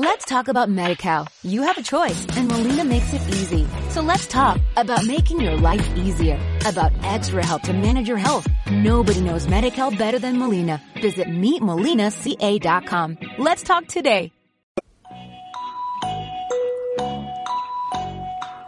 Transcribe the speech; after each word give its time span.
Let's 0.00 0.24
talk 0.26 0.46
about 0.46 0.68
MediCal. 0.68 1.26
You 1.42 1.62
have 1.62 1.76
a 1.76 1.82
choice 1.82 2.24
and 2.36 2.46
Molina 2.46 2.84
makes 2.84 3.12
it 3.12 3.20
easy. 3.34 3.66
So 3.90 4.00
let's 4.00 4.28
talk 4.28 4.60
about 4.76 5.04
making 5.04 5.40
your 5.40 5.56
life 5.56 5.84
easier, 5.96 6.38
about 6.64 6.92
extra 7.02 7.44
help 7.44 7.62
to 7.62 7.72
manage 7.72 8.06
your 8.06 8.16
health. 8.16 8.46
Nobody 8.70 9.20
knows 9.20 9.48
MediCal 9.48 9.98
better 9.98 10.20
than 10.20 10.38
Molina. 10.38 10.80
Visit 11.02 11.26
meetmolinaca.com. 11.26 13.18
Let's 13.38 13.64
talk 13.64 13.88
today. 13.88 14.30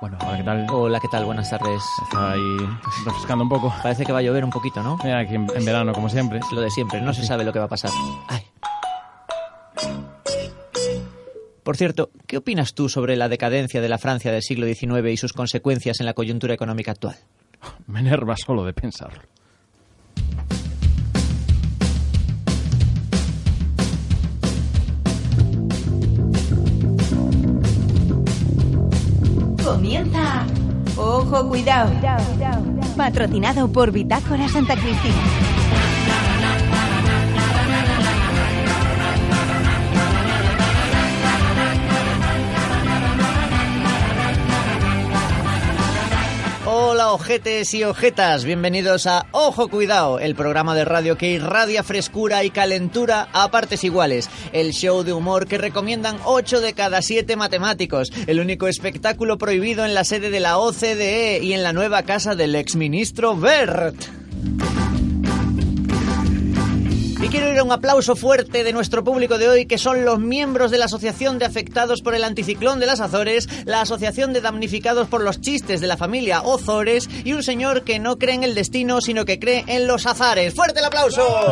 Bueno, 0.00 0.18
hola, 0.26 0.36
¿qué 0.36 0.42
tal? 0.42 0.66
Hola, 0.68 0.98
¿qué 0.98 1.08
tal? 1.12 1.24
Buenas 1.26 1.48
tardes. 1.48 1.80
Está 2.02 2.32
ahí 2.32 2.56
refrescando 3.04 3.44
un 3.44 3.50
poco. 3.50 3.72
Parece 3.84 4.04
que 4.04 4.10
va 4.10 4.18
a 4.18 4.22
llover 4.22 4.44
un 4.44 4.50
poquito, 4.50 4.82
¿no? 4.82 4.98
Mira, 5.04 5.20
aquí 5.20 5.36
en, 5.36 5.46
en 5.54 5.64
verano, 5.64 5.92
como 5.92 6.08
siempre. 6.08 6.40
Es 6.40 6.50
lo 6.50 6.60
de 6.60 6.70
siempre, 6.72 7.00
no 7.00 7.14
se 7.14 7.24
sabe 7.24 7.44
lo 7.44 7.52
que 7.52 7.60
va 7.60 7.66
a 7.66 7.68
pasar. 7.68 7.92
Ay. 8.26 8.44
Por 11.70 11.76
cierto, 11.76 12.10
¿qué 12.26 12.36
opinas 12.36 12.74
tú 12.74 12.88
sobre 12.88 13.14
la 13.14 13.28
decadencia 13.28 13.80
de 13.80 13.88
la 13.88 13.96
Francia 13.96 14.32
del 14.32 14.42
siglo 14.42 14.66
XIX 14.66 15.08
y 15.12 15.16
sus 15.16 15.32
consecuencias 15.32 16.00
en 16.00 16.06
la 16.06 16.14
coyuntura 16.14 16.52
económica 16.52 16.90
actual? 16.90 17.14
Me 17.86 18.00
enerva 18.00 18.34
solo 18.36 18.64
de 18.64 18.72
pensarlo. 18.72 19.22
Comienza. 29.64 30.46
Ojo, 30.96 31.48
cuidado. 31.50 31.92
Patrocinado 32.96 33.70
por 33.70 33.92
Bitácora 33.92 34.48
Santa 34.48 34.74
Cristina. 34.74 35.60
Hola, 46.72 47.10
ojetes 47.10 47.74
y 47.74 47.82
ojetas. 47.82 48.44
Bienvenidos 48.44 49.08
a 49.08 49.26
Ojo 49.32 49.66
Cuidado, 49.66 50.20
el 50.20 50.36
programa 50.36 50.72
de 50.76 50.84
radio 50.84 51.18
que 51.18 51.32
irradia 51.32 51.82
frescura 51.82 52.44
y 52.44 52.50
calentura 52.50 53.28
a 53.32 53.50
partes 53.50 53.82
iguales. 53.82 54.30
El 54.52 54.70
show 54.70 55.02
de 55.02 55.12
humor 55.12 55.48
que 55.48 55.58
recomiendan 55.58 56.18
8 56.24 56.60
de 56.60 56.72
cada 56.72 57.02
7 57.02 57.34
matemáticos. 57.34 58.12
El 58.28 58.38
único 58.38 58.68
espectáculo 58.68 59.36
prohibido 59.36 59.84
en 59.84 59.94
la 59.94 60.04
sede 60.04 60.30
de 60.30 60.38
la 60.38 60.58
OCDE 60.58 61.40
y 61.42 61.54
en 61.54 61.64
la 61.64 61.72
nueva 61.72 62.04
casa 62.04 62.36
del 62.36 62.54
exministro 62.54 63.36
Bert. 63.36 63.96
Y 67.22 67.28
quiero 67.28 67.52
ir 67.52 67.58
a 67.58 67.64
un 67.64 67.70
aplauso 67.70 68.16
fuerte 68.16 68.64
de 68.64 68.72
nuestro 68.72 69.04
público 69.04 69.36
de 69.36 69.46
hoy, 69.46 69.66
que 69.66 69.76
son 69.76 70.06
los 70.06 70.18
miembros 70.18 70.70
de 70.70 70.78
la 70.78 70.86
Asociación 70.86 71.38
de 71.38 71.44
Afectados 71.44 72.00
por 72.00 72.14
el 72.14 72.24
Anticiclón 72.24 72.80
de 72.80 72.86
las 72.86 73.00
Azores, 73.00 73.46
la 73.66 73.82
Asociación 73.82 74.32
de 74.32 74.40
Damnificados 74.40 75.06
por 75.06 75.22
los 75.22 75.38
Chistes 75.40 75.82
de 75.82 75.86
la 75.86 75.98
familia 75.98 76.40
Ozores 76.40 77.10
y 77.22 77.34
un 77.34 77.42
señor 77.42 77.84
que 77.84 77.98
no 77.98 78.16
cree 78.16 78.36
en 78.36 78.44
el 78.44 78.54
destino, 78.54 79.02
sino 79.02 79.26
que 79.26 79.38
cree 79.38 79.64
en 79.66 79.86
los 79.86 80.06
azares. 80.06 80.54
¡Fuerte 80.54 80.80
el 80.80 80.86
aplauso! 80.86 81.50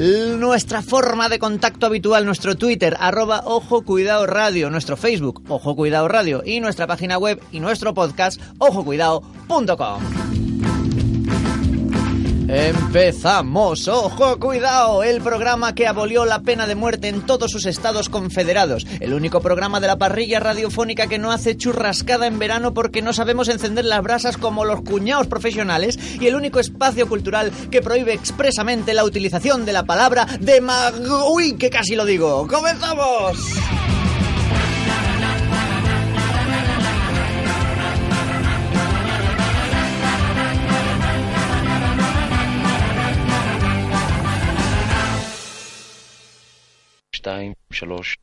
Nuestra 0.00 0.80
forma 0.80 1.28
de 1.28 1.38
contacto 1.38 1.84
habitual, 1.84 2.24
nuestro 2.24 2.56
Twitter, 2.56 2.96
arroba 2.98 3.42
Ojo 3.44 3.82
Cuidado 3.82 4.26
Radio, 4.26 4.70
nuestro 4.70 4.96
Facebook, 4.96 5.42
Ojo 5.46 5.76
Cuidado 5.76 6.08
Radio, 6.08 6.42
y 6.42 6.60
nuestra 6.60 6.86
página 6.86 7.18
web 7.18 7.38
y 7.52 7.60
nuestro 7.60 7.92
podcast, 7.92 8.40
ojocuidado.com. 8.56 10.39
Empezamos, 12.52 13.86
ojo, 13.86 14.40
cuidado, 14.40 15.04
el 15.04 15.22
programa 15.22 15.72
que 15.72 15.86
abolió 15.86 16.24
la 16.24 16.42
pena 16.42 16.66
de 16.66 16.74
muerte 16.74 17.06
en 17.06 17.24
todos 17.24 17.52
sus 17.52 17.64
estados 17.64 18.08
confederados, 18.08 18.88
el 18.98 19.14
único 19.14 19.40
programa 19.40 19.78
de 19.78 19.86
la 19.86 19.98
parrilla 19.98 20.40
radiofónica 20.40 21.06
que 21.06 21.20
no 21.20 21.30
hace 21.30 21.56
churrascada 21.56 22.26
en 22.26 22.40
verano 22.40 22.74
porque 22.74 23.02
no 23.02 23.12
sabemos 23.12 23.46
encender 23.46 23.84
las 23.84 24.02
brasas 24.02 24.36
como 24.36 24.64
los 24.64 24.82
cuñados 24.82 25.28
profesionales. 25.28 25.96
Y 26.20 26.26
el 26.26 26.34
único 26.34 26.58
espacio 26.58 27.08
cultural 27.08 27.52
que 27.70 27.82
prohíbe 27.82 28.14
expresamente 28.14 28.94
la 28.94 29.04
utilización 29.04 29.64
de 29.64 29.72
la 29.72 29.84
palabra 29.84 30.26
de 30.40 30.60
Uy, 31.32 31.52
que 31.52 31.70
casi 31.70 31.94
lo 31.94 32.04
digo. 32.04 32.48
¡Comenzamos! 32.48 33.38
שתיים, 47.29 47.53
שלוש. 47.71 48.17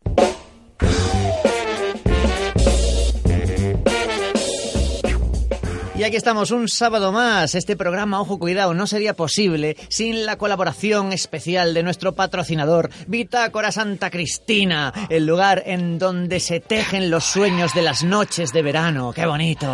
Y 5.95 6.05
aquí 6.05 6.17
estamos 6.17 6.51
un 6.51 6.69
sábado 6.69 7.13
más. 7.13 7.55
Este 7.55 7.77
programa, 7.77 8.21
ojo 8.21 8.39
cuidado, 8.39 8.75
no 8.75 8.87
sería 8.87 9.15
posible 9.15 9.77
sin 9.89 10.27
la 10.27 10.37
colaboración 10.37 11.13
especial 11.13 11.75
de 11.75 11.83
nuestro 11.83 12.15
patrocinador, 12.15 12.91
Bitácora 13.07 13.71
Santa 13.71 14.11
Cristina, 14.11 14.93
el 15.11 15.27
lugar 15.27 15.63
en 15.67 15.99
donde 15.99 16.41
se 16.41 16.59
tejen 16.61 17.11
los 17.11 17.25
sueños 17.25 17.73
de 17.75 17.83
las 17.83 18.03
noches 18.03 18.53
de 18.53 18.63
verano. 18.63 19.13
¡Qué 19.13 19.27
bonito! 19.27 19.69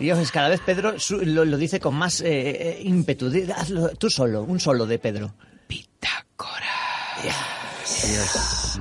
Dios, 0.00 0.32
cada 0.32 0.48
vez 0.48 0.60
Pedro 0.66 0.98
su- 0.98 1.20
lo, 1.20 1.44
lo 1.44 1.56
dice 1.56 1.78
con 1.78 1.94
más 1.94 2.20
eh, 2.20 2.26
eh, 2.30 2.80
ímpetu. 2.82 3.30
Di- 3.30 3.48
Hazlo 3.52 3.90
tú 3.90 4.10
solo, 4.10 4.42
un 4.42 4.58
solo 4.58 4.86
de 4.86 4.98
Pedro. 4.98 5.34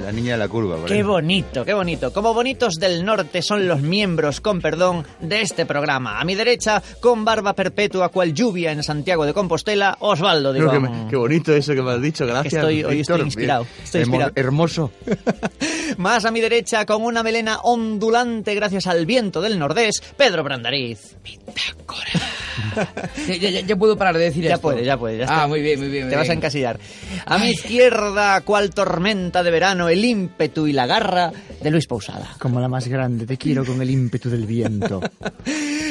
La 0.01 0.13
niña 0.13 0.33
de 0.33 0.39
la 0.39 0.49
curva, 0.49 0.77
por 0.77 0.87
Qué 0.87 0.95
ahí. 0.95 1.03
bonito, 1.03 1.65
qué 1.65 1.75
bonito. 1.75 2.13
Como 2.13 2.33
bonitos 2.35 2.75
del 2.77 3.05
norte 3.05 3.43
son 3.43 3.67
los 3.67 3.81
miembros, 3.81 4.41
con 4.41 4.61
perdón, 4.61 5.05
de 5.21 5.41
este 5.41 5.67
programa. 5.67 6.21
A 6.21 6.25
mi 6.25 6.35
derecha, 6.35 6.83
con 7.01 7.25
barba 7.25 7.53
perpetua 7.55 8.11
cual 8.11 8.33
lluvia 8.35 8.71
en 8.71 8.83
Santiago 8.83 9.25
de 9.27 9.33
Compostela, 9.35 9.97
Osvaldo, 10.01 10.53
digo. 10.53 10.69
Creo 10.69 10.83
que 10.83 10.89
me- 10.89 11.09
qué 11.11 11.17
bonito 11.17 11.53
eso 11.53 11.75
que 11.75 11.83
me 11.83 11.93
has 11.93 12.03
dicho, 12.03 12.27
gracias. 12.27 12.55
estoy- 12.55 12.85
hoy 12.85 12.97
Víctor. 12.99 13.17
estoy 13.17 13.21
inspirado, 13.27 13.67
estoy 13.83 14.01
inspirado. 14.03 14.33
Hermoso. 14.37 14.93
Más 15.97 16.25
a 16.25 16.31
mi 16.31 16.41
derecha, 16.41 16.87
con 16.87 17.03
una 17.03 17.23
melena 17.23 17.59
ondulante 17.63 18.55
gracias 18.55 18.87
al 18.87 19.05
viento 19.07 19.41
del 19.41 19.59
nordés, 19.59 20.01
Pedro 20.17 20.45
Brandariz. 20.45 21.17
Ya- 23.29 23.35
ya- 23.51 23.61
ya 23.61 23.77
puedo 23.77 23.97
parar 23.97 24.17
de 24.17 24.25
decir 24.25 24.45
Ya 24.45 24.51
esto. 24.55 24.63
puede, 24.63 24.85
ya 24.85 24.97
puede. 24.97 25.19
ya 25.19 25.27
ah, 25.29 25.47
muy 25.47 25.61
bien, 25.63 25.79
muy 25.81 25.89
bien. 25.89 26.09
Te 26.09 26.17
vas 26.17 26.23
a 26.29 26.33
bien. 26.33 26.39
encasillar. 26.39 26.79
A 27.27 27.39
mi 27.39 27.51
izquierda, 27.51 28.41
cual 28.43 28.71
tormenta 28.71 29.43
de 29.43 29.51
verano, 29.51 29.89
el 29.89 30.05
ímpetu 30.05 30.67
y 30.67 30.73
la 30.73 30.87
garra 30.87 31.33
de 31.63 31.71
Luis 31.71 31.87
Pausada. 31.87 32.37
Como 32.39 32.61
la 32.61 32.69
más 32.69 32.87
grande, 32.89 33.27
te 33.27 33.37
quiero 33.37 33.65
con 33.65 33.81
el 33.83 33.91
ímpetu 33.91 34.31
del 34.31 34.47
viento. 34.47 35.01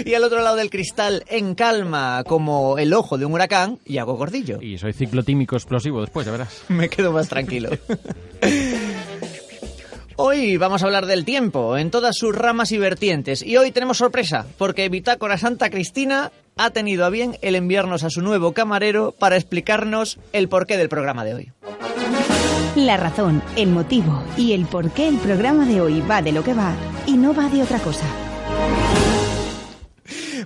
Y 0.06 0.14
al 0.14 0.24
otro 0.24 0.42
lado 0.44 0.56
del 0.58 0.70
cristal, 0.70 1.24
en 1.28 1.56
calma, 1.56 2.24
como 2.28 2.78
el 2.78 2.94
ojo 2.94 3.18
de 3.18 3.26
un 3.26 3.34
huracán, 3.34 3.80
Iago 3.86 4.14
Gordillo. 4.16 4.62
Y 4.62 4.78
soy 4.78 4.94
ciclotímico 4.94 5.56
explosivo 5.56 6.02
después, 6.02 6.24
ya 6.24 6.32
verás. 6.32 6.62
Me 6.68 6.88
quedo 6.88 7.12
más 7.12 7.28
tranquilo. 7.28 7.72
Hoy 10.16 10.58
vamos 10.58 10.82
a 10.82 10.86
hablar 10.86 11.06
del 11.06 11.26
tiempo 11.26 11.78
en 11.78 11.92
todas 11.92 12.16
sus 12.18 12.34
ramas 12.36 12.72
y 12.72 12.78
vertientes. 12.78 13.44
Y 13.44 13.58
hoy 13.58 13.72
tenemos 13.72 13.98
sorpresa, 13.98 14.46
porque 14.58 14.90
Bitácora 14.90 15.38
Santa 15.38 15.70
Cristina 15.70 16.32
ha 16.58 16.70
tenido 16.72 17.06
a 17.06 17.10
bien 17.10 17.38
el 17.42 17.56
enviarnos 17.56 18.04
a 18.04 18.10
su 18.10 18.22
nuevo 18.22 18.54
camarero 18.54 19.12
para 19.12 19.36
explicarnos 19.36 20.20
el 20.34 20.50
porqué 20.50 20.78
del 20.78 20.90
programa 20.90 21.24
de 21.24 21.34
hoy. 21.36 21.52
La 22.76 22.98
razón, 22.98 23.42
el 23.56 23.70
motivo 23.70 24.24
y 24.38 24.54
el 24.54 24.66
por 24.66 24.92
qué 24.92 25.08
el 25.08 25.18
programa 25.18 25.66
de 25.66 25.82
hoy 25.82 26.02
va 26.02 26.22
de 26.22 26.32
lo 26.32 26.44
que 26.44 26.54
va 26.54 26.76
y 27.08 27.18
no 27.18 27.34
va 27.34 27.50
de 27.50 27.64
otra 27.64 27.80
cosa. 27.80 28.06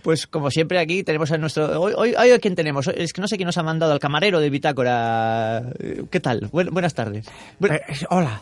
Pues 0.04 0.28
como 0.28 0.50
siempre 0.52 0.80
aquí 0.80 1.04
tenemos 1.04 1.32
a 1.32 1.38
nuestro... 1.38 1.80
Hoy, 1.82 1.94
hoy, 1.96 2.14
hoy 2.16 2.32
¿a 2.32 2.40
quién 2.40 2.56
tenemos? 2.56 2.88
Es 2.88 3.14
que 3.14 3.22
no 3.22 3.28
sé 3.28 3.36
quién 3.38 3.46
nos 3.48 3.58
ha 3.58 3.64
mandado 3.64 3.92
al 3.94 4.00
camarero 4.00 4.40
de 4.40 4.50
Bitácora. 4.50 5.64
¿Qué 6.10 6.20
tal? 6.20 6.50
Buen- 6.52 6.70
buenas 6.72 6.94
tardes. 6.94 7.26
Bu- 7.60 7.72
Eh, 7.74 7.82
eh, 7.88 8.06
hola. 8.10 8.42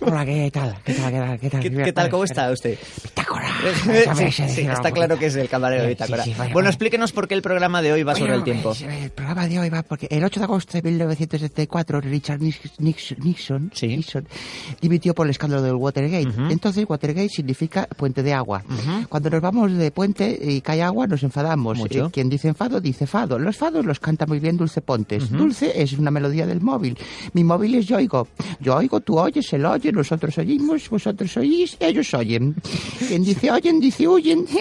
Hola, 0.00 0.24
¿qué 0.24 0.50
tal? 0.52 0.76
¿Qué 0.84 0.94
tal? 0.94 1.10
¿Qué 1.12 1.18
tal? 1.18 1.38
¿Qué 1.40 1.50
tal? 1.50 1.60
¿Qué, 1.62 1.70
qué 1.70 1.92
tal? 1.92 2.10
¿Cómo 2.10 2.24
está 2.24 2.50
usted? 2.50 2.78
Bitácora. 3.04 3.48
Sí, 4.16 4.30
sí, 4.48 4.62
está 4.62 4.90
claro 4.92 5.18
que 5.18 5.26
es 5.26 5.36
el 5.36 5.48
camarero 5.48 5.82
de 5.82 5.88
Bitácora. 5.90 6.24
Bueno, 6.52 6.68
explíquenos 6.68 7.12
por 7.12 7.28
qué 7.28 7.34
el 7.34 7.42
programa 7.42 7.80
de 7.82 7.92
hoy 7.92 8.02
va 8.02 8.14
sobre 8.14 8.34
el 8.34 8.44
tiempo. 8.44 8.72
es- 8.72 8.82
El 8.82 9.10
programa 9.10 9.46
de 9.48 9.58
hoy 9.58 9.68
va 9.70 9.82
porque 9.82 10.06
el 10.10 10.24
8 10.24 10.40
de 10.40 10.44
agosto 10.44 10.72
de 10.78 10.82
1974 10.82 12.00
Richard 12.00 12.40
Nix- 12.40 12.76
Nix- 12.78 13.16
Nixon, 13.18 13.70
Sí. 13.74 13.88
Nixon 13.88 14.26
dimitió 14.80 15.14
por 15.14 15.26
el 15.26 15.30
escándalo 15.30 15.62
del 15.62 15.74
Watergate. 15.74 16.28
Entonces 16.50 16.84
Watergate 16.88 17.28
significa 17.28 17.86
puente 17.96 18.22
de 18.22 18.32
agua. 18.32 18.62
Cuando 19.08 19.30
nos 19.30 19.40
vamos 19.40 19.72
de 19.72 19.90
puente 19.90 20.41
y 20.42 20.60
cae 20.60 20.82
agua 20.82 21.06
nos 21.06 21.22
enfadamos. 21.22 21.78
Eh, 21.90 22.08
quien 22.12 22.28
dice 22.28 22.48
enfado 22.48 22.80
dice 22.80 23.06
fado. 23.06 23.38
Los 23.38 23.56
fados 23.56 23.86
los 23.86 24.00
canta 24.00 24.26
muy 24.26 24.40
bien 24.40 24.56
Dulce 24.56 24.80
Pontes. 24.80 25.30
Dulce 25.30 25.80
es 25.80 25.92
una 25.92 26.10
melodía 26.10 26.46
del 26.46 26.60
móvil. 26.60 26.98
Mi 27.32 27.44
móvil 27.44 27.76
es 27.76 27.86
yo 27.86 27.96
oigo. 27.96 28.28
Yo 28.60 28.76
oigo, 28.76 29.00
tú 29.00 29.18
oyes, 29.18 29.52
él 29.52 29.64
oye, 29.64 29.92
nosotros 29.92 30.36
oímos, 30.38 30.88
vosotros 30.90 31.36
oís, 31.36 31.76
ellos 31.80 32.12
oyen. 32.14 32.56
Quien 33.06 33.22
dice 33.24 33.50
oyen, 33.50 33.80
dice 33.80 34.08
huyen. 34.08 34.46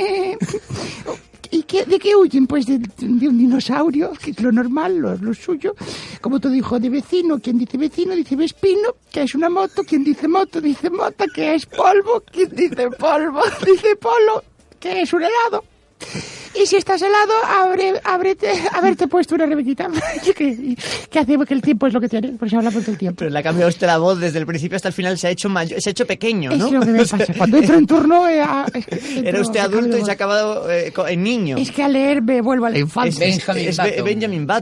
¿Y 1.53 1.63
qué, 1.63 1.83
de 1.83 1.99
qué 1.99 2.15
huyen? 2.15 2.47
Pues 2.47 2.65
de, 2.65 2.77
de 2.77 3.27
un 3.27 3.37
dinosaurio, 3.37 4.13
que 4.13 4.31
es 4.31 4.41
lo 4.41 4.53
normal, 4.53 4.97
lo, 4.97 5.17
lo 5.17 5.33
suyo. 5.33 5.75
Como 6.21 6.39
todo 6.39 6.55
hijo 6.55 6.79
de 6.79 6.89
vecino, 6.89 7.39
quien 7.39 7.57
dice 7.57 7.77
vecino 7.77 8.15
dice 8.15 8.37
vespino, 8.37 8.95
que 9.11 9.23
es 9.23 9.35
una 9.35 9.49
moto, 9.49 9.83
quien 9.83 10.03
dice 10.03 10.29
moto 10.29 10.61
dice 10.61 10.89
mota, 10.89 11.25
que 11.35 11.55
es 11.55 11.65
polvo, 11.65 12.21
quien 12.21 12.55
dice 12.55 12.89
polvo 12.91 13.41
dice 13.65 13.97
polo, 13.97 14.43
que 14.79 15.01
es 15.01 15.11
un 15.11 15.23
helado. 15.23 15.65
Y 16.53 16.65
si 16.65 16.75
estás 16.75 17.01
helado, 17.01 17.31
abre, 17.47 17.93
ábrete, 18.03 18.51
haberte 18.73 19.07
puesto 19.07 19.35
una 19.35 19.45
rebequita. 19.45 19.87
que, 20.35 20.75
que 21.09 21.19
hace 21.19 21.37
que 21.47 21.53
el 21.53 21.61
tiempo 21.61 21.87
es 21.87 21.93
lo 21.93 22.01
que 22.01 22.09
tiene, 22.09 22.33
por 22.33 22.47
eso 22.47 22.57
hablamos 22.57 22.85
del 22.85 22.97
tiempo. 22.97 23.19
Pero 23.19 23.31
le 23.31 23.39
ha 23.39 23.43
cambiado 23.43 23.69
usted 23.69 23.87
la 23.87 23.97
voz 23.97 24.19
desde 24.19 24.37
el 24.39 24.45
principio 24.45 24.75
hasta 24.75 24.89
el 24.89 24.93
final, 24.93 25.17
se 25.17 25.27
ha 25.27 25.29
hecho 25.29 25.47
mayor, 25.47 25.79
se 25.81 25.89
ha 25.89 25.91
hecho 25.91 26.05
pequeño, 26.05 26.51
¿no? 26.51 26.65
Es 26.67 26.71
lo 26.73 26.81
que 26.81 26.85
me 26.91 26.99
pasa. 27.05 27.17
Cuando 27.37 27.57
entro 27.57 27.75
en 27.77 27.87
turno... 27.87 28.27
eh, 28.27 28.41
ah, 28.41 28.65
Era 29.23 29.39
usted 29.41 29.61
adulto 29.61 29.97
y 29.97 30.03
se 30.03 30.11
ha 30.11 30.13
acabado 30.13 30.69
eh, 30.69 30.91
en 31.07 31.23
niño. 31.23 31.57
Es 31.57 31.71
que 31.71 31.83
al 31.83 31.93
leer 31.93 32.21
me 32.21 32.41
vuelvo 32.41 32.65
a 32.65 32.69
la 32.69 32.79
infancia. 32.79 33.25
es- 33.25 33.37
Benjamin 33.37 33.67
es 33.69 33.77
Button. 33.77 34.03
Benjamin 34.05 34.47
Que 34.47 34.53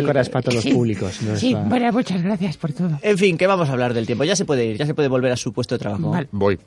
Button. 0.00 0.16
el 0.16 0.30
para 0.30 0.42
todos 0.42 0.54
los 0.56 0.64
Sí. 0.64 0.72
públicos. 0.72 1.22
No 1.22 1.36
Sí, 1.36 1.54
bueno, 1.54 1.92
muchas 1.92 2.20
gracias 2.22 2.56
por 2.56 2.72
todo. 2.72 2.98
En 3.00 3.16
fin, 3.16 3.38
que 3.38 3.46
vamos 3.46 3.68
a 3.68 3.72
hablar 3.72 3.94
del 3.94 4.06
tiempo. 4.06 4.24
Ya 4.24 4.34
se 4.34 4.44
puede 4.44 4.64
ir, 4.66 4.76
ya 4.76 4.86
se 4.86 4.94
puede 4.94 5.08
volver 5.08 5.30
a 5.32 5.36
su 5.36 5.52
puesto 5.52 5.76
de 5.76 5.78
trabajo. 5.78 6.10
Vale. 6.10 6.28
Voy. 6.32 6.58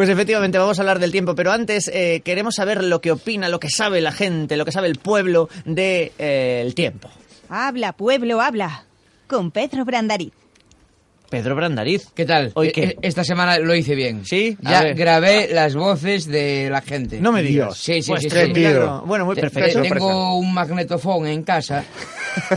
Pues 0.00 0.08
efectivamente 0.08 0.56
vamos 0.56 0.78
a 0.78 0.80
hablar 0.80 0.98
del 0.98 1.12
tiempo, 1.12 1.34
pero 1.34 1.52
antes 1.52 1.86
eh, 1.92 2.22
queremos 2.24 2.54
saber 2.54 2.82
lo 2.82 3.02
que 3.02 3.12
opina, 3.12 3.50
lo 3.50 3.60
que 3.60 3.68
sabe 3.68 4.00
la 4.00 4.12
gente, 4.12 4.56
lo 4.56 4.64
que 4.64 4.72
sabe 4.72 4.88
el 4.88 4.96
pueblo 4.96 5.50
del 5.66 6.74
tiempo. 6.74 7.10
Habla, 7.50 7.92
pueblo, 7.92 8.40
habla. 8.40 8.86
Con 9.26 9.50
Pedro 9.50 9.84
Brandariz. 9.84 10.32
Pedro 11.30 11.54
Brandariz. 11.54 12.08
¿Qué 12.14 12.24
tal? 12.26 12.50
¿Hoy 12.54 12.68
Eh, 12.68 12.72
qué? 12.72 12.82
eh, 12.84 12.96
Esta 13.02 13.24
semana 13.24 13.58
lo 13.58 13.74
hice 13.74 13.94
bien. 13.94 14.24
¿Sí? 14.26 14.56
Ya 14.60 14.92
grabé 14.92 15.48
las 15.52 15.74
voces 15.74 16.26
de 16.26 16.68
la 16.70 16.82
gente. 16.82 17.20
No 17.20 17.32
me 17.32 17.42
digas. 17.42 17.76
Sí, 17.78 18.02
sí, 18.02 18.10
Pues 18.10 18.22
sí, 18.24 18.30
sí. 18.30 18.62
Bueno, 19.06 19.24
muy 19.24 19.36
perfecto. 19.36 19.80
te- 19.80 19.88
Tengo 19.88 20.36
un 20.38 20.52
magnetofón 20.52 21.26
en 21.28 21.42
casa. 21.44 21.84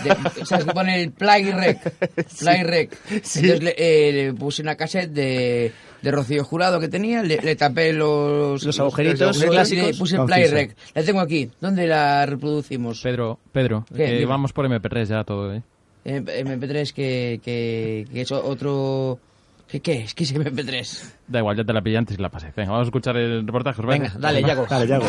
De, 0.04 0.16
¿Sabes 0.46 0.66
que 0.66 0.72
pone 0.74 1.02
el 1.02 1.12
play 1.12 1.52
rec? 1.52 1.94
Play 2.40 2.64
rec. 2.64 2.98
Entonces 3.10 3.62
le, 3.64 3.76
eh, 3.78 4.12
le 4.12 4.34
puse 4.34 4.62
una 4.62 4.76
cassette 4.76 5.12
de, 5.12 5.72
de 6.02 6.12
Rocío 6.12 6.44
Jurado 6.44 6.80
que 6.80 6.88
tenía, 6.90 7.22
le, 7.24 7.38
le 7.42 7.56
tapé 7.56 7.94
los, 7.94 8.64
Los 8.64 8.80
agujeritos 8.80 9.38
y 9.38 9.40
le 9.42 9.48
clásicos. 9.50 9.98
puse 9.98 10.18
play 10.26 10.48
rec. 10.48 10.76
La 10.94 11.04
tengo 11.04 11.20
aquí. 11.22 11.50
¿Dónde 11.62 11.88
la 11.88 12.26
reproducimos? 12.26 13.02
Pedro, 13.02 13.40
Pedro, 13.52 13.86
Dime. 13.90 14.26
vamos 14.26 14.52
por 14.54 14.66
MP3 14.68 15.06
ya 15.06 15.24
todo, 15.24 15.54
¿eh? 15.54 15.62
Eh, 16.06 16.22
MP3 16.46 16.92
que, 16.94 17.40
que, 17.44 18.08
que 18.12 18.22
es 18.22 18.32
otro... 18.32 19.20
¿Qué, 19.68 19.80
¿Qué 19.80 20.02
es? 20.04 20.14
¿Qué 20.14 20.24
es 20.24 20.36
MP3? 20.36 21.14
Da 21.28 21.40
igual, 21.40 21.58
ya 21.58 21.64
te 21.64 21.74
la 21.74 21.82
pillé 21.82 21.98
antes 21.98 22.18
y 22.18 22.22
la 22.22 22.30
pasé. 22.30 22.54
Venga, 22.56 22.72
vamos 22.72 22.86
a 22.86 22.90
escuchar 22.90 23.18
el 23.18 23.46
reportaje. 23.46 23.82
¿os? 23.82 23.88
Venga, 23.88 24.12
dale, 24.20 24.44
Yago. 24.44 24.66
Dale, 24.70 24.88
Yago. 24.88 25.06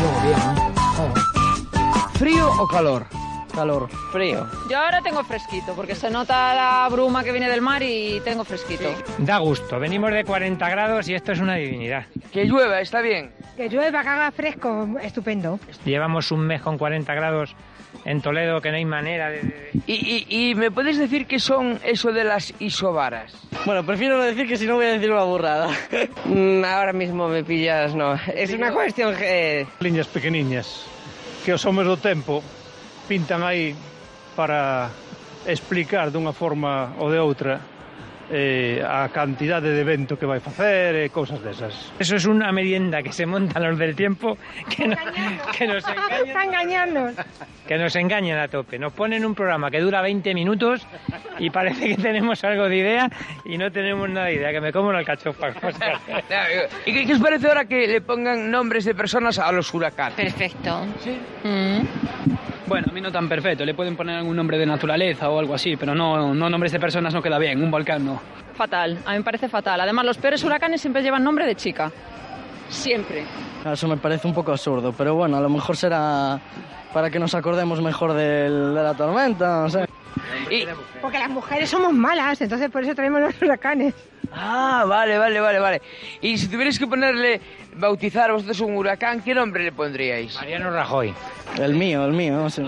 ¿Frío 2.15 2.49
o 2.61 2.67
calor? 2.67 3.07
Calor. 3.55 3.89
Frío. 4.11 4.47
Yo 4.71 4.79
ahora 4.79 5.01
tengo 5.03 5.23
fresquito, 5.23 5.75
porque 5.77 5.95
se 5.95 6.11
nota 6.11 6.55
la 6.55 6.89
bruma 6.91 7.23
que 7.23 7.31
viene 7.31 7.49
del 7.49 7.61
mar 7.61 7.83
y 7.83 8.21
tengo 8.25 8.45
fresquito. 8.45 8.85
Da 9.19 9.39
gusto. 9.39 9.79
Venimos 9.79 10.13
de 10.13 10.25
40 10.25 10.69
grados 10.71 11.09
y 11.09 11.15
esto 11.15 11.33
es 11.33 11.41
una 11.41 11.55
divinidad. 11.57 12.07
Que 12.33 12.45
llueva, 12.47 12.81
está 12.81 13.01
bien. 13.01 13.31
Que 13.57 13.69
llueva, 13.69 14.03
que 14.03 14.09
haga 14.09 14.33
fresco, 14.33 14.89
estupendo. 15.01 15.61
Llevamos 15.85 16.33
un 16.33 16.41
mes 16.41 16.63
con 16.63 16.79
40 16.79 17.15
grados 17.15 17.55
en 18.05 18.21
Toledo 18.21 18.61
que 18.61 18.71
no 18.71 18.77
hay 18.77 18.85
manera 18.85 19.31
de... 19.31 19.43
de... 19.43 19.71
¿Y, 19.87 20.27
y, 20.29 20.51
y, 20.51 20.55
me 20.55 20.71
puedes 20.71 20.99
decir 20.99 21.27
qué 21.27 21.39
son 21.39 21.79
eso 21.85 22.13
de 22.13 22.25
las 22.25 22.53
isobaras? 22.59 23.33
Bueno, 23.65 23.85
prefiero 23.85 24.19
no 24.19 24.25
decir 24.25 24.47
que 24.47 24.57
si 24.57 24.67
no 24.67 24.77
voy 24.77 24.87
a 24.87 24.93
decir 24.93 25.11
una 25.11 25.25
burrada. 25.25 25.69
Mm, 26.25 26.65
ahora 26.65 26.95
mismo 26.95 27.29
me 27.29 27.45
pillas, 27.45 27.95
no. 27.95 28.15
Es 28.35 28.53
una 28.53 28.73
cuestión 28.73 29.15
que... 29.15 29.61
Eh, 29.61 29.67
Liñas 29.81 30.07
pequeniñas 30.07 30.87
que 31.45 31.53
os 31.53 31.61
homes 31.69 31.85
do 31.85 32.01
tempo 32.01 32.41
pintan 33.05 33.45
aí 33.45 33.77
para 34.33 34.89
explicar 35.45 36.09
dunha 36.09 36.33
forma 36.33 36.97
ou 36.97 37.13
de 37.13 37.21
outra 37.21 37.61
eh, 38.31 38.83
a 38.87 39.09
cantidade 39.13 39.69
de 39.71 39.81
evento 39.81 40.17
que 40.19 40.25
vai 40.27 40.41
facer 40.41 40.97
e 40.97 41.09
cousas 41.13 41.43
desas. 41.45 41.93
Eso 41.99 42.17
es 42.17 42.25
una 42.25 42.53
merienda 42.53 43.03
que 43.03 43.13
se 43.13 43.27
montan 43.27 43.63
los 43.63 43.77
del 43.79 43.95
tiempo 43.95 44.39
que, 44.71 44.89
no- 44.89 44.97
que 45.57 45.67
nos 45.67 45.85
engañan 45.87 46.27
Está 46.27 46.45
engañando. 46.45 47.01
que 47.69 47.77
nos 47.79 47.95
engañan 47.97 48.39
a 48.39 48.49
tope. 48.49 48.79
Nos 48.79 48.93
ponen 48.93 49.25
un 49.25 49.35
programa 49.35 49.71
que 49.71 49.81
dura 49.81 50.01
20 50.01 50.33
minutos 50.35 50.87
y 51.39 51.51
parece 51.51 51.89
que 51.89 51.97
tenemos 51.97 52.43
algo 52.45 52.69
de 52.69 52.77
idea 52.77 53.11
y 53.45 53.59
no 53.59 53.71
tenemos 53.73 54.09
nada 54.09 54.27
de 54.27 54.35
idea, 54.35 54.53
que 54.53 54.61
me 54.61 54.73
como 54.73 54.89
una 54.89 54.99
alcachofa. 54.99 55.49
¿Y 56.87 56.93
qué, 56.93 57.07
qué 57.07 57.13
os 57.15 57.21
parece 57.21 57.49
ahora 57.49 57.65
que 57.67 57.87
le 57.87 58.01
pongan 58.01 58.51
nombres 58.51 58.85
de 58.85 58.95
personas 58.95 59.39
a 59.39 59.51
los 59.53 59.73
huracanes? 59.75 60.17
Perfecto. 60.17 60.87
Bueno, 62.67 62.87
a 62.91 62.93
mí 62.93 63.01
no 63.01 63.13
tan 63.13 63.29
perfecto, 63.29 63.65
le 63.65 63.75
pueden 63.75 63.95
poner 63.95 64.17
algún 64.17 64.35
nombre 64.37 64.57
de 64.57 64.65
naturaleza 64.65 65.29
o 65.29 65.39
algo 65.39 65.55
así, 65.55 65.77
pero 65.77 65.95
no, 65.95 66.35
no 66.35 66.49
nombres 66.49 66.73
de 66.73 66.81
personas 66.81 67.13
no 67.13 67.21
queda 67.23 67.39
bien, 67.39 67.63
un 67.63 67.71
volcán 67.71 68.05
no. 68.05 68.21
Fatal, 68.57 68.99
a 69.05 69.13
mí 69.13 69.19
me 69.19 69.25
parece 69.25 69.49
fatal. 69.49 69.81
Además, 69.81 70.05
los 70.07 70.17
peores 70.17 70.43
huracanes 70.45 70.81
siempre 70.81 71.03
llevan 71.03 71.23
nombre 71.25 71.45
de 71.47 71.55
chica. 71.57 71.91
Siempre. 72.71 73.25
Eso 73.71 73.87
me 73.89 73.97
parece 73.99 74.27
un 74.27 74.35
poco 74.35 74.53
absurdo, 74.53 74.95
pero 74.97 75.15
bueno, 75.15 75.37
a 75.37 75.41
lo 75.41 75.49
mejor 75.51 75.77
será 75.77 76.41
para 76.93 77.11
que 77.11 77.19
nos 77.19 77.35
acordemos 77.35 77.83
mejor 77.83 78.13
del- 78.15 78.75
de 78.75 78.83
la 78.83 78.95
tormenta, 78.95 79.63
no 79.63 79.69
sé. 79.69 79.85
Y- 80.51 80.65
Porque 81.03 81.19
las 81.19 81.29
mujeres 81.29 81.69
somos 81.69 81.93
malas, 81.93 82.41
entonces 82.41 82.71
por 82.71 82.83
eso 82.83 82.95
traemos 82.95 83.21
los 83.21 83.43
huracanes. 83.43 83.93
Ah, 84.35 84.85
vale, 84.87 85.17
vale, 85.19 85.41
vale, 85.41 85.59
vale. 85.59 85.83
Y 86.21 86.37
si 86.39 86.49
tuvierais 86.49 86.79
que 86.79 86.87
ponerle, 86.87 87.41
bautizar 87.77 88.31
a 88.31 88.35
vosotros 88.35 88.61
un 88.61 88.77
huracán, 88.77 89.23
¿qué 89.23 89.35
nombre 89.35 89.65
le 89.65 89.73
pondríais? 89.73 90.35
Mariano 90.35 90.71
Rajoy. 90.71 91.15
El 91.61 91.75
mío, 91.75 92.05
el 92.05 92.13
mío, 92.13 92.35
no 92.37 92.51
sé. 92.51 92.63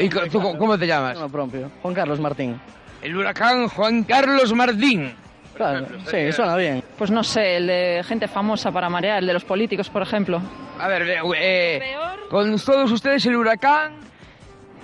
¿Y 0.00 0.08
co- 0.08 0.26
tú 0.30 0.40
co- 0.40 0.56
cómo 0.58 0.78
te 0.78 0.86
llamas? 0.86 1.18
propio. 1.30 1.70
Juan 1.82 1.94
Carlos 1.94 2.20
Martín. 2.20 2.60
El 3.02 3.16
huracán 3.16 3.68
Juan 3.68 4.04
Carlos 4.04 4.52
Martín. 4.54 5.14
Claro, 5.56 5.86
sí, 6.10 6.32
suena 6.32 6.56
bien. 6.56 6.82
Pues 6.96 7.10
no 7.10 7.22
sé, 7.22 7.56
el 7.58 7.66
de 7.66 8.02
gente 8.06 8.28
famosa 8.28 8.72
para 8.72 8.88
marear, 8.88 9.18
el 9.18 9.26
de 9.26 9.32
los 9.34 9.44
políticos, 9.44 9.90
por 9.90 10.00
ejemplo. 10.00 10.40
A 10.78 10.88
ver, 10.88 11.02
eh, 11.02 11.20
eh, 11.36 11.94
con 12.30 12.58
todos 12.58 12.90
ustedes 12.92 13.24
el 13.26 13.36
huracán, 13.36 13.92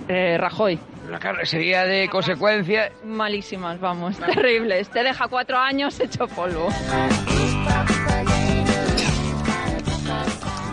Eh, 0.09 0.37
Rajoy. 0.39 0.79
Huracán 1.07 1.37
sería 1.45 1.85
de 1.85 2.09
consecuencia... 2.09 2.93
Malísimas, 3.05 3.81
vamos, 3.81 4.19
terribles. 4.35 4.89
Te 4.91 5.03
deja 5.03 5.29
cuatro 5.29 5.59
años 5.59 5.99
hecho 6.01 6.27
polvo. 6.29 6.69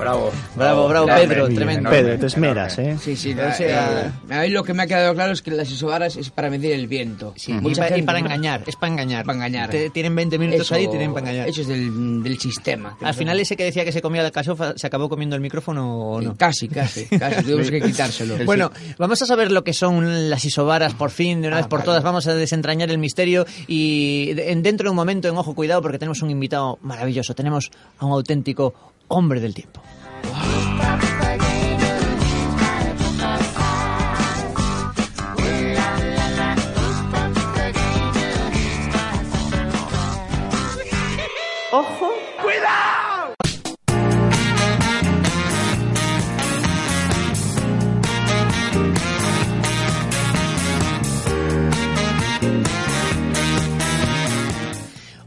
Bravo. 0.04 0.32
Bravo, 0.56 0.88
bravo, 0.88 1.08
Enorme, 1.08 1.28
Pedro, 1.28 1.48
tremendo. 1.50 1.90
Pedro, 1.90 2.20
te 2.20 2.26
esmeras, 2.28 2.78
¿eh? 2.80 2.98
Sí, 3.02 3.16
sí, 3.16 3.34
O 3.34 3.54
sea- 3.54 4.12
eh, 4.30 4.34
a 4.34 4.42
mí 4.42 4.50
lo 4.50 4.64
que 4.64 4.74
me 4.74 4.84
ha 4.84 4.88
quedado 4.88 5.14
claro 5.14 5.32
es 5.34 5.42
que 5.42 5.52
las 5.52 5.70
isobaras 5.72 6.16
es 6.18 6.30
para 6.30 6.50
medir 6.50 6.72
el 6.74 6.88
viento. 6.88 7.34
Sí, 7.38 7.54
y, 7.64 7.76
pa- 7.76 7.98
y 7.98 8.02
para 8.02 8.20
engañar, 8.20 8.64
es 8.68 8.76
para 8.76 8.92
engañar. 8.92 9.26
Para 9.26 9.36
engañar. 9.38 9.70
Te- 9.70 9.90
tienen 9.90 10.16
20 10.16 10.38
minutos 10.38 10.62
Eso- 10.68 10.76
ahí 10.76 10.84
y 10.84 10.88
tienen 10.90 11.14
para 11.14 11.28
engañar. 11.28 11.48
Eso 11.50 11.62
es 11.62 11.68
del, 11.68 12.22
del 12.24 12.40
sistema. 12.40 12.98
Al 13.02 13.14
final 13.14 13.40
ese 13.40 13.56
que 13.56 13.64
decía 13.64 13.86
que 13.86 13.92
se 13.92 14.02
comía 14.02 14.22
la 14.24 14.32
cachofa, 14.32 14.74
¿se 14.78 14.86
acabó 14.88 15.10
comiendo 15.10 15.36
el 15.36 15.42
micrófono 15.42 15.98
o 15.98 16.22
no? 16.22 16.36
Casi, 16.38 16.68
casi, 16.68 17.06
casi. 17.20 17.44
Tuvimos 17.44 17.70
que 17.72 17.82
quitárselo. 17.82 18.36
Bueno, 18.46 18.72
vamos 18.98 19.22
a 19.22 19.26
saber 19.26 19.52
lo 19.52 19.64
que 19.64 19.74
son 19.74 20.30
las 20.30 20.44
isobaras 20.46 20.94
por 20.94 21.10
fin, 21.12 21.42
de 21.42 21.48
una 21.48 21.58
Ah, 21.58 21.60
vez 21.62 21.68
por 21.68 21.80
vale. 21.80 21.86
todas. 21.86 22.04
Vamos 22.04 22.28
a 22.28 22.34
desentrañar 22.36 22.90
el 22.92 22.98
misterio 22.98 23.46
y 23.68 24.34
de- 24.34 24.52
en- 24.52 24.64
dentro 24.64 24.86
de 24.86 24.90
un 24.90 24.96
momento, 24.96 25.28
en 25.30 25.38
ojo, 25.38 25.56
cuidado, 25.56 25.82
porque 25.82 25.98
tenemos 25.98 26.22
un 26.22 26.30
invitado 26.30 26.78
maravilloso. 26.82 27.34
Tenemos 27.34 27.72
a 28.00 28.06
un 28.06 28.12
auténtico 28.12 28.74
hombre 29.08 29.40
del 29.40 29.54
tiempo. 29.54 29.82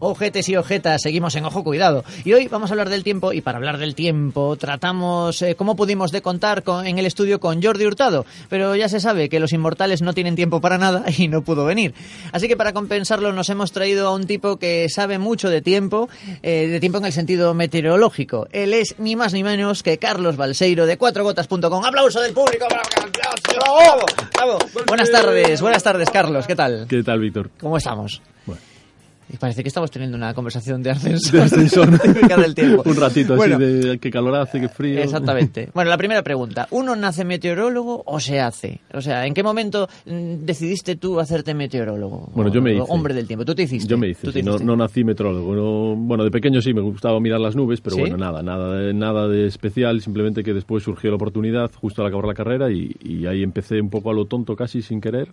Ojetes 0.09 0.49
y 0.49 0.57
ojetas, 0.57 1.03
seguimos 1.03 1.35
en 1.35 1.45
Ojo 1.45 1.65
Cuidado. 1.65 2.05
Y 2.25 2.33
hoy 2.33 2.47
vamos 2.49 2.71
a 2.71 2.75
hablar 2.75 2.89
del 2.91 3.03
tiempo 3.03 3.33
y 3.33 3.41
para 3.41 3.59
hablar 3.59 3.79
del 3.79 3.95
tiempo 3.95 4.57
tratamos 4.57 5.43
eh, 5.43 5.55
cómo 5.57 5.75
pudimos 5.75 6.13
de 6.13 6.23
contar 6.23 6.63
con- 6.63 6.87
en 6.87 6.99
el 6.99 7.07
estudio 7.07 7.41
con 7.41 7.63
Jordi 7.63 7.85
Hurtado. 7.87 8.25
Pero 8.49 8.77
ya 8.77 8.89
se 8.89 9.01
sabe 9.01 9.29
que 9.29 9.41
los 9.41 9.53
inmortales 9.53 10.03
no 10.03 10.13
tienen 10.15 10.37
tiempo 10.37 10.61
para 10.61 10.79
nada 10.79 11.05
y 11.19 11.29
no 11.29 11.43
pudo 11.43 11.65
venir. 11.65 11.93
Así 12.33 12.47
que 12.49 12.57
para 12.57 12.73
compensarlo 12.73 13.33
nos 13.33 13.49
hemos 13.51 13.73
traído 13.73 14.07
a 14.09 14.15
un 14.15 14.27
tipo 14.27 14.59
que 14.59 14.89
sabe 14.89 15.19
mucho 15.19 15.51
de 15.51 15.61
tiempo, 15.61 16.09
eh, 16.43 16.69
de 16.69 16.79
tiempo 16.81 16.99
en 16.99 17.07
el 17.07 17.13
sentido 17.13 17.53
meteorológico. 17.55 18.47
Él 18.53 18.75
es 18.75 18.95
ni 18.99 19.17
más 19.17 19.33
ni 19.33 19.43
menos 19.43 19.83
que 19.83 19.99
Carlos 19.99 20.37
Balseiro 20.37 20.87
de 20.87 20.97
cuatrogotas.com. 20.99 21.85
¡Aplauso 21.85 22.21
del 22.21 22.33
público! 22.33 22.67
¡Bravo! 22.69 22.89
¡Bravo! 23.55 24.07
¡Bravo! 24.35 24.59
Buenas 24.87 25.11
tardes, 25.11 25.61
buenas 25.61 25.83
tardes 25.83 26.11
Carlos, 26.11 26.47
¿qué 26.47 26.55
tal? 26.55 26.87
¿Qué 26.89 27.03
tal, 27.03 27.19
Víctor? 27.21 27.51
¿Cómo 27.61 27.77
estamos? 27.77 28.23
Y 29.28 29.38
parece 29.38 29.62
que 29.62 29.68
estamos 29.68 29.90
teniendo 29.90 30.16
una 30.16 30.33
conversación 30.35 30.83
de 30.85 30.90
ascensor. 30.90 31.33
De 31.33 31.42
ascensor. 31.42 31.90
del 32.42 32.54
tiempo. 32.54 32.83
Un 32.87 32.97
ratito 32.97 33.35
Bueno, 33.35 33.56
así 33.56 33.64
de 33.64 33.99
qué 33.99 34.11
calor 34.11 34.37
hace, 34.37 34.61
qué 34.61 34.68
frío. 34.68 35.00
Exactamente. 35.00 35.68
Bueno, 35.75 35.90
la 35.90 35.99
primera 35.99 36.23
pregunta. 36.23 36.68
¿Uno 36.71 36.95
nace 36.97 37.25
meteorólogo 37.25 38.02
o 38.06 38.21
se 38.21 38.40
hace? 38.40 38.80
O 38.95 39.00
sea, 39.00 39.26
¿en 39.26 39.35
qué 39.35 39.42
momento 39.42 39.88
mm, 40.06 40.45
decidiste 40.45 40.97
tú 40.97 41.18
hacerte 41.18 41.54
meteorólogo? 41.54 42.30
Bueno, 42.35 42.52
yo 42.52 42.62
me 42.62 42.75
hice. 42.75 42.85
Hombre 42.88 43.14
del 43.14 43.26
tiempo. 43.26 43.45
¿Tú 43.45 43.54
te 43.54 43.64
hiciste? 43.64 43.88
Yo 43.88 43.99
me 43.99 44.09
hice, 44.09 44.26
¿Tú 44.26 44.33
te 44.33 44.38
sí, 44.40 44.45
no, 44.45 44.52
hiciste? 44.52 44.64
no 44.66 44.76
nací 44.76 45.02
metrólogo. 45.04 45.54
no- 45.54 45.97
bueno, 45.97 46.23
de 46.25 46.30
pequeño 46.30 46.62
sí 46.62 46.73
me 46.73 46.80
gustaba 46.80 47.18
mirar 47.21 47.40
las 47.40 47.56
nubes, 47.56 47.80
pero 47.80 47.97
¿Sí? 47.97 48.02
bueno, 48.02 48.16
nada, 48.16 48.42
nada, 48.42 48.78
de- 48.78 48.95
nada 48.95 49.26
de 49.28 49.47
especial. 49.47 50.00
Simplemente 50.00 50.45
que 50.45 50.54
después 50.54 50.85
surgió 50.85 51.11
la 51.11 51.16
oportunidad 51.16 51.71
justo 51.75 52.02
al 52.02 52.09
acabar 52.09 52.26
la 52.26 52.35
carrera 52.35 52.71
y, 52.71 52.95
y 53.02 53.26
ahí 53.26 53.42
empecé 53.42 53.80
un 53.80 53.90
poco 53.90 54.11
a 54.11 54.14
lo 54.14 54.26
tonto 54.26 54.54
casi 54.56 54.83
sin 54.83 55.00
querer. 55.00 55.33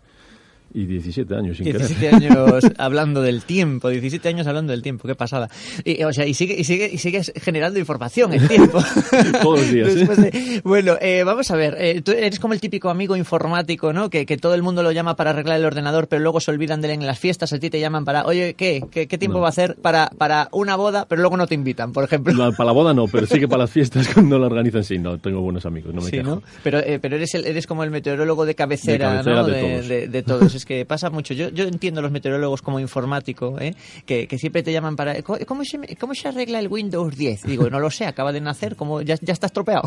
Y 0.74 0.86
17 0.86 1.36
años 1.36 1.58
sin 1.58 1.66
17 1.66 2.00
querer. 2.00 2.16
años 2.16 2.64
hablando 2.78 3.22
del 3.22 3.44
tiempo, 3.44 3.90
17 3.90 4.28
años 4.30 4.48
hablando 4.48 4.72
del 4.72 4.82
tiempo, 4.82 5.08
qué 5.08 5.16
pasada. 5.16 5.50
Y, 5.86 6.02
o 6.04 6.12
sea, 6.12 6.26
y 6.26 6.34
sigue, 6.34 6.56
y 6.60 6.64
sigue, 6.64 6.90
y 6.92 6.98
sigue 6.98 7.22
generando 7.42 7.78
información 7.80 8.34
el 8.34 8.48
tiempo. 8.48 8.80
Todos 9.42 9.60
los 9.60 9.72
días, 9.72 9.90
¿eh? 9.96 10.06
De- 10.06 10.62
bueno, 10.64 10.96
eh, 11.00 11.24
vamos 11.24 11.52
a 11.52 11.56
ver, 11.56 11.76
eh, 11.80 12.02
tú 12.02 12.12
eres 12.12 12.40
como 12.40 12.54
el 12.56 12.60
típico 12.60 12.90
amigo 12.90 13.16
informático, 13.16 13.94
¿no? 13.94 14.10
Que, 14.10 14.26
que 14.26 14.38
todo 14.38 14.56
el 14.56 14.64
mundo 14.64 14.82
lo 14.84 14.92
llama 14.92 15.16
para 15.16 15.30
arreglar 15.30 15.60
el 15.60 15.66
ordenador, 15.66 16.08
pero 16.08 16.22
luego 16.22 16.40
se 16.40 16.50
olvidan 16.52 16.82
de 16.82 16.88
él 16.88 16.94
en 17.02 17.06
las 17.08 17.20
fiestas, 17.20 17.54
a 17.54 17.60
ti 17.60 17.70
te 17.70 17.80
llaman 17.80 18.04
para, 18.06 18.26
oye, 18.26 18.56
¿qué? 18.56 18.82
¿Qué, 18.90 19.08
qué 19.08 19.18
tiempo 19.18 19.38
No. 19.38 19.42
va 19.42 19.48
a 19.48 19.50
hacer 19.50 19.76
para, 19.82 20.10
para 20.18 20.50
una 20.52 20.76
boda, 20.76 21.06
pero 21.08 21.22
luego 21.22 21.38
no 21.38 21.46
te 21.48 21.56
invitan, 21.56 21.92
por 21.94 22.04
ejemplo? 22.04 22.34
La- 22.34 22.52
para 22.52 22.66
la 22.68 22.72
boda 22.74 22.94
no, 22.94 23.08
pero 23.08 23.28
sí 23.28 23.40
que 23.40 23.48
para 23.48 23.64
las 23.64 23.72
fiestas 23.72 24.08
cuando 24.14 24.40
la 24.40 24.48
organizan 24.48 24.84
sí, 24.84 24.98
no, 24.98 25.20
tengo 25.20 25.42
buenos 25.42 25.66
amigos, 25.66 25.94
no 25.94 26.02
me 26.02 26.08
Sí, 26.10 26.18
quejo. 26.18 26.30
¿no? 26.30 26.44
Pero, 26.64 26.80
eh, 26.80 26.98
pero 27.00 27.16
eres, 27.16 27.34
el- 27.36 27.46
eres 27.46 27.68
como 27.68 27.84
el 27.84 27.92
meteorólogo 27.92 28.46
de 28.46 28.56
cabecera, 28.56 29.10
De 29.10 29.24
cabecera 29.24 29.36
¿no? 29.36 29.48
de 29.48 29.62
todos. 29.62 29.88
de 30.12 30.24
todos. 30.24 30.63
Que 30.66 30.86
pasa 30.86 31.10
mucho. 31.10 31.34
Yo, 31.34 31.50
yo 31.50 31.66
entiendo 31.66 32.02
los 32.02 32.12
meteorólogos 32.12 32.62
como 32.62 32.80
informático, 32.80 33.58
¿eh? 33.60 33.76
que, 34.06 34.28
que 34.28 34.38
siempre 34.38 34.64
te 34.64 34.72
llaman 34.72 34.96
para... 34.96 35.22
¿Cómo 35.24 35.64
se, 35.66 35.96
¿Cómo 35.98 36.14
se 36.16 36.28
arregla 36.28 36.60
el 36.60 36.68
Windows 36.68 37.16
10? 37.18 37.44
Digo, 37.44 37.70
no 37.70 37.80
lo 37.80 37.90
sé, 37.92 38.06
acaba 38.06 38.32
de 38.32 38.42
nacer, 38.42 38.76
como 38.76 39.02
ya, 39.02 39.16
ya 39.22 39.34
está 39.34 39.48
estropeado. 39.48 39.84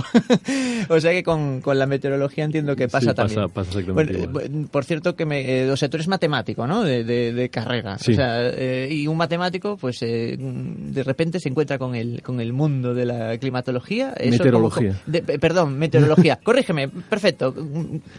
o 0.89 1.01
sea 1.01 1.13
que 1.13 1.23
con, 1.23 1.61
con 1.61 1.79
la 1.79 1.87
meteorología 1.87 2.45
entiendo 2.45 2.77
que 2.77 2.89
pasa 2.89 3.11
Sí, 3.11 3.15
también. 3.17 3.49
pasa 3.51 3.71
exactamente 3.79 4.27
Bueno, 4.27 4.69
por 4.71 4.85
cierto, 4.85 5.15
que 5.17 5.27
me, 5.27 5.63
eh, 5.63 5.71
o 5.71 5.77
sea, 5.77 5.89
tú 5.89 5.97
eres 5.97 6.09
matemático, 6.09 6.67
¿no? 6.67 6.83
De, 6.83 7.05
de- 7.05 7.33
de 7.33 7.49
carrera. 7.51 7.99
Sí. 7.99 8.13
O 8.13 8.15
sea, 8.15 8.49
eh, 8.49 8.89
y 8.91 9.07
un 9.07 9.17
matemático, 9.17 9.77
pues 9.77 10.03
eh, 10.03 10.37
de 10.39 11.03
repente 11.03 11.41
se 11.41 11.49
encuentra 11.49 11.79
con 11.79 11.95
el, 11.95 12.23
con 12.23 12.41
el 12.41 12.53
mundo 12.53 12.95
de 12.95 13.05
la 13.05 13.37
climatología. 13.39 14.13
Eso 14.19 14.31
Meteorología. 14.31 15.01
como- 15.05 15.13
de- 15.25 15.39
perdón, 15.39 15.79
meteorología. 15.79 16.39
Corrígeme, 16.43 16.89
perfecto. 16.89 17.55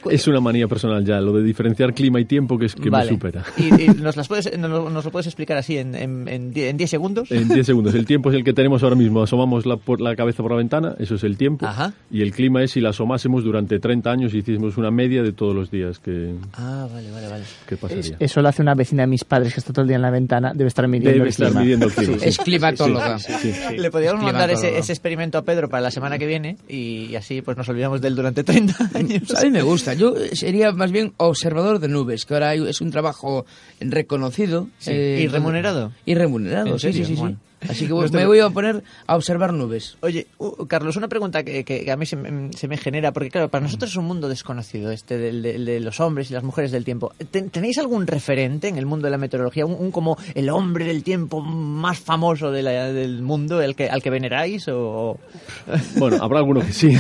Es 0.10 0.28
una 0.28 0.40
manía 0.40 0.68
personal 0.68 1.04
ya, 1.06 1.20
lo 1.20 1.34
de 1.34 1.44
diferenciar 1.44 1.94
clima 1.94 2.20
y 2.20 2.26
tiempo 2.26 2.47
que 2.60 2.68
es 2.68 2.76
que 2.76 2.90
Vale. 2.92 3.06
me 3.12 3.18
supera. 3.18 3.44
¿Y, 3.58 3.84
y 3.84 3.88
nos, 3.88 4.16
las 4.16 4.28
puedes, 4.28 4.58
nos, 4.60 4.92
nos 4.92 5.04
lo 5.06 5.12
puedes 5.12 5.26
explicar 5.26 5.58
así 5.58 5.78
en 5.78 5.92
10 5.94 6.04
en, 6.04 6.28
en 6.28 6.54
die- 6.54 6.70
en 6.70 6.78
10 6.78 6.90
segundos? 6.90 7.32
En 7.32 7.48
10 7.50 7.66
segundos. 7.66 7.96
El 7.96 8.06
tiempo 8.06 8.30
es 8.30 8.36
el 8.36 8.44
que 8.44 8.54
tenemos 8.54 8.84
ahora 8.84 8.96
mismo. 8.96 9.24
Asomamos 9.24 9.66
la, 9.66 9.78
por 9.78 10.00
la 10.02 10.16
cabeza 10.16 10.44
por 10.44 10.52
la 10.52 10.58
ventana, 10.58 10.96
eso 11.00 11.16
es 11.16 11.24
el 11.24 11.36
tiempo. 11.38 11.66
Ajá. 11.66 11.94
Y 12.12 12.22
el 12.22 12.32
clima 12.32 12.62
es 12.64 12.72
si 12.72 12.82
la 12.82 12.90
asomásemos 12.90 13.44
durante 13.44 13.80
30 13.80 14.12
años 14.12 14.34
y 14.34 14.38
hiciésemos 14.40 14.78
una 14.78 14.92
media 14.92 15.24
de 15.24 15.32
todos 15.32 15.56
los 15.56 15.72
días 15.72 15.98
que, 16.00 16.36
Ah, 16.54 16.88
vale, 16.94 17.10
vale, 17.12 17.28
vale. 17.28 17.44
que 17.68 17.78
pasaría. 17.78 18.18
Eso 18.20 18.42
lo 18.42 18.50
hace 18.50 18.62
una 18.62 18.76
vecina 18.76 19.04
de 19.04 19.08
mis 19.08 19.24
padres 19.24 19.54
que 19.54 19.60
está 19.60 19.74
todo 19.74 19.82
el 19.84 19.88
día 19.88 19.96
en 19.96 20.02
la 20.04 20.12
ventana. 20.12 20.52
Debe 20.54 20.68
estar 20.68 20.88
midiendo 20.88 21.10
Debe 21.12 21.24
el 21.24 21.30
estar 21.30 21.48
clima. 21.48 21.62
midiendo 21.62 21.86
el 21.88 21.92
clima. 21.94 22.18
Es 22.22 22.38
climatóloga. 22.38 23.20
Sí, 23.20 23.34
sí, 23.42 23.52
sí. 23.54 23.78
Le 23.78 23.90
podríamos 23.90 24.24
mandar 24.24 24.50
ese, 24.52 24.78
ese 24.78 24.92
experimento 24.94 25.38
a 25.38 25.42
Pedro 25.44 25.70
para 25.70 25.82
la 25.82 25.92
semana 25.92 26.18
que 26.18 26.26
viene 26.28 26.58
y, 26.68 27.16
así 27.16 27.42
pues 27.42 27.58
nos 27.58 27.68
olvidamos 27.70 28.02
de 28.02 28.08
él 28.10 28.16
durante 28.16 28.44
30 28.44 28.90
años. 28.94 29.34
A 29.36 29.44
mí 29.44 29.52
me 29.52 29.62
gusta. 29.62 29.94
Yo 29.94 30.14
sería 30.34 30.72
más 30.72 30.92
bien 30.92 31.14
observador 31.18 31.80
de 31.80 31.88
nubes, 31.88 32.26
que 32.26 32.34
ahora 32.38 32.50
hay- 32.50 32.68
es 32.68 32.82
un 32.82 32.92
trabajo 32.92 33.46
reconocido. 33.80 34.68
Sí. 34.80 34.92
eh, 34.94 35.20
¿Y 35.24 35.28
remunerado? 35.28 35.92
Y 36.06 36.16
remunerado, 36.16 36.68
¿En 36.74 36.80
sí, 36.80 36.94
sí, 36.94 37.00
sí, 37.04 37.16
sí. 37.16 37.20
Bueno. 37.20 37.40
Así 37.68 37.88
que 37.88 37.94
voy- 37.94 38.10
me 38.12 38.26
voy 38.26 38.40
a 38.40 38.50
poner 38.50 38.84
a 39.08 39.16
observar 39.16 39.54
nubes. 39.54 39.98
Oye, 40.02 40.28
uh, 40.38 40.66
Carlos, 40.68 40.96
una 40.98 41.08
pregunta 41.08 41.44
que, 41.44 41.64
que- 41.64 41.86
que 41.86 41.92
a 41.92 41.98
mí 41.98 42.06
se 42.06 42.16
me, 42.16 42.52
se 42.54 42.68
me 42.68 42.78
genera, 42.78 43.12
porque 43.12 43.30
claro, 43.30 43.50
para 43.50 43.64
nosotros 43.64 43.92
es 43.92 43.98
un 43.98 44.06
mundo 44.06 44.28
desconocido 44.30 44.92
este 44.92 45.18
del- 45.18 45.42
del- 45.42 45.66
de, 45.66 45.80
los 45.80 46.00
hombres 46.00 46.30
y 46.30 46.34
las 46.34 46.44
mujeres 46.44 46.72
del 46.72 46.84
tiempo. 46.86 47.14
¿Ten- 47.32 47.50
¿Tenéis 47.50 47.78
algún 47.78 48.06
referente 48.08 48.68
en 48.68 48.78
el 48.78 48.86
mundo 48.86 49.06
de 49.08 49.12
la 49.12 49.18
meteorología? 49.18 49.66
Un, 49.66 49.76
un 49.80 49.92
como 49.92 50.18
el 50.36 50.50
hombre 50.50 50.86
del 50.86 51.04
tiempo 51.04 51.42
más 51.42 52.00
famoso 52.00 52.52
de 52.52 52.64
la- 52.64 52.92
del 52.94 53.22
mundo, 53.22 53.62
el 53.62 53.76
que, 53.76 53.90
al 53.90 54.02
que 54.02 54.10
veneráis? 54.10 54.68
O... 54.70 55.20
Bueno, 55.98 56.18
habrá 56.22 56.40
alguno 56.40 56.62
que 56.62 56.74
sí. 56.74 56.94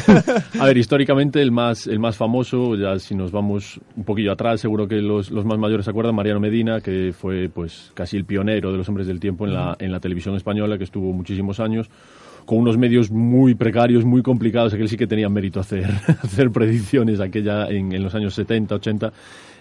A 0.60 0.66
ver, 0.66 0.78
históricamente 0.78 1.42
el 1.42 1.52
más, 1.52 1.88
el 1.88 2.00
más 2.00 2.18
famoso, 2.18 2.76
ya 2.76 2.98
si 3.00 3.16
nos 3.16 3.32
vamos 3.32 3.80
un 3.96 4.04
poquillo 4.04 4.32
atrás, 4.32 4.60
seguro 4.62 4.88
que 4.88 4.96
los, 4.96 5.30
los 5.32 5.46
más 5.46 5.58
mayores 5.58 5.86
se 5.86 5.92
acuerdan, 5.92 6.16
Mariano 6.16 6.40
Medina, 6.40 6.82
que 6.82 7.14
fue 7.18 7.50
pues 7.50 7.92
casi 7.94 8.18
el 8.18 8.26
pionero 8.26 8.72
de 8.72 8.78
los 8.78 8.88
hombres 8.90 9.08
del 9.08 9.20
tiempo 9.20 9.46
en 9.46 9.54
la, 9.54 9.76
en 9.80 9.92
la 9.92 10.00
televisión 10.00 10.36
española, 10.36 10.47
que 10.77 10.84
estuvo 10.84 11.12
muchísimos 11.13 11.60
años 11.60 11.89
con 12.46 12.60
unos 12.60 12.77
medios 12.77 13.12
muy 13.12 13.56
precarios, 13.56 14.06
muy 14.06 14.22
complicados, 14.22 14.74
aquel 14.74 14.88
sí 14.88 14.96
que 14.96 15.06
tenía 15.06 15.27
mérito 15.27 15.60
hacer, 15.60 15.86
hacer 16.24 16.50
predicciones 16.50 17.20
aquella 17.20 17.68
en, 17.70 17.92
en 17.92 18.01
los 18.01 18.16
años 18.16 18.34
70, 18.36 18.74
80, 18.75 19.12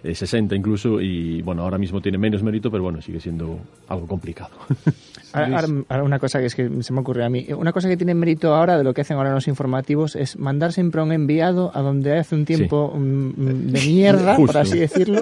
eh, 0.05 0.15
60 0.15 0.55
incluso, 0.55 1.01
y 1.01 1.43
bueno, 1.43 1.63
ahora 1.63 1.79
mismo 1.79 2.01
tiene 2.01 2.17
menos 2.17 2.45
mérito, 2.45 2.71
pero 2.71 2.85
bueno, 2.85 3.03
sigue 3.03 3.19
siendo 3.19 3.59
algo 3.89 4.07
complicado. 4.07 4.51
Ahora, 5.33 5.57
ahora- 5.59 5.85
ahora 5.91 6.03
una 6.05 6.19
cosa 6.21 6.39
que 6.39 6.47
es 6.47 6.55
que 6.55 6.71
se 6.83 6.93
me 6.95 7.01
ocurre 7.01 7.23
a 7.25 7.29
mí. 7.29 7.47
Una 7.59 7.71
cosa 7.73 7.89
que 7.91 7.97
tiene 7.99 8.15
mérito 8.15 8.55
ahora 8.55 8.79
de 8.79 8.85
lo 8.85 8.95
que 8.95 9.03
hacen 9.03 9.19
ahora 9.19 9.35
los 9.35 9.49
informativos 9.49 10.17
es 10.17 10.39
mandar 10.39 10.73
siempre 10.73 11.01
a 11.03 11.05
un 11.05 11.13
enviado 11.13 11.73
a 11.75 11.83
donde 11.83 12.17
hace 12.17 12.35
un 12.37 12.47
tiempo 12.47 12.95
mm, 12.97 13.01
mm, 13.37 13.67
de 13.73 13.81
mierda, 13.87 14.37
por 14.37 14.47
Justo. 14.47 14.59
así 14.61 14.79
decirlo. 14.79 15.21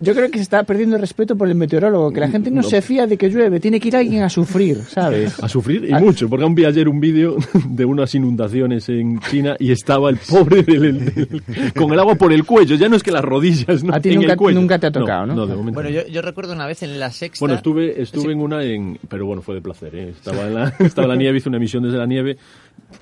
Yo 0.00 0.14
creo 0.14 0.30
que 0.30 0.38
se 0.38 0.42
está 0.42 0.62
perdiendo 0.62 0.94
el 0.96 1.00
respeto 1.02 1.36
por 1.36 1.48
el 1.48 1.54
meteorólogo, 1.56 2.12
que 2.12 2.20
la 2.20 2.28
gente 2.28 2.50
no, 2.50 2.62
No. 2.62 2.68
se 2.68 2.82
fía 2.82 3.06
de 3.06 3.16
que 3.16 3.28
llueve, 3.28 3.58
tiene 3.58 3.80
que 3.80 3.88
ir 3.88 3.96
alguien 3.96 4.22
a 4.22 4.28
sufrir, 4.28 4.78
¿sabes? 4.78 5.42
A 5.42 5.48
sufrir 5.48 5.84
y 5.88 5.92
mucho, 5.94 6.28
porque 6.28 6.44
aún 6.44 6.54
vi 6.54 6.64
ayer 6.64 6.88
un 6.88 7.00
vídeo 7.00 7.36
de 7.68 7.84
unas 7.84 8.14
inundaciones 8.14 8.88
en 8.88 9.18
China 9.20 9.56
y 9.58 9.72
estaba 9.72 10.10
el 10.10 10.18
pobre 10.18 10.62
del- 10.62 11.04
del- 11.04 11.42
con 11.76 11.92
el 11.92 11.98
agua 11.98 12.14
por 12.14 12.32
el 12.32 12.44
cuello, 12.44 12.76
ya 12.76 12.88
no 12.88 12.94
es 12.96 13.02
que 13.02 13.10
las 13.10 13.24
rodillas, 13.24 13.82
¿no? 13.82 13.92
A 13.94 14.00
ti 14.00 14.10
en 14.10 14.16
nunca- 14.20 14.32
el 14.32 14.38
cuello. 14.38 14.60
nunca 14.60 14.78
te 14.78 14.86
ha 14.86 14.92
tocado, 14.92 15.26
¿no? 15.26 15.34
No, 15.34 15.46
de 15.46 15.54
momento. 15.56 15.74
Bueno, 15.80 15.90
no. 15.90 15.96
yo, 15.96 16.06
yo 16.08 16.22
recuerdo 16.22 16.52
una 16.52 16.66
vez 16.66 16.82
en 16.84 17.00
la 17.00 17.10
sexta... 17.10 17.42
Bueno, 17.42 17.56
estuve, 17.56 18.00
estuve 18.00 18.22
Sí. 18.26 18.30
en 18.30 18.40
una 18.40 18.62
en... 18.62 18.98
Pero 19.08 19.26
bueno, 19.26 19.42
fue 19.42 19.56
de 19.56 19.62
placer, 19.62 19.94
¿eh? 19.96 20.08
Estaba 20.10 20.46
en, 20.46 20.54
la, 20.54 20.68
estaba 20.78 21.06
en 21.06 21.10
la 21.10 21.16
nieve, 21.16 21.38
hice 21.38 21.48
una 21.48 21.58
emisión 21.58 21.82
desde 21.82 21.98
la 21.98 22.06
nieve. 22.06 22.36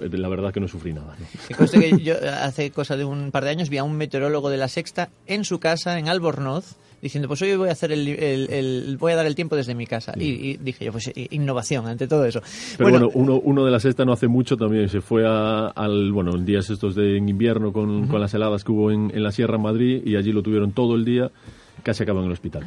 Eh, 0.01 0.09
La 0.13 0.29
verdad 0.29 0.53
que 0.53 0.61
no 0.61 0.69
sufrí 0.69 0.93
nada, 0.93 1.17
¿no? 1.19 1.57
Que 1.81 1.99
yo 2.03 2.15
hace 2.43 2.71
cosa 2.71 2.97
de 2.97 3.05
un 3.05 3.31
par 3.31 3.45
de 3.45 3.51
años 3.51 3.69
vi 3.71 3.79
a 3.79 3.85
un 3.85 3.97
meteorólogo 3.97 4.51
de 4.51 4.57
la 4.57 4.69
Sexta 4.69 5.09
en 5.27 5.45
su 5.45 5.59
casa 5.61 5.99
en 5.99 6.09
Albornoz 6.09 6.77
diciendo 7.03 7.29
pues 7.29 7.41
hoy 7.41 7.57
voy 7.57 7.71
a 7.71 7.73
hacer 7.73 7.93
el, 7.93 8.07
el- 8.09 8.53
el- 8.53 8.97
voy 8.99 9.13
a 9.13 9.17
dar 9.17 9.25
el 9.25 9.35
tiempo 9.35 9.57
desde 9.57 9.75
mi 9.75 9.87
casa 9.87 10.13
y, 10.19 10.25
y 10.51 10.57
dije 10.59 10.85
yo 10.85 10.93
pues 10.93 11.09
i- 11.09 11.29
innovación 11.31 11.87
ante 11.87 12.07
todo 12.07 12.27
eso 12.27 12.43
Pero 12.77 12.91
bueno, 12.91 13.09
uno, 13.15 13.41
uno 13.43 13.65
de 13.65 13.71
la 13.71 13.81
sexta 13.81 14.05
no 14.05 14.13
hace 14.13 14.29
mucho 14.29 14.59
también 14.59 14.87
se 14.91 15.01
fue 15.01 15.27
a- 15.27 15.69
al, 15.69 16.13
bueno, 16.13 16.37
en 16.37 16.45
días 16.45 16.69
estos 16.69 16.95
de 16.95 17.17
en 17.17 17.27
invierno 17.31 17.73
con, 17.73 18.07
con 18.07 18.21
las 18.21 18.35
heladas 18.35 18.65
que 18.65 18.73
hubo 18.73 18.91
en, 18.91 19.11
en 19.15 19.23
la 19.23 19.33
Sierra 19.33 19.57
en 19.57 19.63
Madrid 19.63 20.03
y 20.05 20.17
allí 20.17 20.31
lo 20.31 20.43
tuvieron 20.43 20.73
todo 20.73 20.95
el 20.95 21.07
día, 21.07 21.31
casi 21.83 22.03
acabó 22.03 22.21
en 22.21 22.27
el 22.27 22.33
hospital. 22.33 22.65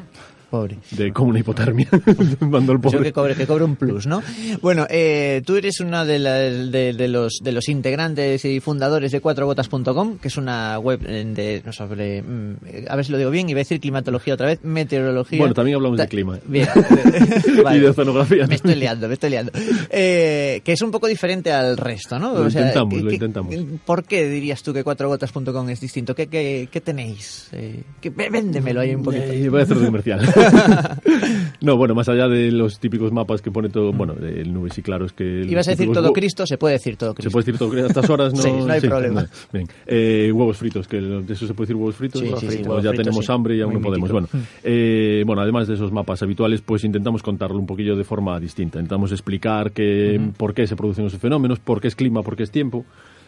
Pobre. 0.53 0.77
De 0.91 1.12
como 1.12 1.29
una 1.31 1.39
hipotermia. 1.39 1.88
Mandó 2.41 2.74
el 2.74 2.77
yo 2.77 2.81
pobre. 2.91 3.03
que 3.05 3.12
cobre, 3.12 3.33
que 3.33 3.48
cobre 3.48 3.63
un 3.63 3.75
plus, 3.75 4.05
¿no? 4.05 4.22
Bueno, 4.62 4.86
eh, 4.88 5.41
tú 5.43 5.55
eres 5.55 5.79
una 5.79 6.05
de, 6.05 6.19
las- 6.19 6.72
de, 6.72 6.93
de 6.93 7.07
los, 7.07 7.39
de 7.41 7.51
los 7.53 7.69
integrantes 7.69 8.45
y 8.45 8.60
fundadores 8.60 9.12
de 9.12 9.19
cuatrogotas.com, 9.19 10.19
que 10.19 10.27
es 10.27 10.38
una 10.38 10.77
web 10.77 11.00
eh, 11.07 11.25
de, 11.25 11.63
no 11.65 11.74
sobre, 11.74 12.22
mm, 12.22 12.55
a 12.88 12.95
ver 12.95 13.03
si 13.03 13.12
lo 13.12 13.17
digo 13.17 13.31
bien, 13.31 13.50
iba 13.50 13.57
a 13.57 13.62
decir 13.62 13.79
climatología 13.79 14.36
otra 14.36 14.45
vez, 14.45 14.60
meteorología. 14.62 15.39
Bueno, 15.39 15.55
también 15.55 15.77
hablamos 15.77 15.98
de 15.98 16.07
clima. 16.07 16.38
Bien. 16.45 16.67
Y 17.74 17.79
de 17.79 17.89
oceanografía. 17.89 18.45
Me 18.45 18.53
estoy 18.53 18.75
liando, 18.75 19.07
me 19.07 19.15
estoy 19.15 19.31
liando. 19.31 19.51
Eh, 19.89 20.62
que 20.63 20.74
es 20.74 20.81
un 20.83 20.91
poco 20.91 21.07
diferente 21.07 21.51
al 21.51 21.77
resto, 21.77 22.19
¿no? 22.19 22.31
Lo 22.38 22.45
intentamos, 22.48 22.93
¿qué- 22.93 23.01
lo 23.03 23.12
intentamos. 23.12 23.55
¿Por 23.86 24.03
qué 24.03 24.27
dirías 24.29 24.62
tú 24.62 24.72
que 24.72 24.83
cuatrogotas.com 24.83 25.69
es 25.69 25.81
distinto? 25.81 26.13
¿Qué, 26.13 26.27
qué, 26.27 26.69
qué 26.72 26.79
tenéis? 26.81 27.48
Eh, 27.53 27.81
que- 28.00 28.12
véndemelo 28.12 28.81
ahí 28.81 28.93
un 28.93 29.01
poquito. 29.01 29.24
Eh, 29.24 29.50
voy 29.50 29.62
a 29.62 29.63
hacer 29.63 29.77
comercial. 29.77 30.22
no, 31.62 31.78
bueno, 31.78 31.96
más 31.96 32.10
allá 32.10 32.28
de 32.28 32.52
los 32.52 32.80
típicos 32.80 33.12
mapas 33.12 33.42
que 33.42 33.52
pone 33.52 33.70
todo, 33.70 33.92
bueno, 33.92 34.14
el 34.22 34.54
nubes 34.54 34.78
y 34.78 34.82
claros 34.82 35.14
que... 35.14 35.46
Ibas 35.48 35.68
a 35.68 35.72
decir 35.72 35.92
todo 35.92 36.14
Cristo, 36.14 36.46
se 36.46 36.58
puede 36.58 36.74
decir 36.74 36.98
todo 36.98 37.14
Cristo. 37.14 37.30
Se 37.30 37.34
puede 37.34 37.46
decir 37.46 37.60
todo 37.60 37.84
a 37.84 37.88
estas 37.88 38.10
horas, 38.10 38.34
¿no? 38.36 38.42
Sí, 38.42 38.52
no 38.52 38.72
hay 38.72 38.82
problema. 38.82 39.22
no. 39.24 39.28
Bien. 39.52 39.68
Eh, 39.86 40.32
huevos 40.34 40.58
fritos, 40.58 40.88
que 40.88 41.00
de 41.00 41.34
eso 41.34 41.48
se 41.48 41.54
puede 41.54 41.68
decir 41.68 41.76
huevos 41.76 41.96
fritos. 41.96 42.22
Sí, 42.22 42.28
huevos 42.28 42.84
ya 42.84 42.90
fritos, 42.90 43.06
tenemos 43.06 43.30
hambre 43.30 43.58
y 43.58 43.62
aún 43.62 43.74
Muy 43.74 43.82
no 43.82 43.88
podemos. 43.88 44.12
mítico. 44.12 44.28
Bueno, 44.32 44.48
eh, 44.64 45.24
bueno, 45.26 45.42
además 45.42 45.68
de 45.68 45.76
esos 45.76 45.92
mapas 45.92 46.22
habituales, 46.24 46.62
pues 46.62 46.84
intentamos 46.84 47.24
contarlo 47.24 47.58
un 47.58 47.66
poquillo 47.66 47.96
de 47.96 48.04
forma 48.04 48.40
distinta. 48.40 48.80
Intentamos 48.80 49.12
explicar 49.12 49.72
que, 49.72 50.20
por 50.38 50.54
qué 50.54 50.68
se 50.68 50.76
producen 50.76 51.06
esos 51.06 51.20
fenómenos, 51.20 51.60
por 51.60 51.82
qué 51.82 51.88
es 51.88 51.96
clima, 51.96 52.22
por 52.22 52.36
qué 52.36 52.44
es 52.44 52.52
tiempo. 52.52 52.86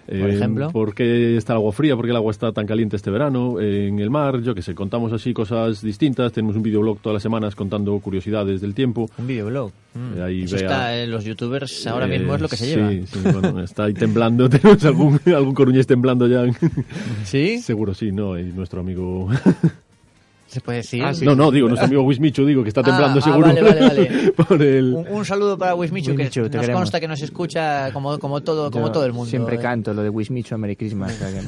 Eh, 0.07 0.19
Por 0.19 0.29
ejemplo. 0.29 0.71
¿Por 0.71 0.93
qué 0.93 1.37
está 1.37 1.53
el 1.53 1.57
agua 1.57 1.71
fría? 1.71 1.95
¿Por 1.95 2.05
qué 2.05 2.11
el 2.11 2.17
agua 2.17 2.31
está 2.31 2.51
tan 2.51 2.65
caliente 2.65 2.95
este 2.95 3.09
verano? 3.11 3.59
eh, 3.59 3.87
en 3.87 3.99
el 3.99 4.09
mar, 4.09 4.41
yo 4.41 4.53
que 4.55 4.61
sé, 4.61 4.75
contamos 4.75 5.11
así 5.13 5.33
cosas 5.33 5.81
distintas. 5.81 6.31
Tenemos 6.31 6.55
un 6.55 6.63
videoblog 6.63 6.99
todas 6.99 7.15
las 7.15 7.23
semanas 7.23 7.55
contando 7.55 7.97
curiosidades 7.99 8.61
del 8.61 8.73
tiempo. 8.73 9.09
Un 9.17 9.27
videoblog. 9.27 9.71
Mm. 9.93 10.17
Eh, 10.17 10.23
ahí 10.23 10.41
Eso 10.43 10.55
vea- 10.57 10.65
está 10.65 11.05
los 11.05 11.23
youtubers 11.23 11.87
ahora 11.87 12.05
Eh, 12.05 12.19
mismo 12.19 12.35
es 12.35 12.41
lo 12.41 12.47
que 12.49 12.57
se 12.57 12.65
sí, 12.65 12.75
lleva. 12.75 12.89
Sí, 12.91 13.19
bueno, 13.23 13.61
está 13.63 13.85
ahí 13.85 13.93
temblando. 13.93 14.49
Tenemos 14.49 14.83
algún, 14.85 15.19
algún 15.27 15.53
coruñés 15.53 15.87
temblando 15.87 16.27
ya. 16.27 16.43
¿Sí? 17.23 17.59
Seguro 17.61 17.93
sí, 17.93 18.11
¿no? 18.11 18.37
Y 18.37 18.43
nuestro 18.51 18.81
amigo 18.81 19.29
Se 20.55 20.61
puede 20.61 20.77
decir. 20.77 21.03
Ah, 21.03 21.11
No, 21.21 21.35
no, 21.35 21.51
digo, 21.51 21.67
nuestro 21.67 21.87
amigo 21.87 22.01
Wismichu, 22.03 22.45
digo, 22.45 22.63
que 22.63 22.69
está 22.69 22.81
temblando 22.81 23.19
Ah, 23.19 23.21
ah, 23.21 23.29
seguro. 23.29 23.47
vale, 23.47 23.61
vale, 23.61 23.81
vale. 23.81 24.31
por 24.47 24.61
el... 24.61 24.93
Un, 24.93 25.05
un 25.09 25.25
saludo 25.25 25.57
para 25.57 25.75
Wismichu, 25.75 26.11
que 26.15 26.23
Wismichu, 26.23 26.49
te 26.49 26.55
nos 26.55 26.61
queremos. 26.65 26.81
consta 26.83 26.99
que 27.01 27.07
nos 27.09 27.21
escucha 27.21 27.91
como, 27.91 28.17
como, 28.19 28.39
todo, 28.41 28.71
como 28.71 28.85
Yo 28.87 28.91
todo 28.93 29.05
el 29.05 29.11
mundo. 29.11 29.29
Siempre 29.29 29.57
eh. 29.57 29.59
canto 29.59 29.93
lo 29.93 30.01
de 30.01 30.11
Me 30.11 30.43
a 30.49 30.57
Merry 30.57 30.77
Christmas. 30.77 31.13
o 31.13 31.17
sea 31.17 31.29
que 31.29 31.41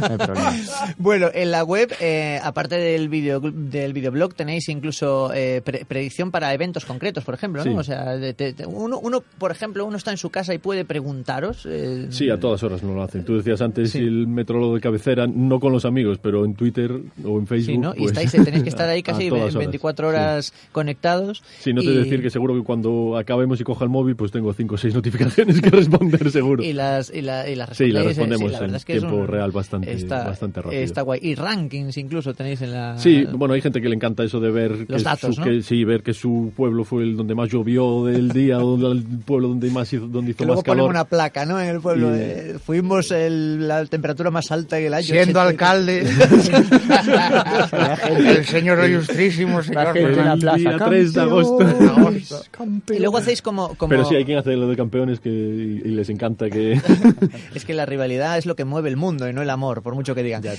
no 0.00 0.06
hay 0.06 0.16
problema. 0.16 0.52
Bueno, 0.96 1.28
en 1.34 1.50
la 1.50 1.62
web, 1.62 1.92
eh, 2.00 2.40
aparte 2.42 2.76
del 2.76 3.10
video 3.10 3.38
del 3.40 3.92
videoblog, 3.92 4.34
tenéis 4.34 4.66
incluso 4.70 5.30
eh, 5.34 5.60
pre- 5.62 5.84
predicción 5.84 6.30
para 6.30 6.54
eventos 6.54 6.86
concretos, 6.86 7.22
por 7.22 7.34
ejemplo, 7.34 7.62
¿no? 7.62 7.70
Sí. 7.70 7.76
O 7.76 7.84
sea, 7.84 8.16
de- 8.16 8.32
de- 8.32 8.54
de- 8.54 8.66
uno, 8.66 8.98
uno, 8.98 9.22
por 9.38 9.50
ejemplo, 9.50 9.84
uno 9.84 9.98
está 9.98 10.10
en 10.10 10.16
su 10.16 10.30
casa 10.30 10.54
y 10.54 10.58
puede 10.58 10.86
preguntaros. 10.86 11.66
eh, 11.68 12.06
Sí, 12.08 12.30
a 12.30 12.40
todas 12.40 12.62
horas 12.62 12.82
no 12.82 12.94
lo 12.94 13.02
hacen. 13.02 13.26
Tú 13.26 13.36
decías 13.36 13.60
antes 13.60 13.94
el 13.94 14.26
metrólogo 14.26 14.74
de 14.76 14.80
cabecera, 14.80 15.26
no 15.26 15.60
con 15.60 15.72
los 15.72 15.84
amigos, 15.84 16.18
pero 16.22 16.44
en 16.46 16.54
Twitter 16.54 16.90
o 17.24 17.38
en 17.38 17.46
Facebook. 17.46 17.66
Sí, 17.74 17.78
¿no? 17.78 17.92
Y 17.94 17.98
pues, 18.08 18.12
estáis, 18.12 18.34
tenéis 18.54 18.62
que 18.64 18.70
estar 18.70 18.88
ahí 18.88 19.02
casi 19.02 19.28
todas 19.28 19.42
horas. 19.42 19.54
24 19.56 20.08
horas 20.08 20.52
conectados. 20.72 21.42
Sí, 21.60 21.72
no 21.72 21.82
te 21.82 21.88
y, 21.88 21.96
decir 21.96 22.22
que 22.22 22.30
seguro 22.30 22.54
que 22.54 22.62
cuando 22.62 23.16
acabemos 23.16 23.60
y 23.60 23.64
coja 23.64 23.84
el 23.84 23.90
móvil, 23.90 24.16
pues 24.16 24.30
tengo 24.32 24.52
cinco 24.52 24.74
o 24.76 24.78
seis 24.78 24.94
notificaciones 24.94 25.60
que 25.60 25.70
responder 25.70 26.30
seguro. 26.30 26.62
Y 26.62 26.72
las, 26.72 27.10
y 27.14 27.22
la- 27.22 27.48
y 27.48 27.54
las 27.54 27.76
Sí, 27.76 27.88
las 27.88 28.04
eh, 28.04 28.08
respondemos 28.08 28.52
la 28.52 28.60
verdad 28.60 28.70
en 28.70 28.76
es 28.76 28.84
que 28.84 28.98
tiempo 28.98 29.16
un- 29.16 29.28
real 29.28 29.50
bastante, 29.52 29.92
está, 29.92 30.24
bastante 30.24 30.62
rápido. 30.62 30.82
Está 30.82 31.02
guay. 31.02 31.20
Y 31.22 31.34
rankings 31.34 31.96
incluso 31.98 32.34
tenéis 32.34 32.62
en 32.62 32.72
la... 32.72 32.98
Sí, 32.98 33.24
bueno, 33.32 33.54
hay 33.54 33.60
gente 33.60 33.80
que 33.80 33.88
le 33.88 33.94
encanta 33.96 34.24
eso 34.24 34.40
de 34.40 34.50
ver 34.50 34.86
Los 34.88 35.02
que, 35.02 35.08
datos, 35.08 35.34
su, 35.34 35.40
¿no? 35.40 35.46
que- 35.46 35.62
sí, 35.62 35.84
ver 35.84 36.02
que 36.02 36.14
su 36.14 36.52
pueblo 36.56 36.84
fue 36.84 37.02
el 37.02 37.16
donde 37.16 37.34
más 37.34 37.48
llovió 37.50 38.04
del 38.04 38.30
día 38.30 38.58
o 38.60 38.92
el 38.92 39.02
pueblo 39.24 39.48
donde 39.48 39.70
más 39.70 39.92
hizo, 39.92 40.06
donde 40.06 40.30
hizo 40.32 40.38
Que 40.38 40.44
luego 40.44 40.60
más 40.60 40.64
calor. 40.64 40.90
una 40.90 41.04
placa, 41.04 41.44
¿no? 41.46 41.60
En 41.60 41.68
el 41.68 41.80
pueblo. 41.80 42.14
Y- 42.14 42.18
eh, 42.20 42.56
fuimos 42.64 43.10
el- 43.10 43.66
la 43.66 43.84
temperatura 43.86 44.30
más 44.30 44.50
alta 44.52 44.76
del 44.76 44.94
año. 44.94 45.04
Siendo 45.06 45.40
80. 45.40 45.42
alcalde. 45.42 46.04
el 48.44 48.60
señor 48.60 48.88
ilustrísimo, 48.88 49.62
señor. 49.62 49.92
gente 49.94 50.12
en 50.20 50.24
la 50.24 50.36
plaza, 50.36 50.56
día 50.58 50.76
3 50.78 51.12
de 51.12 51.20
agosto. 51.20 51.58
Y 52.94 52.98
luego 52.98 53.18
hacéis 53.18 53.42
como... 53.42 53.74
como 53.76 53.88
Pero 53.90 54.04
sí, 54.04 54.14
hay 54.14 54.24
quien 54.24 54.38
hace 54.38 54.56
lo 54.56 54.68
de 54.68 54.76
campeones 54.76 55.20
que, 55.20 55.28
y, 55.30 55.82
y 55.88 55.90
les 55.92 56.08
encanta 56.08 56.48
que... 56.50 56.80
Es 57.54 57.64
que 57.64 57.74
la 57.74 57.86
rivalidad 57.86 58.38
es 58.38 58.46
lo 58.46 58.54
que 58.56 58.64
mueve 58.64 58.88
el 58.88 58.96
mundo 58.96 59.28
y 59.28 59.32
no 59.32 59.42
el 59.42 59.50
amor, 59.50 59.82
por 59.82 59.94
mucho 59.94 60.14
que 60.14 60.22
digan. 60.22 60.42
te. 60.42 60.54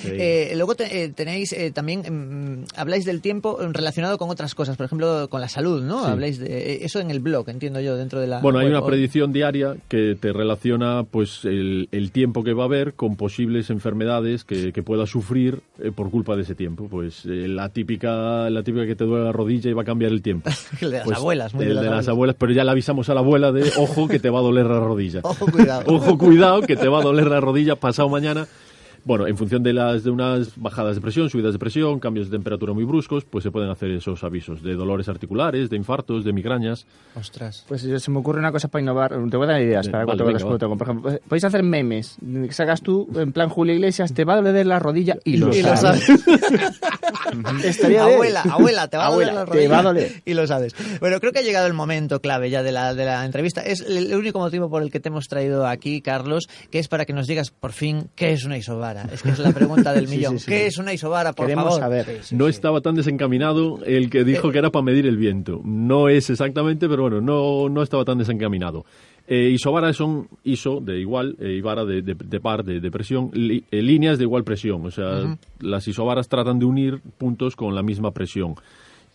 Eh, 0.51 0.56
luego 0.56 0.75
te- 0.75 1.04
eh, 1.04 1.10
tenéis 1.10 1.54
eh, 1.54 1.72
también, 1.72 2.01
mm, 2.62 2.65
habláis 2.75 3.06
del 3.06 3.22
tiempo 3.22 3.58
relacionado 3.72 4.18
con 4.18 4.30
otras 4.30 4.56
cosas, 4.56 4.77
por 4.77 4.86
ejemplo, 4.86 5.27
con 5.30 5.42
la 5.42 5.50
salud, 5.50 5.84
¿no? 5.84 6.06
Sí. 6.06 6.12
Habláis 6.12 6.39
de 6.39 6.48
eh, 6.48 6.80
eso 6.86 7.00
en 7.00 7.12
el 7.12 7.20
blog, 7.20 7.50
entiendo 7.50 7.80
yo, 7.82 7.96
dentro 7.96 8.20
de 8.20 8.27
la... 8.27 8.39
Bueno, 8.42 8.60
hay 8.60 8.65
web. 8.65 8.74
una 8.74 8.82
O- 8.82 8.88
predicción 8.88 9.32
diaria 9.34 9.75
que 9.88 10.15
te 10.20 10.34
relaciona 10.34 11.04
pues 11.10 11.46
el, 11.46 11.89
el 11.92 12.12
tiempo 12.12 12.44
que 12.44 12.54
va 12.54 12.63
a 12.63 12.65
haber 12.68 12.94
con 12.94 13.15
posibles 13.15 13.70
enfermedades 13.70 14.44
que, 14.44 14.72
que 14.74 14.84
puedas 14.84 15.10
sufrir 15.10 15.60
eh, 15.80 15.92
por 15.94 16.10
culpa 16.12 16.36
de 16.36 16.44
ese 16.44 16.56
tiempo. 16.56 16.88
Pues 16.89 17.25
eh, 17.25 17.48
la 17.66 17.70
típica 17.70 18.50
la 18.50 18.62
típica 18.64 18.86
que 18.86 18.96
te 18.96 19.04
duele 19.06 19.26
la 19.26 19.32
rodilla 19.32 19.70
y 19.70 19.74
va 19.74 19.82
a 19.82 19.86
cambiar 19.86 20.12
el 20.12 20.22
tiempo. 20.22 20.50
El 20.82 20.92
de 20.92 20.98
las 20.98 21.06
Pues, 21.06 21.18
abuelas, 21.18 21.54
muy 21.54 21.64
el 21.64 21.70
de 21.70 21.76
las 21.76 21.84
de 21.84 21.90
las 21.90 21.94
abuelas. 21.94 22.10
abuelas, 22.10 22.36
pero 22.40 22.52
ya 22.54 22.64
le 22.64 22.72
avisamos 22.72 23.10
a 23.10 23.14
la 23.16 23.22
abuela 23.22 23.52
de 23.52 23.72
ojo 23.78 24.08
que 24.08 24.20
te 24.20 24.30
va 24.30 24.40
a 24.40 24.42
doler 24.44 24.66
la 24.68 24.80
rodilla. 24.80 25.22
Ojo, 25.24 25.48
cuidado. 25.48 25.84
Ojo, 25.88 26.18
cuidado, 26.18 26.62
que 26.62 26.76
te 26.76 26.88
va 26.88 27.00
a 27.00 27.04
doler 27.04 27.28
la 27.28 27.40
rodilla 27.40 27.76
pasado 27.76 28.08
mañana. 28.10 28.48
Bueno, 29.06 29.28
en 29.28 29.38
función 29.38 29.62
de 29.64 29.72
las 29.72 30.04
de 30.04 30.10
unas 30.10 30.58
bajadas 30.60 30.96
de 30.96 31.02
presión, 31.02 31.30
subidas 31.30 31.54
de 31.54 31.60
presión, 31.60 32.00
cambios 32.00 32.30
de 32.30 32.38
temperatura 32.38 32.74
muy 32.74 32.84
bruscos, 32.84 33.24
pues 33.24 33.44
se 33.44 33.52
pueden 33.52 33.70
hacer 33.70 33.92
esos 33.92 34.24
avisos 34.24 34.64
de 34.64 34.74
dolores 34.74 35.08
articulares, 35.08 35.70
de 35.70 35.78
infartos, 35.78 36.26
de 36.26 36.34
migrañas. 36.34 36.88
Ostras. 37.16 37.64
Pues 37.68 37.82
se 37.82 38.12
me 38.12 38.18
ocurre 38.20 38.40
una 38.40 38.52
cosa 38.52 38.68
para 38.68 38.82
innovar. 38.82 39.12
Te 39.30 39.38
voy 39.38 39.46
a 39.48 39.52
dar 39.52 39.62
ideas 39.62 39.88
para 39.90 40.06
vale, 40.06 40.24
cuando 40.24 40.26
venga. 40.58 40.68
Por 40.76 40.82
ejemplo, 40.82 41.12
eh, 41.12 41.22
podéis 41.28 41.44
hacer 41.44 41.62
memes. 41.64 42.18
Que 42.20 42.52
sacas 42.52 42.82
tú, 42.82 43.08
en 43.16 43.32
plan 43.32 43.50
Julio 43.50 43.76
Iglesias, 43.76 44.14
te 44.14 44.26
va 44.26 44.34
a 44.34 44.42
doler 44.42 44.66
la 44.66 44.80
rodilla 44.80 45.18
y, 45.24 45.38
lo 45.38 45.56
Y 45.56 45.62
lo 45.62 45.78
sabes. 45.78 46.10
Estaría 47.64 48.06
bien. 48.06 48.16
abuela, 48.16 48.42
abuela, 48.50 48.88
te 48.88 48.98
va 48.98 49.06
Abuela, 49.08 49.32
a 49.42 49.46
doler 49.46 49.48
la 49.48 49.62
te 49.62 49.68
va 49.68 49.80
a 49.80 49.82
rodilla. 49.84 50.06
doler. 50.08 50.22
Y 50.26 50.34
lo 50.34 50.48
sabes. 50.48 50.76
Bueno, 51.00 51.20
creo 51.20 51.32
que 51.32 51.40
ha 51.40 51.44
llegado 51.44 51.68
el 51.68 51.74
momento 51.74 52.20
clave 52.22 52.50
ya 52.50 52.64
de 52.64 52.72
la, 52.72 52.94
de 52.94 53.06
la 53.06 53.26
entrevista. 53.26 53.62
Es 53.62 53.82
el, 53.82 54.14
único 54.16 54.40
motivo 54.40 54.70
por 54.70 54.82
el 54.82 54.92
que 54.92 55.00
te 55.00 55.10
hemos 55.10 55.28
traído 55.28 55.68
aquí, 55.68 56.02
Carlos, 56.02 56.48
que 56.72 56.80
es 56.80 56.88
para 56.88 57.06
que 57.06 57.14
nos 57.14 57.28
digas 57.28 57.52
por 57.52 57.72
fin 57.72 58.10
qué 58.16 58.32
es 58.32 58.46
una 58.46 58.58
isobara. 59.04 59.14
Es 59.14 59.22
que 59.24 59.30
es 59.30 59.40
la 59.40 59.52
pregunta 59.52 59.94
del 59.94 60.08
Sí, 60.08 60.16
millón. 60.18 60.40
sí, 60.40 60.46
sí. 60.46 60.52
¿Qué 60.52 60.66
es 60.68 60.78
una 60.78 60.94
isobara, 60.94 61.34
por 61.34 61.46
Queremos 61.46 61.66
favor? 61.66 61.80
saber. 61.80 62.20
no 62.32 62.48
estaba 62.48 62.81
tan 62.81 62.96
desencaminado 62.96 63.79
el 63.86 64.10
que 64.10 64.24
dijo 64.24 64.51
que 64.51 64.58
era 64.60 64.72
para 64.72 64.84
medir 64.84 65.05
el 65.05 65.18
viento. 65.18 65.62
No 65.64 66.10
es 66.10 66.29
exactamente, 66.29 66.88
pero 66.88 67.03
bueno, 67.03 67.22
no, 67.22 67.70
no 67.70 67.81
estaba 67.81 68.05
tan 68.05 68.18
desencaminado. 68.18 68.86
Eh, 69.27 69.50
isobara 69.53 69.92
son 69.92 70.27
iso 70.44 70.79
de 70.81 71.00
igual, 71.00 71.36
eh, 71.40 71.55
y 71.58 71.62
vara 71.62 71.84
de, 71.84 72.03
de- 72.03 72.14
de 72.14 72.40
par, 72.40 72.64
de, 72.64 72.79
de 72.79 72.92
presión, 72.92 73.31
li- 73.34 73.64
eh, 73.72 73.81
líneas 73.81 74.20
de 74.20 74.24
igual 74.25 74.44
presión. 74.44 74.86
O 74.86 74.92
sea, 74.92 75.36
las 75.60 75.88
isobaras 75.88 76.27
tratan 76.29 76.60
de 76.60 76.66
unir 76.66 77.01
puntos 77.18 77.55
con 77.55 77.74
la 77.74 77.81
misma 77.81 78.12
presión. 78.12 78.53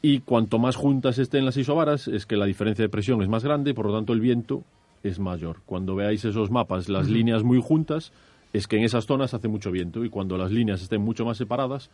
Y 0.02 0.20
cuanto 0.20 0.58
más 0.58 0.74
juntas 0.76 1.18
estén 1.18 1.44
las 1.44 1.56
isobaras, 1.56 2.08
es 2.08 2.26
que 2.26 2.36
la 2.36 2.46
diferencia 2.46 2.82
de 2.84 2.88
presión 2.88 3.22
es 3.22 3.28
más 3.28 3.44
grande 3.44 3.70
y 3.70 3.74
por 3.74 3.86
lo 3.86 3.94
tanto 3.94 4.12
el 4.12 4.20
viento 4.20 4.64
es 5.04 5.20
mayor. 5.20 5.58
Cuando 5.64 5.94
veáis 5.94 6.24
esos 6.24 6.50
mapas, 6.50 6.88
las 6.88 7.08
líneas 7.08 7.44
muy 7.44 7.60
juntas, 7.62 8.10
es 8.52 8.66
que 8.66 8.76
en 8.76 8.84
esas 8.84 9.06
zonas 9.06 9.34
hace 9.34 9.48
mucho 9.48 9.70
viento. 9.70 10.04
Y 10.04 10.10
cuando 10.10 10.36
las 10.38 10.50
líneas 10.50 10.82
estén 10.82 11.00
mucho 11.00 11.24
más 11.24 11.36
separadas, 11.38 11.90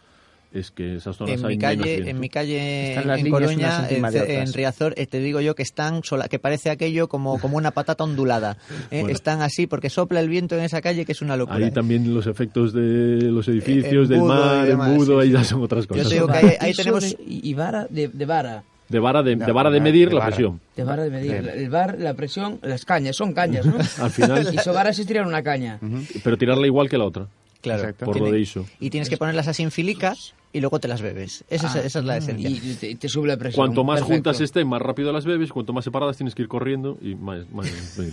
es 0.52 0.70
que 0.70 0.96
esas 0.96 1.16
zonas 1.16 1.40
En 1.40 1.44
hay 1.46 1.56
mi 1.56 1.60
menos 1.60 1.76
calle, 1.78 1.90
viento. 1.94 2.10
en 2.10 2.20
mi 2.20 2.28
calle 2.28 3.02
las 3.04 3.18
en 3.18 3.30
Coruña, 3.30 3.88
en. 3.90 4.52
Riazor, 4.52 4.94
eh, 4.96 5.06
te 5.06 5.18
digo 5.18 5.40
yo 5.40 5.54
que 5.56 5.62
están 5.64 6.02
sola, 6.04 6.28
que 6.28 6.38
parece 6.38 6.70
aquello 6.70 7.08
como, 7.08 7.38
como 7.40 7.56
una 7.56 7.72
patata 7.72 8.04
ondulada. 8.04 8.56
Eh, 8.90 9.00
Bueno. 9.02 9.08
Están 9.10 9.42
así 9.42 9.66
porque 9.66 9.90
sopla 9.90 10.20
el 10.20 10.28
viento 10.28 10.56
en 10.56 10.62
esa 10.62 10.80
calle 10.80 11.04
que 11.04 11.12
es 11.12 11.20
una 11.20 11.36
locura. 11.36 11.58
Ahí 11.58 11.70
también 11.72 12.14
los 12.14 12.26
efectos 12.28 12.72
de 12.72 13.22
los 13.30 13.48
edificios, 13.48 14.08
del 14.08 14.18
embudo 14.18 14.34
y 14.66 14.74
mar, 14.76 14.88
embudo, 14.90 15.20
sí, 15.20 15.22
ahí 15.22 15.28
sí. 15.28 15.32
ya 15.34 15.44
son 15.44 15.62
otras 15.62 15.86
cosas. 15.86 16.08
te 16.08 16.14
digo 16.14 16.28
que 16.28 16.56
ahí- 16.60 16.72
tenemos- 16.72 17.16
y 17.26 17.52
vara 17.54 17.86
de, 17.90 18.08
de 18.08 18.24
vara. 18.24 18.62
De 18.88 18.98
vara 18.98 19.22
de, 19.22 19.36
de, 19.36 19.52
vara 19.52 19.70
de 19.70 19.74
de 19.74 19.80
medir 19.80 20.12
la 20.12 20.20
vara. 20.20 20.26
presión. 20.30 20.60
De 20.76 20.84
vara 20.84 21.02
de 21.04 21.10
medir. 21.10 21.32
El 21.34 21.68
bar, 21.70 21.96
la 21.98 22.14
presión, 22.14 22.58
las 22.62 22.84
cañas. 22.84 23.16
Son 23.16 23.32
cañas, 23.32 23.66
¿no? 23.66 23.76
Al 24.04 24.10
final, 24.10 24.48
Y 24.54 24.68
vara 24.70 24.90
es 24.90 25.06
tirar 25.06 25.26
una 25.26 25.42
caña. 25.42 25.78
pero 26.22 26.38
tirarla 26.38 26.66
igual 26.66 26.88
que 26.88 26.98
la 26.98 27.04
otra. 27.04 27.26
Claro. 27.62 27.80
Exacto. 27.80 28.04
Por 28.04 28.14
Tiene- 28.14 28.28
lo 28.28 28.34
de 28.34 28.40
ISO. 28.40 28.66
Y 28.78 28.90
tienes 28.90 29.08
que 29.08 29.16
ponerlas 29.16 29.48
así 29.48 29.62
en 29.64 29.72
filica 29.72 30.14
y 30.52 30.60
luego 30.60 30.78
te 30.78 30.86
las 30.86 31.02
bebes. 31.02 31.42
Esa, 31.50 31.66
es, 31.66 31.86
esa 31.86 31.98
es 31.98 32.04
la 32.04 32.16
esencia. 32.18 32.48
Ah, 32.48 32.52
Y 32.52 32.74
te, 32.74 32.94
te 32.94 33.08
sube 33.08 33.26
la 33.26 33.36
presión. 33.36 33.60
Cuanto 33.66 33.82
más 33.82 33.96
Perfecto. 34.00 34.14
juntas 34.14 34.40
estén, 34.40 34.68
más 34.68 34.80
rápido 34.80 35.12
las 35.12 35.24
bebes. 35.24 35.50
Cuanto 35.52 35.72
más 35.72 35.82
separadas, 35.84 36.16
tienes 36.16 36.34
que 36.36 36.42
ir 36.42 36.48
corriendo 36.48 36.96
y 37.02 37.16
más... 37.16 37.40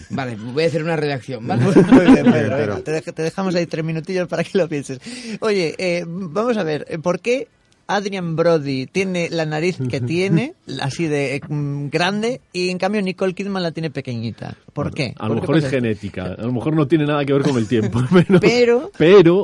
Vale, 0.10 0.36
voy 0.38 0.64
a 0.64 0.68
hacer 0.68 0.84
una 0.84 0.96
redacción, 0.96 1.46
¿vale? 1.48 1.66
Pedro, 1.74 2.82
te 2.82 3.22
dejamos 3.24 3.54
ahí 3.56 3.66
tres 3.68 3.86
minutillos 3.86 4.28
para 4.28 4.44
que 4.44 4.58
lo 4.58 4.68
pienses. 4.68 5.00
Oye, 5.42 5.76
eh, 5.78 6.04
vamos 6.08 6.58
a 6.58 6.64
ver, 6.64 6.86
eh, 6.90 6.98
¿por 6.98 7.20
qué 7.20 7.48
Adrian 7.88 8.36
Brody 8.36 8.86
tiene 8.88 9.30
la 9.30 9.46
nariz 9.46 9.78
que 9.90 10.00
tiene, 10.02 10.54
así 10.82 11.08
de 11.08 11.36
eh, 11.36 11.42
mm, 11.48 11.88
grande, 11.90 12.42
y 12.54 12.70
en 12.70 12.78
cambio 12.78 13.02
Nicole 13.02 13.34
Kidman 13.34 13.64
la 13.64 13.72
tiene 13.72 13.90
pequeñita? 13.90 14.56
¿Por 14.74 14.94
qué? 14.94 15.14
A 15.18 15.28
lo 15.28 15.36
¿Por 15.36 15.42
qué 15.42 15.42
mejor 15.52 15.58
es 15.58 15.70
genética. 15.70 16.24
A 16.38 16.42
lo 16.44 16.54
mejor 16.54 16.76
no 16.76 16.88
tiene 16.88 17.06
nada 17.06 17.24
que 17.26 17.34
ver 17.34 17.42
con 17.44 17.58
el 17.58 17.68
tiempo. 17.68 18.02
Pero... 18.40 18.40
Pero- 18.40 18.92
pero 18.98 19.44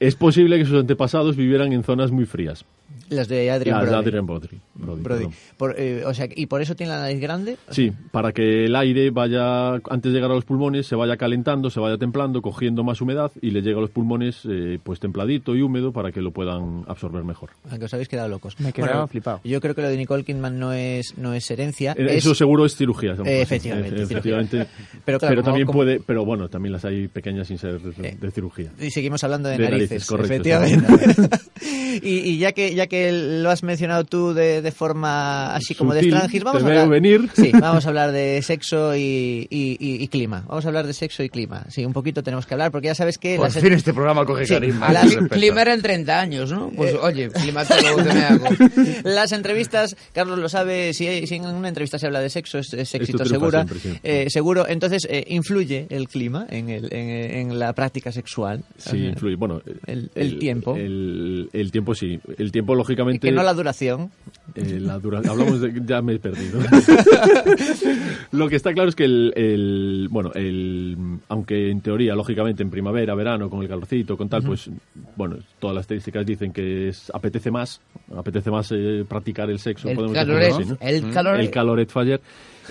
es 0.00 0.14
posible 0.14 0.58
que 0.58 0.64
sus 0.64 0.80
antepasados 0.80 1.36
vivieran 1.36 1.72
en 1.72 1.82
zonas 1.82 2.10
muy 2.10 2.24
frías. 2.24 2.64
Las 3.10 3.26
de 3.28 3.50
Adrian 3.50 3.76
Las 3.76 3.84
de 3.86 3.90
Brody. 3.90 4.06
Adrian 4.08 4.26
Brody. 4.26 4.48
Brody, 4.74 5.02
Brody. 5.02 5.02
perdón. 5.24 5.34
Por, 5.56 5.74
eh, 5.78 6.04
o 6.04 6.12
sea, 6.14 6.28
¿y 6.34 6.46
por 6.46 6.60
eso 6.62 6.74
tiene 6.76 6.92
la 6.92 7.00
nariz 7.00 7.20
grande? 7.20 7.56
Sí, 7.70 7.90
para 8.12 8.32
que 8.32 8.66
el 8.66 8.76
aire 8.76 9.10
vaya, 9.10 9.74
antes 9.74 10.02
de 10.04 10.10
llegar 10.10 10.30
a 10.30 10.34
los 10.34 10.44
pulmones, 10.44 10.86
se 10.86 10.94
vaya 10.94 11.16
calentando, 11.16 11.70
se 11.70 11.80
vaya 11.80 11.96
templando, 11.96 12.42
cogiendo 12.42 12.84
más 12.84 13.00
humedad 13.00 13.32
y 13.40 13.50
le 13.50 13.62
llega 13.62 13.78
a 13.78 13.80
los 13.80 13.90
pulmones 13.90 14.42
eh, 14.48 14.78
pues 14.82 15.00
templadito 15.00 15.56
y 15.56 15.62
húmedo 15.62 15.92
para 15.92 16.12
que 16.12 16.20
lo 16.20 16.32
puedan 16.32 16.84
absorber 16.86 17.24
mejor. 17.24 17.50
Aunque 17.70 17.86
os 17.86 17.94
habéis 17.94 18.08
quedado 18.08 18.28
locos. 18.28 18.58
Me 18.60 18.70
he 18.70 18.72
quedado 18.72 19.06
flipado. 19.08 19.40
Yo 19.42 19.60
creo 19.60 19.74
que 19.74 19.82
lo 19.82 19.88
de 19.88 19.96
Nicole 19.96 20.24
Kidman 20.24 20.58
no 20.58 20.72
es, 20.72 21.16
no 21.16 21.32
es 21.34 21.50
herencia. 21.50 21.92
Eh, 21.96 22.06
es- 22.10 22.16
Eso 22.24 22.34
seguro 22.34 22.66
es 22.66 22.76
cirugía. 22.76 23.12
Eh, 23.24 23.40
efectivamente, 23.40 24.00
Eh, 24.00 24.04
efectivamente. 24.04 24.66
Pero 25.04 25.18
claro, 25.18 25.36
como- 25.36 25.44
también 25.44 25.66
como- 25.66 25.78
puede, 25.78 26.00
pero 26.00 26.24
bueno, 26.24 26.48
también 26.48 26.72
las 26.72 26.84
hay 26.84 27.08
pequeñas 27.08 27.46
sin 27.48 27.58
ser 27.58 27.80
de, 27.80 28.12
de 28.16 28.30
cirugía. 28.30 28.70
Y 28.80 28.90
seguimos 28.90 29.24
hablando 29.24 29.48
de, 29.48 29.56
De 29.58 29.64
narices, 29.64 29.90
narices, 29.90 30.08
correcto, 30.08 30.32
efectivamente. 30.34 31.38
y, 32.02 32.08
y 32.30 32.38
ya 32.38 32.52
que 32.52 32.74
ya 32.78 32.86
que 32.86 33.12
lo 33.12 33.50
has 33.50 33.62
mencionado 33.62 34.04
tú 34.04 34.32
de, 34.32 34.62
de 34.62 34.72
forma 34.72 35.54
así 35.54 35.74
como 35.74 35.92
Sutil, 35.92 36.10
de 36.10 36.16
Strangis, 36.16 36.42
vamos 36.44 36.62
a 36.62 36.66
hablar. 36.66 36.88
venir. 36.88 37.28
Sí, 37.34 37.50
vamos 37.60 37.84
a 37.84 37.88
hablar 37.90 38.12
de 38.12 38.40
sexo 38.42 38.96
y, 38.96 39.46
y- 39.50 39.76
y- 39.78 40.02
y 40.02 40.08
clima. 40.08 40.44
Vamos 40.48 40.64
a 40.64 40.68
hablar 40.68 40.86
de 40.86 40.92
sexo 40.94 41.22
y 41.22 41.28
clima. 41.28 41.64
Sí, 41.68 41.84
un 41.84 41.92
poquito 41.92 42.22
tenemos 42.22 42.46
que 42.46 42.54
hablar 42.54 42.70
porque 42.70 42.86
ya 42.86 42.94
sabes 42.94 43.18
que 43.18 43.36
Por 43.36 43.46
las- 43.46 43.58
fin 43.62 43.72
este 43.72 43.92
programa 43.92 44.24
coge 44.24 44.46
Sí, 44.46 44.54
carisma. 44.54 44.92
las-. 44.92 45.14
Clima 45.30 45.62
era 45.62 45.74
en 45.74 45.82
30 45.82 46.20
años, 46.20 46.50
¿no? 46.52 46.70
Pues 46.70 46.94
Eh. 46.94 46.98
oye, 47.02 47.30
hago. 48.28 48.46
Las 49.04 49.32
entrevistas, 49.32 49.96
Carlos 50.12 50.38
lo 50.38 50.48
sabe, 50.48 50.92
si, 50.94 51.26
si 51.26 51.34
en 51.34 51.46
una 51.46 51.68
entrevista 51.68 51.98
se 51.98 52.06
habla 52.06 52.20
de 52.20 52.30
sexo, 52.30 52.58
es, 52.58 52.72
es 52.72 52.94
éxito 52.94 53.24
segura, 53.24 53.64
siempre, 53.66 53.78
sí. 53.80 53.98
eh, 54.02 54.26
seguro. 54.30 54.66
Entonces, 54.68 55.06
eh, 55.10 55.24
influye 55.28 55.86
el 55.90 56.08
clima 56.08 56.46
en, 56.48 56.68
el, 56.68 56.92
en, 56.92 57.50
en 57.50 57.58
la 57.58 57.72
práctica 57.72 58.12
sexual. 58.12 58.62
Sí, 58.76 58.96
influye. 59.06 59.36
Bueno, 59.36 59.60
El- 59.86 60.10
el 60.14 60.38
tiempo. 60.38 60.76
El, 60.76 61.48
el 61.52 61.70
tiempo 61.72 61.94
sí. 61.94 62.20
El 62.38 62.52
tiempo 62.52 62.67
tiempo, 62.68 62.74
lógicamente... 62.74 63.28
Que 63.28 63.32
no 63.32 63.42
la 63.42 63.54
duración. 63.54 64.10
Eh, 64.54 64.78
la 64.80 64.98
dura- 64.98 65.20
hablamos 65.28 65.60
de... 65.60 65.72
Ya 65.86 66.00
me 66.02 66.14
he 66.14 66.18
perdido. 66.18 66.60
Lo 68.32 68.48
que 68.48 68.56
está 68.56 68.72
claro 68.72 68.88
es 68.88 68.94
que 68.96 69.04
el, 69.04 69.32
el- 69.36 70.08
bueno, 70.10 70.32
el, 70.34 70.96
aunque 71.28 71.70
en 71.70 71.80
teoría, 71.80 72.14
lógicamente, 72.14 72.62
en 72.62 72.70
primavera, 72.70 73.14
verano, 73.14 73.48
con 73.50 73.62
el 73.62 73.68
calorcito, 73.68 74.16
con 74.16 74.28
tal, 74.28 74.42
pues, 74.42 74.70
bueno, 75.16 75.36
todas 75.58 75.74
las 75.74 75.82
estadísticas 75.82 76.24
dicen 76.26 76.52
que 76.52 76.88
es, 76.88 77.10
apetece 77.14 77.50
más, 77.50 77.80
apetece 78.16 78.50
más 78.50 78.70
eh, 78.72 79.04
practicar 79.08 79.50
el 79.50 79.58
sexo, 79.58 79.88
El 79.88 79.94
podemos 79.96 80.14
caloret, 80.16 80.48
decirlo 80.48 80.76
así, 80.80 80.84
¿no? 80.84 80.88
el 81.08 81.12
caloret. 81.14 81.40
El 81.40 81.50
caloret 81.50 81.90
faller. 81.90 82.20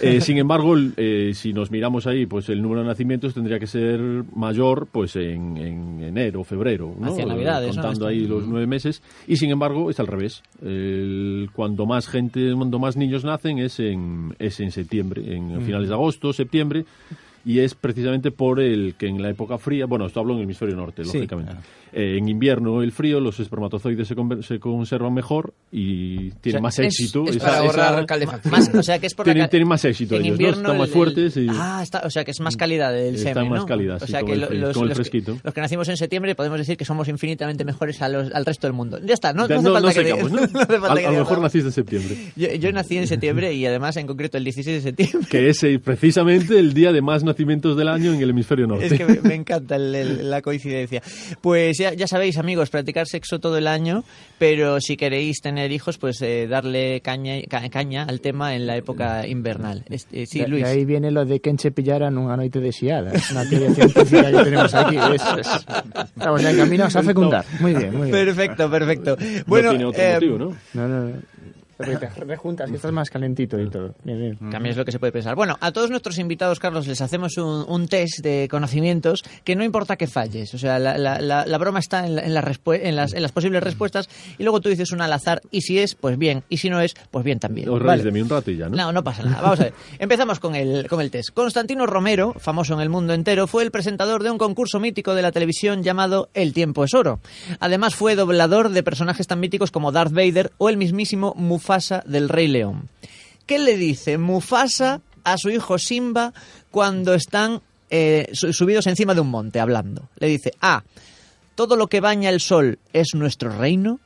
Eh, 0.01 0.21
sin 0.21 0.37
embargo, 0.37 0.75
el- 0.75 0.93
eh, 0.97 1.31
si 1.33 1.53
nos 1.53 1.71
miramos 1.71 2.07
ahí, 2.07 2.25
pues 2.25 2.49
el 2.49 2.61
número 2.61 2.81
de 2.81 2.87
nacimientos 2.87 3.33
tendría 3.33 3.59
que 3.59 3.67
ser 3.67 3.99
mayor, 4.35 4.87
pues 4.91 5.15
en, 5.15 5.57
en 5.57 6.03
enero, 6.03 6.43
febrero, 6.43 6.93
¿no? 6.99 7.07
Hacia 7.07 7.23
Eh, 7.23 7.27
Navidades. 7.27 7.69
Contando 7.75 7.91
Esto. 7.91 8.07
ahí 8.07 8.25
los 8.27 8.47
nueve 8.47 8.67
meses. 8.67 9.01
Y 9.27 9.37
sin 9.37 9.49
embargo, 9.51 9.89
es 9.89 9.99
al 9.99 10.07
revés. 10.07 10.43
El- 10.63 11.49
cuando 11.53 11.85
más 11.85 12.07
gente, 12.07 12.53
cuando 12.53 12.79
más 12.79 12.97
niños 12.97 13.23
nacen 13.23 13.59
es 13.59 13.79
en, 13.79 14.35
es 14.39 14.59
en 14.59 14.71
septiembre, 14.71 15.35
en 15.35 15.57
Mm. 15.57 15.61
finales 15.61 15.89
de 15.89 15.93
agosto, 15.95 16.33
septiembre. 16.33 16.85
Y 17.47 17.59
es 17.59 17.75
precisamente 17.75 18.29
por 18.31 18.59
el 18.59 18.95
que 18.97 19.07
en 19.07 19.21
la 19.21 19.29
época 19.29 19.57
fría, 19.57 19.85
bueno, 19.85 20.05
esto 20.05 20.19
hablo 20.19 20.33
en 20.33 20.39
el 20.39 20.43
hemisferio 20.43 20.75
norte, 20.75 21.05
Sí, 21.05 21.13
lógicamente. 21.13 21.53
Eh, 21.93 22.17
en 22.17 22.27
invierno 22.27 22.81
el 22.83 22.91
frío, 22.91 23.21
los 23.21 23.39
espermatozoides 23.39 24.05
se, 24.05 24.15
conver- 24.17 24.41
se 24.43 24.59
conservan 24.59 25.13
mejor 25.13 25.53
y 25.71 26.31
tienen 26.41 26.41
O 26.45 26.51
sea, 26.51 26.61
más 26.61 26.79
es- 26.79 26.85
éxito. 26.87 27.23
es 27.25 27.37
para 27.37 27.63
esa- 27.63 27.87
ahorrar 27.87 28.05
calefacción. 28.05 28.51
Más- 28.51 28.75
o 28.75 28.83
sea, 28.83 28.99
que 28.99 29.07
es 29.07 29.13
por 29.15 29.23
tienen, 29.23 29.47
tienen 29.49 29.67
más 29.67 29.85
éxito 29.85 30.15
en 30.15 30.23
ellos, 30.25 30.31
¿no? 30.31 30.33
invierno 30.35 30.61
Están 30.63 30.77
más 30.77 30.87
el- 30.89 30.93
fuertes 30.93 31.37
y... 31.37 31.47
Ah, 31.49 31.79
está, 31.81 32.01
o 32.05 32.09
sea 32.09 32.25
que 32.25 32.31
es 32.31 32.39
más 32.41 32.57
calidad 32.57 32.91
del 32.91 33.17
semen, 33.17 33.47
más 33.49 33.61
¿no? 33.61 33.65
calidad, 33.65 33.95
o 34.03 34.05
sí, 34.05 34.11
sea 34.11 34.19
con 34.19 34.27
que 34.27 34.33
el 34.33 34.39
los, 34.41 34.49
con 34.49 34.57
el 34.59 34.61
los 34.61 34.87
que, 34.89 34.95
fresquito. 34.95 35.37
los 35.41 35.53
que 35.53 35.61
nacimos 35.61 35.87
en 35.87 35.95
septiembre 35.95 36.35
podemos 36.35 36.57
decir 36.59 36.75
que 36.75 36.83
somos 36.83 37.07
infinitamente 37.07 37.63
mejores 37.63 38.01
a 38.01 38.09
los- 38.09 38.33
al 38.33 38.45
resto 38.45 38.67
del 38.67 38.73
mundo. 38.73 38.99
Ya 39.05 39.13
está, 39.13 39.31
no, 39.31 39.47
Ya 39.47 39.55
no 39.55 39.61
no- 39.61 39.79
no 39.79 39.87
que 39.93 40.03
¿no? 40.03 40.17
no 40.29 40.41
hace 40.59 40.79
falta 40.79 40.95
que 40.99 41.05
a 41.05 41.11
lo 41.11 41.19
mejor 41.19 41.39
naciste 41.39 41.67
en 41.67 41.71
septiembre. 41.73 42.17
Yo, 42.35 42.53
yo 42.55 42.71
nací 42.73 42.97
en 42.97 43.07
septiembre 43.07 43.53
y 43.53 43.65
además 43.65 43.95
en 43.95 44.05
concreto 44.07 44.37
el 44.37 44.43
16 44.43 44.83
de 44.83 44.89
septiembre. 44.91 45.27
Que 45.31 45.49
es 45.49 45.65
precisamente 45.83 46.59
el 46.59 46.73
día 46.73 46.91
de 46.91 47.01
más 47.01 47.23
nacimientos 47.23 47.36
del 47.45 47.87
año 47.87 48.13
en 48.13 48.21
el 48.21 48.29
hemisferio 48.31 48.67
norte. 48.67 48.87
Es 48.87 48.93
que 48.93 49.05
me, 49.05 49.21
me 49.21 49.35
encanta 49.35 49.75
el- 49.75 49.93
el- 49.95 50.29
la 50.29 50.41
coincidencia. 50.41 51.01
Pues 51.41 51.77
ya, 51.77 51.93
ya 51.93 52.07
sabéis, 52.07 52.37
amigos, 52.37 52.69
practicar 52.69 53.07
sexo 53.07 53.39
todo 53.39 53.57
el 53.57 53.67
año, 53.67 54.03
pero 54.37 54.79
si 54.81 54.97
queréis 54.97 55.41
tener 55.41 55.71
hijos, 55.71 55.97
pues 55.97 56.21
eh, 56.21 56.47
darle 56.47 57.01
caña, 57.01 57.35
ca- 57.49 57.69
caña 57.69 58.03
al 58.03 58.21
tema 58.21 58.55
en 58.55 58.67
la 58.67 58.75
época 58.75 59.27
invernal. 59.27 59.83
Este, 59.89 60.25
sí, 60.25 60.39
de, 60.39 60.47
Luis. 60.47 60.63
de 60.63 60.69
aí 60.69 60.85
viene 60.85 61.11
lo 61.11 61.25
de 61.25 61.39
quen 61.39 61.57
che 61.57 61.71
pillara 61.71 62.09
nunha 62.11 62.35
noite 62.35 62.59
de 62.59 62.71
xiada. 62.71 63.11
Es 63.13 63.31
unha 63.31 63.45
teoría 63.47 63.71
científica 63.73 64.27
que 64.31 64.41
tenemos 64.43 64.73
aquí. 64.73 64.97
Es, 64.97 65.23
es, 65.39 65.47
estamos 66.17 66.41
ya 66.41 66.51
encaminados 66.51 66.95
a 66.95 67.03
fecundar. 67.03 67.45
Muy 67.59 67.73
bien, 67.73 67.91
muy 67.95 68.11
bien. 68.11 68.25
Perfecto, 68.25 68.69
perfecto. 68.69 69.17
Bueno, 69.45 69.69
tiene 69.71 69.85
otro 69.85 70.01
eh, 70.03 70.13
motivo, 70.15 70.37
¿no? 70.37 70.47
No, 70.73 70.87
no, 70.87 70.97
no. 71.09 71.15
Porque 71.77 71.97
te 71.97 72.07
rejuntas, 72.25 72.69
que 72.69 72.75
estás 72.75 72.91
más 72.91 73.09
calentito 73.09 73.59
y 73.59 73.69
todo. 73.69 73.93
Bien, 74.03 74.19
bien. 74.19 74.37
También 74.51 74.71
es 74.71 74.77
lo 74.77 74.83
que 74.85 74.91
se 74.91 74.99
puede 74.99 75.11
pensar. 75.11 75.35
Bueno, 75.35 75.57
a 75.61 75.71
todos 75.71 75.89
nuestros 75.91 76.17
invitados, 76.17 76.59
Carlos, 76.59 76.87
les 76.87 76.99
hacemos 77.01 77.37
un, 77.37 77.65
un 77.67 77.87
test 77.87 78.21
de 78.23 78.47
conocimientos 78.49 79.23
que 79.43 79.55
no 79.55 79.63
importa 79.63 79.95
que 79.95 80.07
falles. 80.07 80.53
O 80.53 80.57
sea, 80.57 80.79
la, 80.79 80.97
la- 80.97 81.21
la- 81.21 81.45
la 81.45 81.57
broma 81.59 81.79
está 81.79 82.05
en, 82.05 82.15
la- 82.15 82.23
en 82.23 82.37
en, 82.87 82.95
las, 82.95 83.13
en 83.13 83.21
las 83.21 83.31
posibles 83.31 83.61
respuestas 83.63 84.09
y 84.39 84.43
luego 84.43 84.59
tú 84.59 84.69
dices 84.69 84.91
una 84.91 85.05
al 85.05 85.13
azar 85.13 85.41
y 85.51 85.61
si 85.61 85.77
es, 85.77 85.93
pues 85.93 86.17
bien. 86.17 86.43
Y 86.49 86.57
si 86.57 86.69
no 86.71 86.81
es, 86.81 86.95
pues 87.11 87.23
bien 87.23 87.37
también. 87.39 87.69
Os 87.69 87.81
Vale. 87.83 88.03
de 88.03 88.11
mí 88.11 88.21
un 88.21 88.29
rato 88.29 88.49
y 88.49 88.57
ya, 88.57 88.69
¿no? 88.69 88.75
No, 88.75 88.91
no 88.91 89.03
pasa 89.03 89.21
nada. 89.23 89.41
Vamos 89.43 89.59
a 89.59 89.63
ver. 89.65 89.73
Empezamos 89.99 90.39
con 90.39 90.55
el, 90.55 90.87
con 90.87 90.99
el 91.01 91.11
test. 91.11 91.29
Constantino 91.33 91.85
Romero, 91.85 92.33
famoso 92.39 92.73
en 92.73 92.79
el 92.79 92.89
mundo 92.89 93.13
entero, 93.13 93.45
fue 93.45 93.61
el 93.63 93.69
presentador 93.71 94.23
de 94.23 94.31
un 94.31 94.39
concurso 94.39 94.79
mítico 94.79 95.13
de 95.13 95.21
la 95.21 95.31
televisión 95.31 95.83
llamado 95.83 96.29
El 96.33 96.53
tiempo 96.53 96.83
es 96.83 96.95
oro. 96.95 97.19
Además 97.59 97.93
fue 97.93 98.15
doblador 98.15 98.69
de 98.69 98.81
personajes 98.81 99.27
tan 99.27 99.39
míticos 99.39 99.69
como 99.69 99.91
Darth 99.91 100.11
Vader 100.11 100.51
o 100.57 100.69
el 100.69 100.77
mismísimo 100.77 101.35
Mufasa 101.37 101.66
del 102.05 102.29
Rey 102.29 102.47
León. 102.47 102.89
¿Qué 103.45 103.59
le 103.59 103.75
dice 103.77 104.17
Mufasa 104.17 105.01
a 105.23 105.37
su 105.37 105.49
hijo 105.49 105.77
Simba 105.77 106.33
cuando 106.71 107.13
están 107.13 107.61
eh, 107.89 108.29
su- 108.33 108.53
subidos 108.53 108.87
encima 108.87 109.13
de 109.13 109.21
un 109.21 109.29
monte 109.29 109.59
hablando? 109.59 110.09
Le 110.17 110.27
dice, 110.27 110.53
A. 110.61 110.83
Todo 111.55 111.75
lo 111.75 111.87
que 111.87 111.99
baña 111.99 112.29
el 112.29 112.39
sol 112.39 112.79
es 112.93 113.15
nuestro 113.15 113.49
reino. 113.57 113.99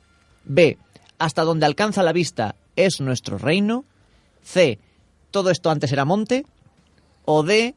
B. 0.43 0.77
Hasta 1.19 1.43
donde 1.43 1.65
alcanza 1.67 2.01
la 2.01 2.13
vista 2.13 2.55
es 2.75 2.99
nuestro 2.99 3.37
reino. 3.37 3.85
C. 4.43 4.79
Todo 5.29 5.51
esto 5.51 5.69
antes 5.69 5.91
era 5.91 6.05
monte. 6.05 6.45
O 7.25 7.43
D. 7.43 7.75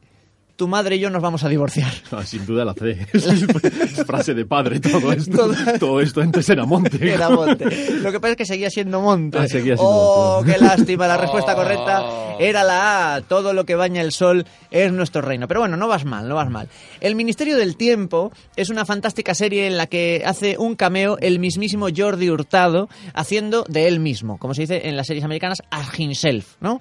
Tu 0.55 0.69
madre 0.69 0.95
y 0.95 0.99
yo 0.99 1.09
nos 1.09 1.21
vamos 1.21 1.43
a 1.43 1.49
divorciar. 1.49 1.91
Ah, 2.15 2.25
sin 2.25 2.45
duda 2.45 2.63
la 2.63 2.73
C. 2.73 2.91
Es 3.13 4.05
frase 4.05 4.33
de 4.33 4.45
padre 4.45 4.79
todo 4.79 5.11
esto. 5.11 5.51
todo 5.79 5.99
esto 6.01 6.21
antes 6.21 6.47
era 6.47 6.65
monte. 6.65 6.97
Era 7.13 7.29
monte. 7.29 7.65
Lo 7.99 8.09
que 8.09 8.21
pasa 8.21 8.31
es 8.31 8.37
que 8.37 8.45
seguía 8.45 8.69
siendo 8.69 9.01
monte. 9.01 9.37
Ah, 9.37 9.47
seguía 9.47 9.75
siendo 9.75 9.83
oh, 9.83 10.37
monte. 10.37 10.53
qué 10.53 10.59
lástima. 10.63 11.07
La 11.07 11.17
respuesta 11.17 11.55
correcta 11.55 12.05
era 12.39 12.63
la 12.63 13.15
A. 13.15 13.21
Todo 13.21 13.51
lo 13.51 13.65
que 13.65 13.75
baña 13.75 14.01
el 14.01 14.13
sol 14.13 14.45
es 14.71 14.93
nuestro 14.93 15.21
reino. 15.21 15.49
Pero 15.49 15.59
bueno, 15.59 15.75
no 15.75 15.89
vas 15.89 16.05
mal, 16.05 16.29
no 16.29 16.35
vas 16.35 16.49
mal. 16.49 16.69
El 17.01 17.15
Ministerio 17.15 17.57
del 17.57 17.75
Tiempo 17.75 18.31
es 18.55 18.69
una 18.69 18.85
fantástica 18.85 19.35
serie 19.35 19.67
en 19.67 19.75
la 19.75 19.87
que 19.87 20.23
hace 20.25 20.57
un 20.57 20.75
cameo 20.75 21.17
el 21.19 21.39
mismísimo 21.39 21.87
Jordi 21.93 22.29
Hurtado 22.29 22.87
haciendo 23.13 23.65
de 23.67 23.87
él 23.87 23.99
mismo, 23.99 24.37
como 24.37 24.53
se 24.53 24.61
dice 24.61 24.87
en 24.87 24.95
las 24.95 25.07
series 25.07 25.25
americanas, 25.25 25.61
as 25.69 25.99
himself, 25.99 26.55
¿no? 26.61 26.79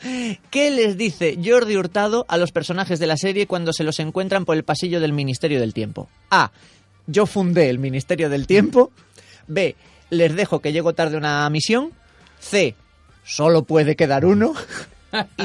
¿Qué 0.51 0.71
les 0.71 0.97
dice 0.97 1.39
Jordi 1.45 1.77
Hurtado 1.77 2.25
a 2.29 2.37
los 2.37 2.53
personajes 2.53 3.01
de 3.01 3.07
la 3.09 3.17
serie 3.17 3.47
cuando 3.47 3.64
se 3.73 3.85
los 3.85 4.01
encuentran 4.01 4.45
por 4.45 4.57
el 4.57 4.65
pasillo 4.65 5.01
del 5.01 5.13
Ministerio 5.13 5.61
del 5.61 5.75
Tiempo? 5.75 6.09
A. 6.31 6.51
Yo 7.07 7.27
fundé 7.27 7.71
el 7.71 7.79
Ministerio 7.79 8.31
del 8.31 8.47
Tiempo. 8.47 8.91
B. 9.47 9.77
Les 10.11 10.35
dejo 10.35 10.61
que 10.61 10.73
llego 10.73 10.95
tarde 10.95 11.17
una 11.17 11.49
misión. 11.51 11.93
C. 12.39 12.75
Solo 13.25 13.65
puede 13.65 13.97
quedar 13.97 14.25
uno. 14.25 14.55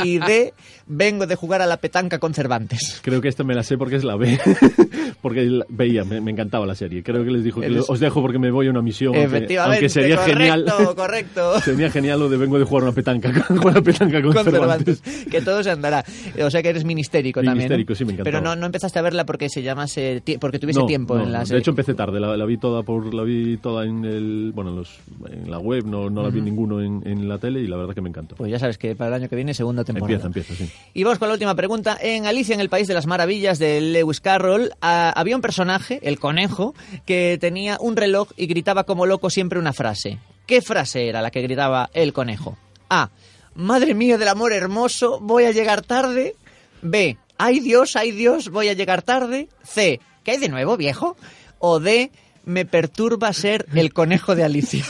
Y 0.03 0.19
D. 0.19 0.53
Vengo 0.91 1.27
de 1.27 1.35
jugar 1.35 1.61
a 1.61 1.67
la 1.67 1.77
petanca 1.77 2.17
con 2.17 2.33
Cervantes. 2.33 2.99
Creo 3.03 3.21
que 3.21 3.27
esta 3.27 3.43
me 3.43 3.53
la 3.53 3.61
sé 3.63 3.77
porque 3.77 3.95
es 3.95 4.03
la 4.03 4.15
B. 4.15 4.39
porque 5.21 5.61
veía, 5.69 6.03
me, 6.03 6.19
me 6.21 6.31
encantaba 6.31 6.65
la 6.65 6.75
serie. 6.75 7.03
Creo 7.03 7.23
que 7.23 7.31
les 7.31 7.43
dijo 7.43 7.59
que 7.61 7.67
Eres- 7.67 7.85
os 7.89 7.99
dejo 7.99 8.21
porque 8.21 8.39
me 8.39 8.49
voy 8.51 8.67
a 8.67 8.71
una 8.71 8.81
misión. 8.81 9.13
Efectivamente, 9.15 9.59
Aunque 9.85 9.89
sería 9.89 10.15
correcto, 10.15 10.37
genial. 10.39 10.95
correcto. 10.95 11.59
Sería 11.63 11.91
genial 11.91 12.19
lo 12.19 12.29
de 12.29 12.37
vengo 12.37 12.57
de 12.57 12.65
jugar 12.65 12.83
una 12.85 12.93
petanca. 12.93 13.31
Jugar 13.49 13.77
a 13.77 13.81
petanca 13.81 14.21
con, 14.21 14.33
Con 14.33 14.43
Cervantes. 14.45 14.99
Cervantes. 15.01 15.25
Que 15.31 15.41
todo 15.41 15.61
se 15.63 15.69
andará. 15.71 16.03
O 16.43 16.49
sea 16.49 16.61
que 16.63 16.69
eres 16.69 16.85
ministérico 16.85 17.39
también. 17.41 17.53
¿no? 17.55 17.59
Ministérico, 17.59 17.95
sí, 17.95 18.05
me 18.05 18.13
encantaba. 18.13 18.31
Pero 18.39 18.41
no, 18.43 18.55
no 18.55 18.65
empezaste 18.65 18.97
a 18.99 19.01
verla 19.01 19.25
porque 19.25 19.49
se 19.49 19.61
llamase. 19.61 20.23
Porque 20.39 20.59
tuviese 20.59 20.79
No, 20.79 20.85
tiempo 20.85 21.15
no, 21.17 21.23
en 21.23 21.31
la 21.31 21.39
serie. 21.45 21.55
De 21.55 21.59
hecho 21.59 21.71
empecé 21.71 21.93
tarde, 21.93 22.19
la, 22.19 22.35
la 22.35 22.45
vi 22.45 22.57
toda 22.57 22.83
por 22.83 23.13
la 23.13 23.23
vi 23.23 23.57
toda 23.57 23.85
en 23.85 24.05
el 24.05 24.51
bueno 24.55 24.71
en, 24.71 24.77
los, 24.77 24.99
en 25.29 25.51
la 25.51 25.59
web, 25.59 25.85
no, 25.85 26.09
no 26.09 26.23
la 26.23 26.29
vi 26.29 26.41
ninguno 26.41 26.81
en, 26.81 27.01
en 27.05 27.27
la 27.29 27.37
tele 27.37 27.59
y 27.61 27.67
la 27.67 27.77
verdad 27.77 27.93
que 27.93 28.01
me 28.01 28.09
encantó. 28.09 28.35
Pues 28.35 28.51
ya 28.51 28.59
sabes 28.59 28.77
que 28.77 28.95
para 28.95 29.09
el 29.09 29.21
año 29.21 29.29
que 29.29 29.35
viene, 29.35 29.53
segunda 29.59 29.83
temporada. 29.83 30.25
Empieza, 30.25 30.55
empieza, 30.55 30.71
sí. 30.71 30.71
Y 30.93 31.03
vamos 31.03 31.19
con 31.19 31.27
la 31.27 31.33
última 31.33 31.53
pregunta. 31.53 31.97
En 32.01 32.25
Alicia 32.25 32.53
en 32.55 32.61
el 32.61 32.69
País 32.69 32.87
de 32.87 32.93
las 32.93 33.07
Maravillas 33.07 33.59
de 33.59 33.81
Lewis 33.81 34.21
Carroll 34.21 34.71
ah, 34.81 35.11
había 35.13 35.35
un 35.35 35.41
personaje, 35.41 35.99
el 36.03 36.17
conejo, 36.17 36.73
que 37.05 37.37
tenía 37.41 37.77
un 37.81 37.97
reloj 37.97 38.29
y 38.37 38.47
gritaba 38.47 38.85
como 38.85 39.05
loco 39.05 39.29
siempre 39.29 39.59
una 39.59 39.73
frase. 39.73 40.17
¿Qué 40.45 40.61
frase 40.61 41.09
era 41.09 41.21
la 41.21 41.29
que 41.29 41.41
gritaba 41.41 41.89
el 41.93 42.13
conejo? 42.13 42.57
A. 42.89 43.09
Madre 43.53 43.93
mía 43.93 44.17
del 44.17 44.29
amor 44.29 44.53
hermoso, 44.53 45.19
voy 45.19 45.43
a 45.43 45.51
llegar 45.51 45.81
tarde. 45.81 46.37
B. 46.81 47.17
Ay 47.37 47.59
Dios, 47.59 47.97
ay 47.97 48.11
Dios, 48.11 48.47
voy 48.47 48.69
a 48.69 48.73
llegar 48.73 49.01
tarde. 49.01 49.49
C. 49.63 49.99
¿Qué 50.23 50.31
hay 50.31 50.37
de 50.37 50.47
nuevo, 50.47 50.77
viejo? 50.77 51.17
O 51.59 51.81
D. 51.81 52.11
Me 52.45 52.65
perturba 52.65 53.33
ser 53.33 53.65
el 53.75 53.91
conejo 53.91 54.35
de 54.35 54.45
Alicia. 54.45 54.85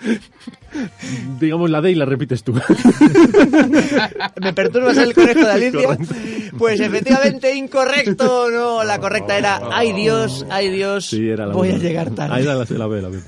Digamos 1.40 1.70
la 1.70 1.80
D 1.80 1.90
y 1.92 1.94
la 1.94 2.04
repites 2.04 2.42
tú. 2.42 2.54
¿Me 4.40 4.52
perturba 4.52 4.94
ser 4.94 5.08
el 5.08 5.14
conejo 5.14 5.40
de 5.40 5.50
Alicia? 5.52 5.98
Pues 6.58 6.80
efectivamente, 6.80 7.54
incorrecto. 7.54 8.50
No, 8.50 8.84
la 8.84 8.98
correcta 8.98 9.36
era, 9.38 9.60
ay 9.72 9.92
Dios, 9.92 10.46
ay 10.50 10.70
Dios, 10.70 11.06
Sí, 11.06 11.28
era 11.28 11.46
la 11.46 11.54
voy 11.54 11.70
a 11.70 11.78
llegar 11.78 12.10
tarde. 12.10 12.34
Ahí 12.34 12.42
era 12.42 12.54
la, 12.54 12.64
la 12.68 12.86
B, 12.86 13.02
la 13.02 13.08
B. 13.08 13.18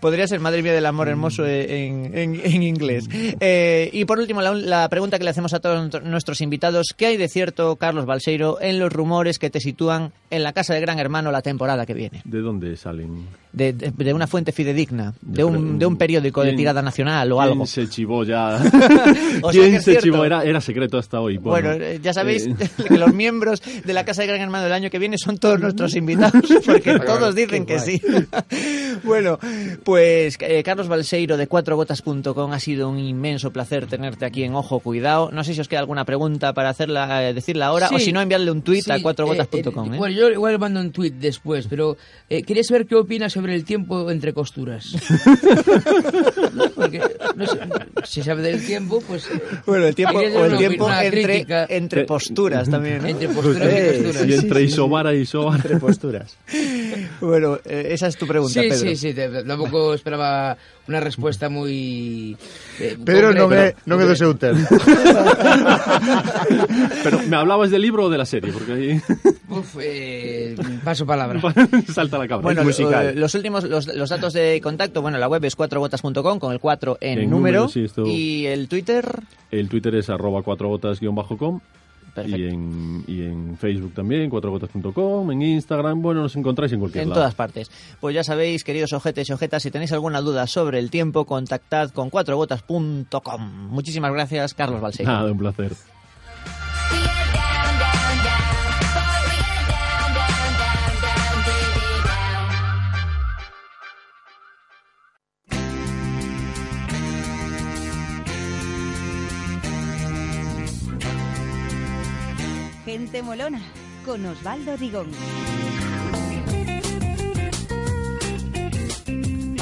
Podría 0.00 0.26
ser 0.26 0.40
Madre 0.40 0.62
mía 0.62 0.72
del 0.72 0.86
amor 0.86 1.08
hermoso 1.08 1.46
en, 1.46 2.16
en- 2.16 2.40
en 2.42 2.62
inglés. 2.62 3.08
Eh, 3.12 3.90
y 3.92 4.04
por 4.04 4.18
último, 4.18 4.40
la, 4.40 4.52
la 4.54 4.88
pregunta 4.88 5.18
que 5.18 5.24
le 5.24 5.30
hacemos 5.30 5.52
a 5.54 5.60
todos 5.60 6.02
nuestros 6.04 6.40
invitados, 6.40 6.94
¿qué 6.96 7.06
hay 7.06 7.16
de 7.16 7.28
cierto, 7.28 7.76
Carlos 7.76 8.06
Balseiro, 8.06 8.58
en 8.60 8.78
los 8.78 8.92
rumores 8.92 9.38
que 9.38 9.50
te 9.50 9.60
sitúan 9.60 10.12
en 10.30 10.42
la 10.42 10.52
casa 10.52 10.74
de 10.74 10.80
Gran 10.80 10.98
Hermano 10.98 11.30
la 11.30 11.42
temporada 11.42 11.86
que 11.86 11.94
viene? 11.94 12.22
¿De 12.24 12.40
dónde 12.40 12.76
salen? 12.76 13.26
De, 13.52 13.72
de- 13.72 13.90
de 13.90 14.14
una 14.14 14.26
fuente 14.26 14.52
fidedigna, 14.52 15.14
de 15.40 15.44
un, 15.44 15.78
de 15.78 15.86
un 15.86 15.96
periódico 15.96 16.42
de 16.42 16.48
¿quién- 16.48 16.56
tirada 16.56 16.82
nacional 16.82 17.32
o 17.32 17.36
¿Quién 17.38 17.50
algo. 17.52 17.66
se 17.66 17.88
chivó 17.88 18.24
ya? 18.24 18.56
O 19.42 19.52
sea 19.52 19.62
que 19.62 19.68
¿Quién 19.70 19.82
se 19.82 19.96
chivó? 19.98 20.24
Era, 20.24 20.42
era 20.44 20.60
secreto 20.60 20.98
hasta 20.98 21.20
hoy. 21.20 21.38
Bueno, 21.38 21.72
eh, 21.72 21.98
ya 22.02 22.12
sabéis 22.12 22.46
eh, 22.46 22.54
que 22.88 22.98
los 22.98 23.12
miembros 23.14 23.62
de 23.84 23.92
la 23.92 24.04
Casa 24.04 24.22
de 24.22 24.28
Gran 24.28 24.40
Hermano 24.40 24.64
del 24.64 24.72
año 24.72 24.90
que 24.90 24.98
viene 24.98 25.16
son 25.18 25.38
todos 25.38 25.58
nuestros 25.60 25.94
invitados, 25.96 26.42
porque 26.66 26.98
todos 27.00 27.34
dicen 27.34 27.64
que 27.66 27.78
sí. 27.78 28.00
Bueno, 29.04 29.38
pues 29.84 30.36
eh, 30.40 30.62
Carlos 30.62 30.88
Balseiro 30.88 31.36
de 31.36 31.46
cuatrogotas.com 31.46 32.52
ha 32.52 32.60
sido 32.60 32.88
un 32.88 32.98
inmenso 32.98 33.50
placer 33.52 33.86
tenerte 33.86 34.24
aquí 34.24 34.44
en 34.44 34.54
Ojo 34.54 34.80
Cuidado. 34.80 35.30
No 35.32 35.42
sé 35.44 35.54
si 35.54 35.60
os 35.60 35.68
queda 35.68 35.80
alguna 35.80 36.04
pregunta 36.04 36.52
para 36.52 36.68
hacerla, 36.70 37.28
eh, 37.28 37.34
decirla 37.34 37.66
ahora 37.66 37.88
Sí. 37.88 37.94
o 37.96 37.98
si 37.98 38.12
no 38.12 38.20
enviarle 38.20 38.50
un 38.50 38.62
tuit 38.62 38.84
Sí, 38.84 38.92
a 38.92 39.00
cuatrogotas.com. 39.02 39.92
eh, 39.92 39.96
¿eh? 39.96 39.98
Bueno, 39.98 40.14
yo 40.16 40.30
igual 40.30 40.58
mando 40.58 40.80
un 40.80 40.92
tuit 40.92 41.14
después, 41.14 41.66
pero 41.68 41.96
eh, 42.28 42.42
quería 42.42 42.62
saber 42.64 42.86
qué 42.86 42.94
opinas 42.94 43.32
sobre 43.32 43.54
el 43.54 43.64
tiempo 43.64 44.10
entre 44.10 44.32
costuras. 44.32 44.94
¿No? 46.54 46.70
Porque 46.74 47.00
no 47.36 47.46
sé, 47.46 47.58
si 48.04 48.22
sabe 48.22 48.42
del 48.42 48.64
tiempo, 48.64 49.02
pues... 49.06 49.28
Bueno, 49.66 49.86
el 49.86 49.94
tiempo, 49.94 50.18
o 50.18 50.44
el 50.44 50.56
tiempo 50.58 50.90
entre, 50.92 51.46
entre 51.68 52.04
posturas 52.04 52.68
también. 52.70 53.02
¿no? 53.02 53.08
Entre 53.08 53.28
posturas 53.28 53.68
y 53.68 54.02
costuras. 54.02 54.28
Y 54.28 54.32
entre 54.34 54.62
Isobara 54.62 55.14
y 55.14 55.20
Isobara. 55.20 55.56
Entre 55.62 55.76
posturas. 55.78 56.36
Bueno, 57.20 57.58
eh, 57.64 57.88
esa 57.90 58.06
es 58.08 58.16
tu 58.16 58.26
pregunta, 58.26 58.60
Sí, 58.62 58.68
Pedro. 58.68 58.89
Sí, 58.96 59.12
sí, 59.12 59.20
tampoco 59.46 59.94
esperaba 59.94 60.56
una 60.88 61.00
respuesta 61.00 61.48
muy. 61.48 62.36
Eh, 62.78 62.96
Pedro, 63.04 63.32
no 63.32 63.48
me, 63.48 63.74
no 63.86 63.96
me 63.96 64.04
deseo 64.04 64.36
Pero, 67.02 67.20
¿me 67.28 67.36
hablabas 67.36 67.70
del 67.70 67.82
libro 67.82 68.06
o 68.06 68.10
de 68.10 68.18
la 68.18 68.26
serie? 68.26 68.52
Porque 68.52 68.72
ahí... 68.72 69.00
Uf, 69.48 69.76
eh, 69.80 70.56
paso 70.84 71.06
palabra. 71.06 71.40
Salta 71.92 72.18
la 72.18 72.28
cámara. 72.28 72.42
Bueno, 72.42 72.64
musical. 72.64 73.08
Eh, 73.08 73.14
los 73.14 73.34
últimos, 73.34 73.64
los, 73.64 74.08
datos 74.08 74.32
de 74.32 74.60
contacto, 74.60 75.02
bueno, 75.02 75.18
la 75.18 75.28
web 75.28 75.44
es 75.44 75.56
4gotas.com 75.56 76.38
con 76.38 76.52
el 76.52 76.60
4 76.60 76.98
en, 77.00 77.30
número. 77.30 77.36
número 77.36 77.68
sí, 77.68 77.84
esto... 77.84 78.04
¿Y 78.06 78.46
el 78.46 78.68
Twitter? 78.68 79.20
El 79.50 79.68
Twitter 79.68 79.94
es 79.96 80.10
arroba 80.10 80.40
4gotas-com 80.40 81.60
Perfecto. 82.14 82.38
Y 82.38 82.48
en, 82.48 83.04
y 83.06 83.22
en 83.22 83.56
Facebook 83.56 83.94
también, 83.94 84.28
cuatrogotas.com, 84.30 85.30
en 85.30 85.42
Instagram, 85.42 86.02
bueno, 86.02 86.22
nos 86.22 86.34
encontráis 86.36 86.72
en 86.72 86.80
cualquier 86.80 87.02
en 87.02 87.10
lado. 87.10 87.20
todas 87.20 87.34
partes. 87.34 87.70
Pues 88.00 88.14
ya 88.14 88.24
sabéis, 88.24 88.64
queridos 88.64 88.92
ojetes 88.92 89.28
y 89.28 89.32
ojetas, 89.32 89.62
si 89.62 89.70
tenéis 89.70 89.92
alguna 89.92 90.20
duda 90.20 90.46
sobre 90.46 90.78
el 90.78 90.90
tiempo, 90.90 91.24
contactad 91.24 91.90
con 91.90 92.10
cuatrogotas.com. 92.10 93.68
Muchísimas 93.70 94.12
gracias, 94.12 94.54
Carlos 94.54 94.80
Balseiro. 94.80 95.10
Nada, 95.12 95.30
un 95.30 95.38
placer. 95.38 95.72
Molona 113.22 113.60
con 114.04 114.24
Osvaldo 114.26 114.76
Digón. 114.76 115.10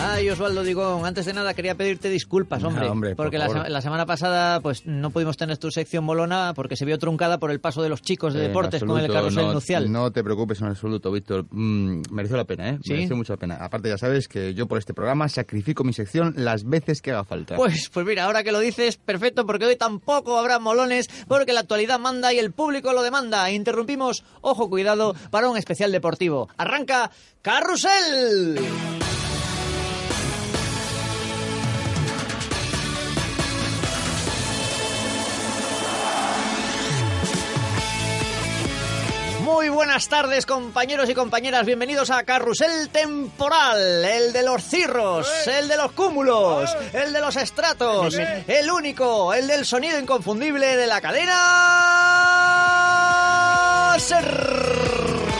Ay, 0.00 0.30
Osvaldo 0.30 0.62
Digón, 0.62 1.04
antes 1.04 1.26
de 1.26 1.32
nada 1.32 1.54
quería 1.54 1.74
pedirte 1.74 2.08
disculpas, 2.08 2.62
hombre. 2.62 2.86
No, 2.86 2.92
hombre, 2.92 3.16
por 3.16 3.26
porque 3.26 3.38
la, 3.38 3.80
semana 3.82 4.06
pasada 4.06 4.60
pues 4.60 4.86
no 4.86 5.10
pudimos 5.10 5.36
tener 5.36 5.58
tu 5.58 5.72
sección 5.72 6.04
molona 6.04 6.52
porque 6.54 6.76
se 6.76 6.84
vio 6.84 6.98
truncada 6.98 7.38
por 7.38 7.50
el 7.50 7.60
paso 7.60 7.82
de 7.82 7.88
los 7.88 8.00
chicos 8.00 8.32
de 8.32 8.40
deportes 8.40 8.84
con 8.84 9.00
el 9.00 9.10
carrusel 9.10 9.90
no. 9.90 10.00
No 10.00 10.12
te 10.12 10.22
preocupes 10.22 10.60
en 10.60 10.68
absoluto, 10.68 11.10
Víctor. 11.10 11.46
Mm, 11.50 12.02
mereció 12.12 12.36
la 12.36 12.44
pena, 12.44 12.70
¿eh? 12.70 12.78
¿Sí? 12.84 12.92
Mereció 12.92 13.16
mucho 13.16 13.32
la 13.32 13.38
pena. 13.38 13.56
Aparte, 13.56 13.88
ya 13.88 13.98
sabes 13.98 14.28
que 14.28 14.54
yo 14.54 14.68
por 14.68 14.78
este 14.78 14.94
programa 14.94 15.28
sacrifico 15.28 15.82
mi 15.82 15.92
sección 15.92 16.32
las 16.36 16.64
veces 16.64 17.02
que 17.02 17.10
haga 17.10 17.24
falta. 17.24 17.56
Pues, 17.56 17.88
pues 17.92 18.06
mira, 18.06 18.24
ahora 18.24 18.44
que 18.44 18.52
lo 18.52 18.60
dices, 18.60 18.96
perfecto, 18.96 19.46
porque 19.46 19.66
hoy 19.66 19.76
tampoco 19.76 20.38
habrá 20.38 20.58
molones, 20.60 21.08
porque 21.26 21.52
la 21.52 21.60
actualidad 21.60 21.98
manda 21.98 22.32
y 22.32 22.38
el 22.38 22.52
público 22.52 22.92
lo 22.92 23.02
demanda. 23.02 23.50
Interrumpimos, 23.50 24.24
ojo, 24.42 24.70
cuidado, 24.70 25.14
para 25.30 25.48
un 25.48 25.56
especial 25.56 25.90
deportivo. 25.90 26.48
Arranca 26.56 27.10
Carrusel. 27.42 28.58
Muy 39.58 39.70
buenas 39.70 40.08
tardes, 40.08 40.46
compañeros 40.46 41.10
y 41.10 41.14
compañeras. 41.14 41.66
Bienvenidos 41.66 42.10
a 42.10 42.22
Carrusel 42.22 42.90
Temporal, 42.90 44.04
el 44.04 44.32
de 44.32 44.44
los 44.44 44.62
cirros, 44.62 45.28
el 45.48 45.66
de 45.66 45.76
los 45.76 45.90
cúmulos, 45.90 46.76
el 46.92 47.12
de 47.12 47.20
los 47.20 47.34
estratos, 47.34 48.14
el 48.14 48.70
único, 48.70 49.34
el 49.34 49.48
del 49.48 49.66
sonido 49.66 49.98
inconfundible 49.98 50.76
de 50.76 50.86
la 50.86 51.00
cadena. 51.00 51.34
Ser. 53.98 55.37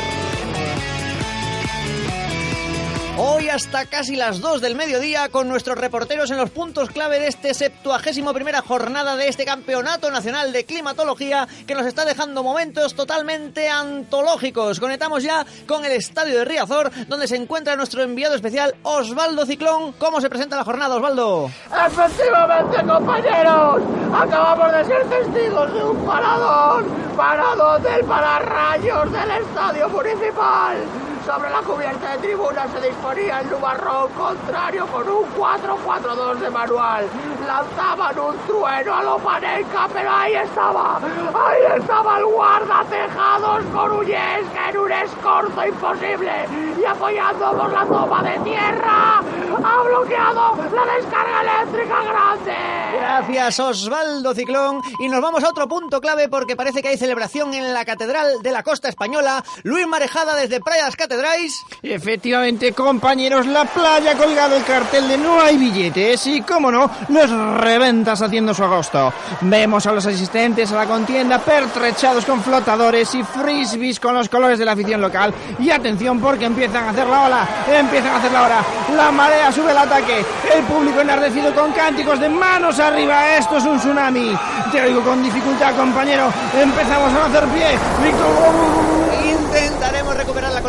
Hoy 3.21 3.49
hasta 3.49 3.85
casi 3.87 4.15
las 4.15 4.41
2 4.41 4.61
del 4.61 4.77
mediodía 4.77 5.29
con 5.29 5.49
nuestros 5.49 5.77
reporteros 5.77 6.31
en 6.31 6.37
los 6.37 6.51
puntos 6.51 6.89
clave 6.89 7.19
de 7.19 7.27
este 7.27 7.53
septuagésimo 7.53 8.33
primera 8.33 8.63
jornada 8.63 9.17
de 9.17 9.27
este 9.27 9.45
Campeonato 9.45 10.09
Nacional 10.13 10.53
de 10.53 10.65
Climatología 10.65 11.49
que 11.67 11.75
nos 11.75 11.85
está 11.85 12.05
dejando 12.05 12.45
momentos 12.45 12.95
totalmente 12.95 13.69
antológicos. 13.69 14.79
Conectamos 14.79 15.25
ya 15.25 15.45
con 15.67 15.85
el 15.85 15.91
Estadio 15.91 16.39
de 16.39 16.45
Riazor 16.45 16.93
donde 17.09 17.27
se 17.27 17.35
encuentra 17.35 17.75
nuestro 17.75 18.05
enviado 18.05 18.37
especial 18.37 18.77
Osvaldo 18.85 19.45
Ciclón. 19.47 19.95
¿Cómo 19.95 20.21
se 20.21 20.31
presenta 20.31 20.55
la 20.55 20.63
jornada, 20.63 20.95
Osvaldo? 20.95 21.51
Efectivamente, 21.87 22.77
compañeros, 22.87 23.83
acabamos 24.15 24.73
de 24.73 24.85
ser 24.85 25.05
testigos 25.09 25.75
de 25.75 25.83
un 25.83 26.07
paradón, 26.07 26.87
paradón 27.17 27.83
del 27.83 28.05
pararrayos 28.05 29.11
del 29.11 29.31
estadio 29.43 29.89
municipal. 29.89 30.77
Sobre 31.29 31.51
la 31.51 31.61
cubierta 31.61 32.13
de 32.13 32.19
tribunas 32.27 32.71
se 32.73 32.89
disponía 32.89 33.41
el 33.41 33.51
nubarrón 33.51 34.11
contrario 34.13 34.87
con 34.87 35.07
un 35.07 35.27
4-4-2 35.37 36.39
de 36.39 36.49
manual. 36.49 37.07
Lanzaban 37.47 38.19
un 38.19 38.39
trueno 38.47 38.95
a 38.95 39.03
lo 39.03 39.19
pero 39.93 40.11
ahí 40.11 40.35
estaba, 40.37 40.97
ahí 40.97 41.81
estaba 41.81 42.19
el 42.19 42.25
guarda 42.25 42.83
tejados 42.89 43.65
Corullesca 43.75 44.71
en 44.71 44.79
un 44.79 44.91
escorzo 44.91 45.67
imposible 45.67 46.33
y 46.81 46.85
apoyando 46.87 47.51
por 47.53 47.73
la 47.75 47.85
toma 47.85 48.23
de 48.23 48.39
tierra 48.39 49.19
ha 49.65 49.83
bloqueado 49.83 50.57
la 50.57 50.95
descarga 50.95 51.43
eléctrica 51.43 52.03
grande. 52.05 52.79
Gracias 52.99 53.61
Osvaldo 53.61 54.35
Ciclón 54.35 54.81
y 54.99 55.09
nos 55.09 55.21
vamos 55.21 55.45
a 55.45 55.51
otro 55.51 55.69
punto 55.69 56.01
clave 56.01 56.29
porque 56.29 56.57
parece 56.57 56.81
que 56.81 56.89
hay 56.89 56.97
celebración 56.97 57.53
en 57.53 57.75
la 57.75 57.85
Catedral 57.85 58.41
de 58.43 58.51
la 58.51 58.63
Costa 58.63 58.89
Española. 58.89 59.45
Luis 59.63 59.87
Marejada 59.87 60.37
desde 60.37 60.61
Playas 60.61 60.97
Efectivamente, 61.83 62.73
compañeros, 62.73 63.47
la 63.47 63.65
playa 63.65 64.13
ha 64.13 64.17
colgado 64.17 64.57
el 64.57 64.65
cartel 64.65 65.09
de 65.09 65.19
no 65.19 65.41
hay 65.41 65.57
billetes 65.57 66.27
y, 66.27 66.43
como 66.43 66.71
no, 66.71 66.91
los 67.09 67.31
reventas 67.61 68.23
haciendo 68.23 68.55
su 68.55 68.65
agosto. 68.65 69.13
Vemos 69.43 69.87
a 69.87 69.93
los 69.93 70.07
asistentes 70.07 70.71
a 70.73 70.77
la 70.77 70.87
contienda 70.87 71.39
pertrechados 71.39 72.25
con 72.25 72.43
flotadores 72.43 73.15
y 73.15 73.23
frisbees 73.23 74.01
con 74.01 74.15
los 74.15 74.29
colores 74.29 74.59
de 74.59 74.65
la 74.65 74.73
afición 74.73 75.01
local. 75.01 75.33
Y 75.59 75.71
atención 75.71 76.21
porque 76.21 76.45
empiezan 76.47 76.85
a 76.85 76.91
hacer 76.91 77.07
la 77.07 77.23
ola, 77.23 77.49
empiezan 77.73 78.13
a 78.13 78.17
hacer 78.17 78.33
la 78.33 78.43
hora. 78.43 78.65
La 78.97 79.11
marea 79.11 79.53
sube 79.53 79.71
el 79.71 79.79
ataque, 79.79 80.25
el 80.55 80.63
público 80.65 81.01
enardecido 81.01 81.55
con 81.55 81.73
cánticos 81.73 82.21
de 82.21 82.29
manos 82.29 82.79
arriba. 82.79 83.37
Esto 83.37 83.57
es 83.57 83.65
un 83.65 83.79
tsunami. 83.79 84.37
Te 84.73 84.83
oigo 84.83 85.03
con 85.03 85.23
dificultad, 85.23 85.75
compañero. 85.77 86.33
Empezamos 86.61 87.13
a 87.13 87.27
hacer 87.27 87.45
pie. 87.49 87.79
Víctor. 88.05 89.08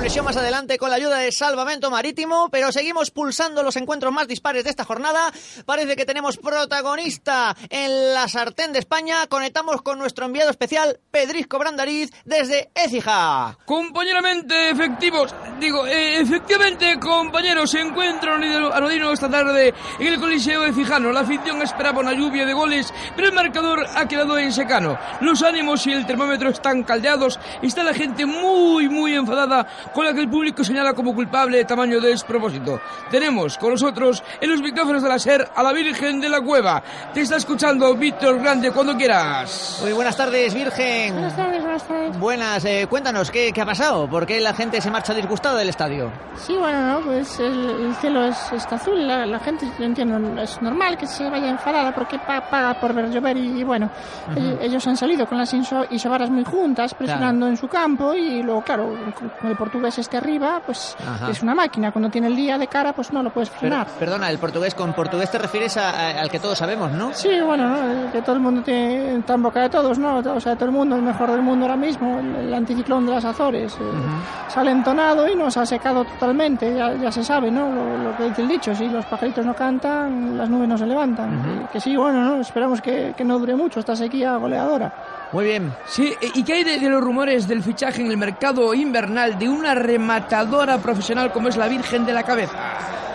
Más 0.09 0.35
adelante 0.35 0.77
con 0.77 0.89
la 0.89 0.97
ayuda 0.97 1.19
de 1.19 1.31
Salvamento 1.31 1.89
Marítimo, 1.89 2.49
pero 2.49 2.71
seguimos 2.71 3.09
pulsando 3.09 3.63
los 3.63 3.77
encuentros 3.77 4.11
más 4.11 4.27
dispares 4.27 4.63
de 4.63 4.69
esta 4.71 4.83
jornada. 4.83 5.31
Parece 5.65 5.95
que 5.95 6.05
tenemos 6.05 6.35
protagonista 6.37 7.55
en 7.69 8.13
la 8.13 8.27
sartén 8.27 8.73
de 8.73 8.79
España. 8.79 9.27
Conectamos 9.27 9.81
con 9.81 9.97
nuestro 9.97 10.25
enviado 10.25 10.49
especial, 10.49 10.99
Pedrisco 11.09 11.57
Brandariz, 11.57 12.11
desde 12.25 12.69
Écija. 12.75 13.57
Compañeramente 13.65 14.71
efectivos, 14.71 15.33
digo, 15.59 15.85
eh, 15.87 16.19
efectivamente, 16.19 16.99
compañeros, 16.99 17.71
se 17.71 17.79
encuentra 17.79 18.35
Anodino 18.35 19.13
esta 19.13 19.29
tarde 19.29 19.73
en 19.99 20.07
el 20.07 20.19
Coliseo 20.19 20.61
de 20.61 20.73
Fijano. 20.73 21.11
La 21.11 21.21
afición 21.21 21.61
esperaba 21.61 22.01
una 22.01 22.13
lluvia 22.13 22.45
de 22.45 22.53
goles, 22.53 22.93
pero 23.15 23.29
el 23.29 23.33
marcador 23.33 23.85
ha 23.95 24.07
quedado 24.07 24.37
en 24.37 24.51
secano. 24.51 24.99
Los 25.21 25.43
ánimos 25.43 25.87
y 25.87 25.93
el 25.93 26.05
termómetro 26.05 26.49
están 26.49 26.83
caldeados. 26.83 27.39
Está 27.61 27.83
la 27.83 27.93
gente 27.93 28.25
muy, 28.25 28.89
muy 28.89 29.13
enfadada 29.13 29.65
con 29.99 30.05
la 30.05 30.13
que 30.13 30.21
el 30.21 30.29
público 30.29 30.63
señala 30.63 30.93
como 30.93 31.13
culpable 31.13 31.57
de 31.57 31.65
tamaño 31.65 31.99
de 31.99 32.07
despropósito. 32.11 32.79
Tenemos 33.11 33.57
con 33.57 33.71
nosotros 33.71 34.23
en 34.39 34.49
los 34.49 34.61
micrófonos 34.61 35.03
de 35.03 35.09
la 35.09 35.19
SER 35.19 35.49
a 35.53 35.61
la 35.61 35.73
Virgen 35.73 36.21
de 36.21 36.29
la 36.29 36.39
Cueva. 36.39 36.81
Te 37.13 37.19
está 37.19 37.35
escuchando 37.35 37.93
Víctor 37.95 38.39
Grande 38.39 38.71
cuando 38.71 38.95
quieras. 38.95 39.79
Muy 39.81 39.91
buenas 39.91 40.15
tardes, 40.15 40.53
Virgen. 40.53 41.11
Buenas 41.15 41.35
tardes, 41.35 41.61
buenas 41.61 41.83
tardes. 41.85 42.17
Buenas, 42.17 42.63
eh, 42.63 42.87
cuéntanos, 42.89 43.29
¿qué, 43.29 43.51
¿qué 43.51 43.59
ha 43.59 43.65
pasado? 43.65 44.09
¿Por 44.09 44.25
qué 44.25 44.39
la 44.39 44.53
gente 44.53 44.79
se 44.79 44.89
marcha 44.89 45.13
disgustada 45.13 45.57
del 45.59 45.67
estadio? 45.67 46.09
Sí, 46.37 46.55
bueno, 46.55 46.79
no, 46.93 47.01
pues 47.05 47.37
el, 47.41 47.69
el 47.69 47.93
cielo 47.95 48.23
es, 48.23 48.37
está 48.53 48.75
azul, 48.75 49.05
la, 49.05 49.25
la 49.25 49.39
gente, 49.39 49.67
yo 49.77 49.83
entiendo, 49.83 50.41
es 50.41 50.61
normal 50.61 50.97
que 50.97 51.07
se 51.07 51.29
vaya 51.29 51.49
enfadada 51.49 51.93
porque 51.93 52.17
pa- 52.19 52.49
paga 52.49 52.79
por 52.79 52.93
ver 52.93 53.09
llover 53.11 53.35
y, 53.35 53.59
y 53.59 53.63
bueno, 53.65 53.89
Ujú. 54.29 54.39
ellos, 54.39 54.57
ellos 54.61 54.87
han 54.87 54.95
salido 54.95 55.25
con 55.27 55.37
las 55.37 55.53
iso- 55.53 55.85
isobaras 55.89 56.29
muy 56.29 56.45
juntas, 56.45 56.93
presionando 56.93 57.47
en 57.47 57.57
su 57.57 57.67
campo 57.67 58.13
y 58.13 58.41
luego, 58.43 58.61
claro, 58.61 58.95
con 59.41 59.49
el 59.49 59.57
portugués 59.57 59.88
portugués 59.89 59.99
este 59.99 60.17
arriba, 60.17 60.61
pues 60.65 60.95
Ajá. 61.05 61.29
es 61.31 61.41
una 61.41 61.55
máquina. 61.55 61.91
Cuando 61.91 62.09
tiene 62.09 62.27
el 62.27 62.35
día 62.35 62.57
de 62.57 62.67
cara, 62.67 62.93
pues 62.93 63.11
no 63.11 63.23
lo 63.23 63.31
puedes 63.31 63.49
Pero, 63.49 63.59
frenar. 63.61 63.87
perdona, 63.97 64.29
el 64.29 64.37
portugués, 64.37 64.75
con 64.75 64.93
portugués 64.93 65.29
te 65.31 65.37
refieres 65.37 65.77
a- 65.77 65.89
a- 65.89 66.21
al 66.21 66.29
que 66.29 66.39
todos 66.39 66.57
sabemos, 66.57 66.91
¿no? 66.91 67.13
Sí, 67.13 67.29
bueno, 67.41 67.67
¿no? 67.69 68.11
que 68.11 68.21
todo 68.21 68.35
el 68.35 68.41
mundo 68.41 68.61
tiene, 68.61 69.15
está 69.17 69.33
en 69.33 69.43
boca 69.43 69.61
de 69.61 69.69
todos, 69.69 69.97
¿no? 69.99 70.17
O 70.19 70.39
sea, 70.39 70.55
todo 70.55 70.65
el 70.65 70.71
mundo, 70.71 70.95
el 70.95 71.01
mejor 71.01 71.31
del 71.31 71.41
mundo 71.41 71.65
ahora 71.65 71.75
mismo, 71.77 72.19
el, 72.19 72.35
el 72.35 72.53
anticiclón 72.53 73.05
de 73.05 73.13
las 73.13 73.25
Azores. 73.25 73.73
eh, 73.75 74.49
Sale 74.49 74.71
entonado 74.71 75.27
y 75.27 75.35
nos 75.35 75.57
ha 75.57 75.65
secado 75.65 76.03
totalmente, 76.05 76.75
ya, 76.75 76.93
ya 76.95 77.11
se 77.11 77.23
sabe, 77.23 77.51
¿no? 77.51 77.69
Lo, 77.69 77.97
lo 77.97 78.17
que 78.17 78.23
dice 78.25 78.41
el 78.41 78.47
dicho, 78.47 78.73
si 78.75 78.87
los 78.89 79.05
pajaritos 79.05 79.45
no 79.45 79.53
cantan, 79.55 80.37
las 80.37 80.49
nubes 80.49 80.67
no 80.67 80.77
se 80.77 80.85
levantan. 80.85 81.41
Que, 81.67 81.73
que 81.73 81.79
sí, 81.81 81.95
bueno, 81.95 82.21
¿no? 82.21 82.41
Esperamos 82.41 82.81
que, 82.81 83.13
que 83.15 83.23
no 83.23 83.37
dure 83.39 83.55
mucho 83.55 83.79
esta 83.79 83.95
sequía 83.95 84.35
goleadora. 84.37 84.91
Muy 85.31 85.45
bien. 85.45 85.73
Sí, 85.87 86.13
eh, 86.21 86.31
¿y 86.33 86.43
qué 86.43 86.53
hay 86.53 86.63
de, 86.63 86.79
de 86.79 86.89
los 86.89 87.01
rumores 87.01 87.47
del 87.47 87.63
fichaje 87.63 88.01
en 88.01 88.09
el 88.09 88.17
mercado 88.17 88.73
invernal 88.73 89.37
de 89.37 89.47
una 89.47 89.75
rematadora 89.75 90.79
profesional 90.79 91.31
como 91.31 91.49
es 91.49 91.57
la 91.57 91.67
Virgen 91.67 92.05
de 92.05 92.13
la 92.13 92.23
Cabeza? 92.23 92.57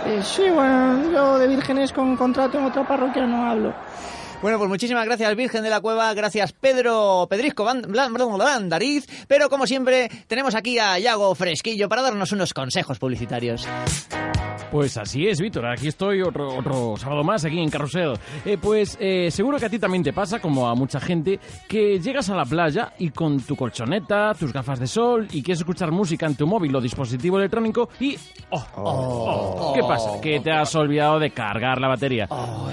Eh, 0.07 0.21
sí, 0.23 0.43
bueno, 0.51 1.11
yo 1.11 1.39
de 1.39 1.49
vírgenes 1.49 1.93
con 1.93 2.17
contrato 2.17 2.59
en 2.59 2.67
otra 2.67 2.87
parroquia 2.87 3.27
no 3.27 3.51
hablo. 3.51 3.75
Bueno, 4.43 4.59
pues 4.59 4.69
muchísimas 4.69 5.07
gracias, 5.07 5.35
Virgen 5.35 5.63
de 5.63 5.71
la 5.71 5.81
Cueva. 5.81 6.13
Gracias, 6.13 6.53
Pedro 6.53 7.27
Pedrisco 7.31 7.65
Blandariz. 7.65 9.07
Pero 9.27 9.49
como 9.49 9.67
siempre, 9.67 10.11
tenemos 10.27 10.55
aquí 10.55 10.79
a 10.79 10.99
Yago 10.99 11.35
Fresquillo 11.35 11.89
para 11.89 12.03
darnos 12.03 12.31
unos 12.33 12.53
consejos 12.53 12.99
publicitarios. 12.99 13.67
Pues 14.75 14.97
así 14.97 15.29
es, 15.29 15.41
Víctor. 15.41 15.67
Aquí 15.67 15.87
estoy 15.87 16.21
otro, 16.21 16.53
otro 16.59 16.97
sábado 16.97 17.23
más 17.23 17.45
aquí 17.45 17.61
en 17.61 17.71
Carrusel. 17.71 18.15
Eh, 18.45 18.59
pues 18.61 18.99
eh, 19.01 19.31
seguro 19.31 19.57
que 19.57 19.67
a 19.67 19.69
ti 19.69 19.79
también 19.79 20.03
te 20.03 20.13
pasa, 20.13 20.41
como 20.41 20.69
a 20.69 20.75
mucha 20.75 20.99
gente, 20.99 21.39
que 21.69 22.01
llegas 22.01 22.29
a 22.29 22.35
la 22.35 22.45
playa 22.45 22.93
y 22.99 23.11
con 23.11 23.39
tu 23.39 23.55
colchoneta, 23.55 24.35
tus 24.35 24.53
gafas 24.53 24.81
de 24.81 24.89
sol 24.89 25.29
y 25.31 25.45
quieres 25.45 25.61
escuchar 25.61 25.93
música 25.93 26.27
en 26.27 26.35
tu 26.35 26.49
móvil 26.49 26.75
o 26.75 26.81
dispositivo 26.81 27.39
electrónico 27.39 27.89
y... 28.01 28.17
¡Oh! 28.51 28.67
oh, 28.75 29.73
¿Qué 29.77 29.83
pasa? 29.83 30.21
Que 30.21 30.41
te 30.41 30.51
has 30.51 30.75
olvidado 30.75 31.21
de 31.21 31.31
cargar 31.31 31.81
la 31.81 31.87
batería. 31.87 32.29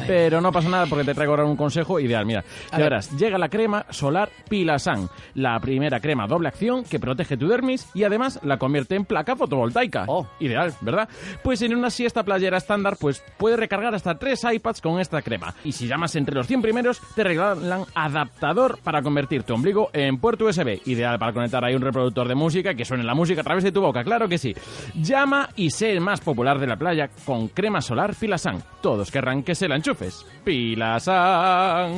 Pero 0.07 0.41
no 0.41 0.51
pasa 0.51 0.69
nada 0.69 0.87
porque 0.87 1.05
te 1.05 1.13
traigo 1.13 1.33
ahora 1.33 1.45
un 1.45 1.55
consejo 1.55 1.99
ideal. 1.99 2.25
Mira, 2.25 2.43
ya 2.71 2.77
ver. 2.77 2.85
verás, 2.85 3.15
llega 3.15 3.37
la 3.37 3.47
crema 3.49 3.85
solar 3.91 4.31
Pilasan, 4.49 5.07
la 5.35 5.59
primera 5.59 5.99
crema 5.99 6.25
doble 6.25 6.47
acción 6.47 6.83
que 6.83 6.99
protege 6.99 7.37
tu 7.37 7.47
dermis 7.47 7.87
y 7.93 8.05
además 8.05 8.39
la 8.41 8.57
convierte 8.57 8.95
en 8.95 9.05
placa 9.05 9.35
fotovoltaica. 9.35 10.07
Ideal, 10.39 10.73
¿verdad? 10.81 11.07
Pues 11.43 11.61
en 11.61 11.75
una 11.75 11.90
siesta 11.91 12.23
playera 12.23 12.57
estándar, 12.57 12.97
pues 12.99 13.23
puedes 13.37 13.59
recargar 13.59 13.93
hasta 13.93 14.17
tres 14.17 14.43
iPads 14.43 14.81
con 14.81 14.99
esta 14.99 15.21
crema. 15.21 15.53
Y 15.63 15.73
si 15.73 15.87
llamas 15.87 16.15
entre 16.15 16.35
los 16.35 16.47
100 16.47 16.61
primeros, 16.61 17.01
te 17.15 17.23
regalan 17.23 17.85
adaptador 17.93 18.79
para 18.83 19.01
convertir 19.01 19.43
tu 19.43 19.53
ombligo 19.53 19.89
en 19.93 20.17
puerto 20.17 20.45
USB. 20.45 20.81
Ideal 20.85 21.19
para 21.19 21.33
conectar 21.33 21.63
ahí 21.63 21.75
un 21.75 21.81
reproductor 21.81 22.27
de 22.27 22.35
música 22.35 22.73
que 22.73 22.85
suene 22.85 23.03
la 23.03 23.13
música 23.13 23.41
a 23.41 23.43
través 23.43 23.63
de 23.63 23.71
tu 23.71 23.81
boca, 23.81 24.03
claro 24.03 24.27
que 24.27 24.37
sí. 24.37 24.55
Llama 24.95 25.49
y 25.55 25.69
sé 25.69 25.91
el 25.91 26.01
más 26.01 26.21
popular 26.21 26.59
de 26.59 26.67
la 26.67 26.77
playa 26.77 27.09
con 27.25 27.47
crema 27.49 27.81
solar 27.81 28.15
Pilasan. 28.15 28.63
Todos 28.81 29.11
querrán 29.11 29.43
que 29.43 29.55
se 29.55 29.67
la 29.67 29.75
enchufes. 29.75 30.25
Pilasan. 30.43 31.91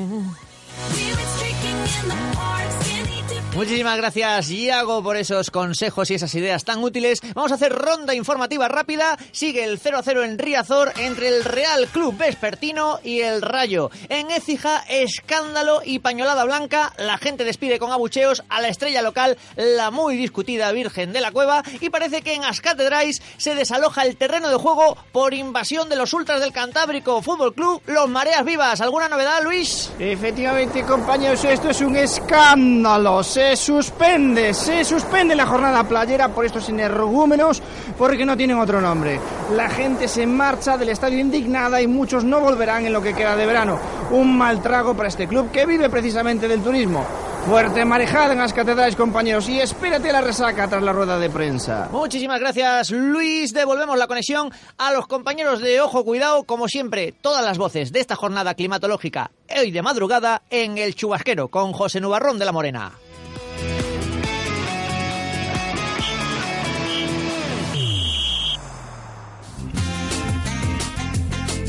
Muchísimas 3.55 3.97
gracias, 3.97 4.49
Iago, 4.49 5.03
por 5.03 5.15
esos 5.15 5.51
consejos 5.51 6.09
y 6.09 6.15
esas 6.15 6.33
ideas 6.33 6.65
tan 6.65 6.83
útiles. 6.83 7.19
Vamos 7.35 7.51
a 7.51 7.55
hacer 7.55 7.71
ronda 7.71 8.15
informativa 8.15 8.67
rápida. 8.67 9.15
Sigue 9.31 9.63
el 9.63 9.77
0 9.77 9.99
a 9.99 10.03
0 10.03 10.23
en 10.23 10.39
Riazor 10.39 10.91
entre 10.97 11.27
el 11.27 11.43
Real 11.43 11.87
Club 11.87 12.17
Vespertino 12.17 12.99
y 13.03 13.21
el 13.21 13.43
Rayo. 13.43 13.91
En 14.09 14.31
Écija, 14.31 14.83
escándalo 14.89 15.81
y 15.85 15.99
pañolada 15.99 16.45
blanca. 16.45 16.93
La 16.97 17.19
gente 17.19 17.43
despide 17.43 17.77
con 17.77 17.91
abucheos 17.91 18.43
a 18.49 18.59
la 18.59 18.69
estrella 18.69 19.03
local, 19.03 19.37
la 19.55 19.91
muy 19.91 20.17
discutida 20.17 20.71
Virgen 20.71 21.13
de 21.13 21.21
la 21.21 21.31
Cueva. 21.31 21.61
Y 21.79 21.91
parece 21.91 22.23
que 22.23 22.33
en 22.33 22.45
Ascatedrais 22.45 23.21
se 23.37 23.53
desaloja 23.53 24.01
el 24.01 24.17
terreno 24.17 24.49
de 24.49 24.55
juego 24.55 24.97
por 25.11 25.35
invasión 25.35 25.89
de 25.89 25.95
los 25.95 26.11
ultras 26.13 26.41
del 26.41 26.53
Cantábrico 26.53 27.21
Fútbol 27.21 27.53
Club, 27.53 27.83
los 27.85 28.09
Mareas 28.09 28.43
Vivas. 28.45 28.81
¿Alguna 28.81 29.09
novedad, 29.09 29.43
Luis? 29.43 29.91
Efectivamente, 29.99 30.83
compañeros, 30.83 31.45
esto 31.45 31.69
es 31.69 31.81
un 31.81 31.95
escándalo. 31.97 33.21
Suspende, 33.55 34.53
se 34.53 34.83
suspende 34.83 35.35
la 35.35 35.45
jornada 35.45 35.83
playera 35.83 36.29
por 36.29 36.45
estos 36.45 36.69
energúmenos 36.69 37.61
porque 37.97 38.25
no 38.25 38.37
tienen 38.37 38.57
otro 38.57 38.81
nombre. 38.81 39.19
La 39.55 39.69
gente 39.69 40.07
se 40.07 40.25
marcha 40.25 40.77
del 40.77 40.89
estadio 40.89 41.19
indignada 41.19 41.81
y 41.81 41.87
muchos 41.87 42.23
no 42.23 42.39
volverán 42.39 42.85
en 42.85 42.93
lo 42.93 43.01
que 43.01 43.13
queda 43.13 43.35
de 43.35 43.45
verano. 43.45 43.79
Un 44.11 44.37
mal 44.37 44.61
trago 44.61 44.95
para 44.95 45.09
este 45.09 45.27
club 45.27 45.51
que 45.51 45.65
vive 45.65 45.89
precisamente 45.89 46.47
del 46.47 46.61
turismo. 46.61 47.05
Fuerte 47.45 47.83
marejada 47.83 48.31
en 48.31 48.39
las 48.39 48.53
catedrales, 48.53 48.95
compañeros, 48.95 49.49
y 49.49 49.59
espérate 49.59 50.13
la 50.13 50.21
resaca 50.21 50.65
tras 50.69 50.81
la 50.81 50.93
rueda 50.93 51.19
de 51.19 51.29
prensa. 51.29 51.89
Muchísimas 51.91 52.39
gracias, 52.39 52.91
Luis. 52.91 53.53
Devolvemos 53.53 53.97
la 53.97 54.07
conexión 54.07 54.49
a 54.77 54.93
los 54.93 55.07
compañeros 55.07 55.59
de 55.59 55.81
Ojo 55.81 56.05
Cuidado, 56.05 56.43
como 56.45 56.69
siempre, 56.69 57.13
todas 57.21 57.43
las 57.43 57.57
voces 57.57 57.91
de 57.91 57.99
esta 57.99 58.15
jornada 58.15 58.53
climatológica, 58.53 59.31
hoy 59.59 59.71
de 59.71 59.81
madrugada, 59.81 60.43
en 60.49 60.77
el 60.77 60.95
Chubasquero, 60.95 61.49
con 61.49 61.73
José 61.73 61.99
Nubarrón 61.99 62.39
de 62.39 62.45
la 62.45 62.53
Morena. 62.53 62.93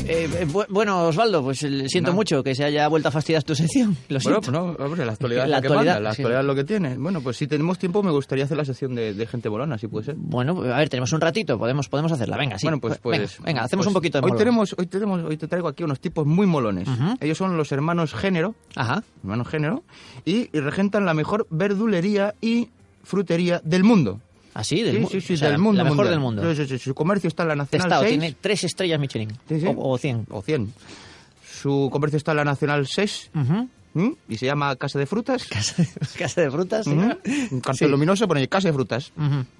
Eh, 0.07 0.29
eh, 0.41 0.45
bu- 0.47 0.65
bueno, 0.69 1.07
Osvaldo, 1.07 1.41
pues 1.43 1.63
eh, 1.63 1.89
siento 1.89 2.11
No. 2.11 2.15
mucho 2.15 2.43
que 2.43 2.53
se 2.53 2.63
haya 2.63 2.87
vuelto 2.87 3.07
a 3.07 3.11
fastidiar 3.11 3.41
tu 3.43 3.55
sección. 3.55 3.97
Lo 4.09 4.19
Bueno, 4.19 4.39
pues 4.39 4.51
no, 4.51 4.63
hombre, 4.85 5.03
la 5.05 5.13
actualidad 5.13 5.47
La 5.47 5.57
es 5.57 5.63
actualidad, 5.63 5.93
manda, 5.95 5.99
la 6.09 6.13
sí. 6.13 6.21
actualidad 6.21 6.41
es 6.41 6.45
lo 6.47 6.55
que 6.55 6.63
tiene. 6.63 6.97
Bueno, 6.97 7.21
pues 7.21 7.37
si 7.37 7.47
tenemos 7.47 7.79
tiempo 7.79 8.03
me 8.03 8.11
gustaría 8.11 8.43
hacer 8.45 8.55
la 8.57 8.65
sección 8.65 8.93
de, 8.93 9.13
de 9.15 9.25
gente 9.27 9.49
bolona, 9.49 9.77
si 9.79 9.87
puede 9.87 10.05
ser. 10.05 10.15
Bueno, 10.17 10.61
a 10.61 10.77
ver, 10.77 10.89
tenemos 10.89 11.11
un 11.13 11.21
ratito, 11.21 11.57
podemos, 11.57 11.89
podemos 11.89 12.11
hacerla. 12.11 12.37
Venga, 12.37 12.59
sí. 12.59 12.67
Bueno, 12.67 12.79
pues, 12.79 12.99
pues 12.99 13.39
venga, 13.41 13.63
hacemos 13.63 13.85
pues 13.85 13.87
un 13.87 13.93
poquito 13.93 14.21
de 14.21 14.25
hoy 14.31 14.37
tenemos, 14.37 14.75
hoy 14.77 14.85
tenemos, 14.85 15.23
hoy 15.23 15.37
te 15.37 15.47
traigo 15.47 15.67
aquí 15.67 15.83
unos 15.83 15.99
tipos 15.99 16.25
muy 16.27 16.45
molones. 16.45 16.87
Ellos 17.19 17.37
son 17.37 17.57
los 17.57 17.71
hermanos 17.71 18.13
Género, 18.13 18.53
Ajá. 18.75 19.03
hermanos 19.23 19.47
Género, 19.47 19.83
y, 20.23 20.49
y 20.55 20.59
regentan 20.59 21.05
la 21.05 21.13
mejor 21.15 21.47
verdulería 21.49 22.35
y 22.41 22.69
frutería 23.03 23.59
del 23.63 23.83
mundo. 23.83 24.19
¿Ah, 24.57 24.63
sí? 24.63 24.81
Del 24.81 24.95
sí, 24.95 25.01
mu- 25.01 25.09
sí, 25.09 25.21
sí, 25.21 25.33
o 25.33 25.37
sea, 25.37 25.49
del 25.49 25.59
mundo. 25.59 25.77
la 25.77 25.83
mejor 25.83 25.97
mundial. 25.97 26.13
del 26.13 26.19
mundo. 26.21 26.55
Sí, 26.55 26.65
sí, 26.65 26.77
sí, 26.79 26.83
Su 26.85 26.95
comercio 26.95 27.27
está 27.27 27.43
en 27.43 27.49
la 27.49 27.55
Nacional 27.57 27.83
Testado, 27.89 28.03
6. 28.03 28.17
tiene 28.19 28.35
tres 28.39 28.63
estrellas 28.63 28.99
Michelin. 28.99 29.29
Sí, 29.49 29.59
sí. 29.59 29.65
O, 29.67 29.89
o 29.91 29.97
100. 29.97 30.25
O 30.31 30.41
100. 30.41 30.73
Su 31.61 31.89
comercio 31.91 32.17
está 32.17 32.31
en 32.31 32.37
la 32.37 32.45
Nacional 32.45 32.87
6. 32.87 33.31
Ujú. 33.35 33.69
¿Mm? 33.95 34.09
Y 34.29 34.37
se 34.37 34.45
llama 34.45 34.75
Casa 34.75 34.99
de 34.99 35.05
Frutas. 35.07 35.45
Casa 35.49 35.81
de, 35.81 35.87
casa 36.19 36.41
de 36.41 36.51
frutas, 36.51 36.85
sí. 36.85 36.91
Ujú. 36.91 37.01
Un 37.51 37.61
cartel 37.61 37.87
Sí. 37.87 37.91
luminoso 37.91 38.27
pone 38.27 38.47
Casa 38.47 38.67
de 38.67 38.73
Frutas. 38.73 39.11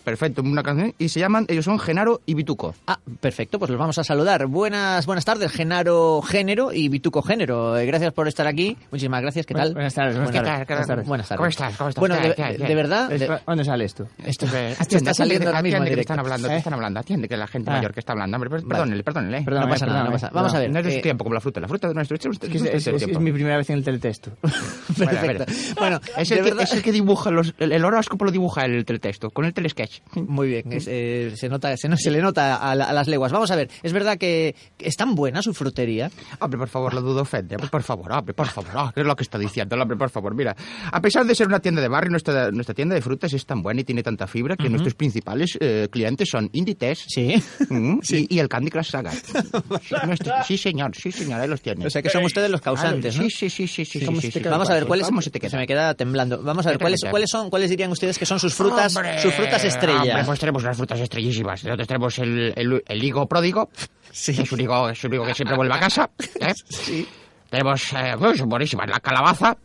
Perfecto, 0.03 0.41
una 0.43 0.61
canción. 0.61 0.93
Y 0.99 1.09
se 1.09 1.19
llaman, 1.19 1.45
ellos 1.47 1.65
son 1.65 1.79
Genaro 1.79 2.21
y 2.25 2.33
Bituco. 2.35 2.75
Ah, 2.85 2.99
perfecto, 3.21 3.57
pues 3.59 3.71
los 3.71 3.79
vamos 3.79 3.97
a 3.97 4.03
saludar. 4.03 4.45
Buenas 4.47 5.05
buenas 5.05 5.25
tardes, 5.25 5.51
Genaro 5.51 6.21
Género 6.21 6.71
y 6.73 6.89
Bituco 6.89 7.21
Género. 7.21 7.77
Eh, 7.77 7.85
gracias 7.85 8.13
por 8.13 8.27
estar 8.27 8.45
aquí. 8.45 8.77
Muchísimas 8.91 9.21
gracias, 9.21 9.45
¿qué 9.45 9.53
tal? 9.53 9.73
Buenas 9.73 9.93
tardes, 9.93 10.15
buenas 10.15 10.31
tardes, 10.33 10.65
buenas 10.65 10.87
tardes. 10.87 11.07
Buenas 11.07 11.27
tardes. 11.27 11.37
¿Cómo 11.39 11.49
estás? 11.49 11.77
¿Cómo 11.77 11.89
estás? 11.89 11.99
Bueno, 12.01 12.15
¿Qué, 12.21 12.43
de, 12.43 12.57
de- 12.57 12.67
de 12.67 12.75
verdad... 12.75 13.09
De- 13.09 13.39
¿Dónde 13.47 13.63
sale 13.63 13.85
esto? 13.85 14.07
Esto, 14.25 14.45
Atiende, 14.47 14.71
esto 14.73 14.97
está 14.97 15.13
saliendo 15.13 15.47
ahora 15.47 15.61
mismo 15.61 15.77
en 15.77 15.83
atiende, 15.83 15.95
que 15.95 16.01
están 16.01 16.19
hablando, 16.19 16.47
que 16.49 16.53
¿Eh? 16.53 16.57
están 16.57 16.73
hablando. 16.73 16.99
Atiende 16.99 17.27
que 17.29 17.37
la 17.37 17.47
gente 17.47 17.71
Ah. 17.71 17.75
mayor 17.77 17.93
que 17.93 17.99
está 18.01 18.11
hablando. 18.13 18.35
Hombre, 18.35 18.49
per- 18.49 18.59
Vale. 18.61 18.69
perdónenle, 18.69 19.03
perdónenle. 19.03 19.41
Perdóname, 19.43 19.67
no 19.67 19.73
pasa 19.73 19.85
nada, 19.85 20.03
no 20.03 20.11
pasa 20.11 20.27
nada. 20.27 20.35
Vamos 20.41 20.53
a 20.53 20.59
ver. 20.59 20.71
No 20.71 20.79
es 20.79 20.85
eh, 20.87 20.91
su 20.95 21.01
tiempo, 21.01 21.23
como 21.23 21.33
la 21.35 21.39
fruta. 21.41 21.59
La 21.61 21.67
fruta 21.67 21.87
no 21.93 22.01
es 22.01 22.09
nuestro 22.09 22.31
es 22.31 23.19
mi 23.19 23.31
primera 23.31 23.57
vez 23.57 23.69
en 23.69 23.77
el 23.77 23.83
teletexto. 23.83 24.24
perfecto. 24.97 25.45
Bueno, 25.77 25.99
Es 26.17 26.31
el, 26.31 26.38
que, 26.38 26.43
verdad... 26.43 26.63
es 26.63 26.73
el 26.73 26.81
que 26.81 26.91
dibuja 26.91 27.31
los, 27.31 27.53
el, 27.57 27.71
el 27.71 27.85
horóscopo 27.85 28.25
lo 28.25 28.31
dibuja 28.31 28.65
el 28.65 28.85
teletexto, 28.85 29.29
con 29.31 29.45
el 29.45 29.53
telesketch. 29.53 29.99
Muy 30.15 30.47
bien, 30.49 30.71
es, 30.73 30.85
eh, 30.89 31.33
se, 31.35 31.49
nota, 31.49 31.75
se, 31.77 31.88
no- 31.89 31.97
se 31.97 32.11
le 32.11 32.21
nota 32.21 32.55
a, 32.57 32.75
la- 32.75 32.85
a 32.85 32.93
las 32.93 33.07
leguas. 33.07 33.31
Vamos 33.31 33.51
a 33.51 33.55
ver, 33.55 33.69
es 33.83 33.93
verdad 33.93 34.17
que 34.17 34.55
es 34.79 34.95
tan 34.95 35.15
buena 35.15 35.41
su 35.41 35.53
frutería. 35.53 36.09
Hombre, 36.39 36.57
por 36.59 36.67
favor, 36.69 36.93
lo 36.93 37.01
dudo 37.01 37.21
ofende. 37.21 37.55
Hombre, 37.55 37.69
por 37.69 37.83
favor, 37.83 38.11
hombre, 38.11 38.33
por 38.33 38.47
favor. 38.47 38.71
Ah, 38.75 38.91
¿Qué 38.93 39.01
es 39.01 39.07
lo 39.07 39.15
que 39.15 39.23
está 39.23 39.38
diciendo? 39.38 39.75
Hombre, 39.75 39.97
por 39.97 40.09
favor, 40.09 40.33
mira. 40.35 40.55
A 40.91 41.01
pesar 41.01 41.25
de 41.25 41.35
ser 41.35 41.47
una 41.47 41.59
tienda 41.59 41.81
de 41.81 41.88
barrio, 41.88 42.11
nuestra, 42.11 42.51
nuestra 42.51 42.73
tienda 42.75 42.95
de 42.95 43.01
frutas 43.01 43.33
es 43.33 43.45
tan 43.45 43.61
buena 43.61 43.81
y 43.81 43.83
tiene 43.83 44.03
tanta 44.03 44.27
fibra 44.27 44.55
que 44.55 44.69
nuestros 44.69 44.93
principales 44.95 45.57
eh, 45.59 45.88
clientes 45.91 46.29
son 46.29 46.49
Inditex 46.53 47.05
Sí. 47.07 47.35
mm, 47.69 47.99
y, 48.09 48.35
y 48.35 48.39
el 48.39 48.47
Candy 48.49 48.69
Crush 48.71 48.91
Saga. 48.91 49.11
Sí, 50.47 50.57
señor, 50.57 50.95
sí, 50.95 51.11
señor, 51.11 51.39
ahí 51.41 51.47
los 51.47 51.61
tiene. 51.61 51.85
O 51.85 51.89
sea 51.89 52.01
que 52.01 52.09
son 52.09 52.23
ustedes 52.23 52.49
los 52.49 52.61
causantes, 52.61 53.17
¿no? 53.17 53.23
Sí, 53.23 53.29
sí, 53.29 53.49
sí, 53.49 53.67
sí, 53.67 53.85
sí. 53.85 53.99
¿Cómo 54.15 54.21
sí, 54.21 54.32
sí, 54.32 54.39
queda? 54.41 54.51
Vamos 54.51 54.69
a 54.69 54.73
ver, 54.73 54.86
¿cuáles 54.86 55.06
¿Cómo 55.08 55.21
se 55.21 55.30
te 55.30 55.39
queda? 55.39 55.49
Se 55.49 55.58
me 55.58 55.67
queda 55.67 55.93
temblando. 55.93 56.41
Vamos 56.41 56.65
a 56.65 56.69
ver, 56.69 56.80
¿cuáles, 56.80 57.01
cuáles 57.10 57.30
son, 57.30 57.49
cuáles 57.49 57.69
dirían 57.69 57.91
ustedes 57.91 58.17
que 58.17 58.25
son 58.25 58.39
sus 58.39 58.54
frutas, 58.54 58.95
Hombre, 58.95 59.19
sus 59.21 59.34
frutas 59.34 59.63
estrella? 59.63 59.99
hombre, 59.99 60.23
pues 60.25 60.39
tenemos 60.39 60.63
unas 60.63 60.78
frutas 60.78 60.99
estrellísimas. 60.99 61.63
Nosotros 61.63 61.88
tenemos 61.88 62.19
el, 62.19 62.54
el, 62.56 62.84
el 62.88 63.04
higo 63.04 63.28
pródigo. 63.28 63.69
Sí. 64.12 64.36
Es 64.41 64.51
un 64.51 64.62
higo, 64.62 64.89
es 64.89 65.04
un 65.04 65.13
higo 65.13 65.25
que 65.25 65.34
siempre 65.34 65.56
vuelve 65.58 65.75
a 65.75 65.80
casa. 65.80 66.10
¿eh? 66.39 66.54
Tenemos, 67.55 67.93
eh, 67.93 68.15
pues, 68.19 68.41
buenísimas, 68.41 68.89
la 68.89 68.99
calabaza, 68.99 69.55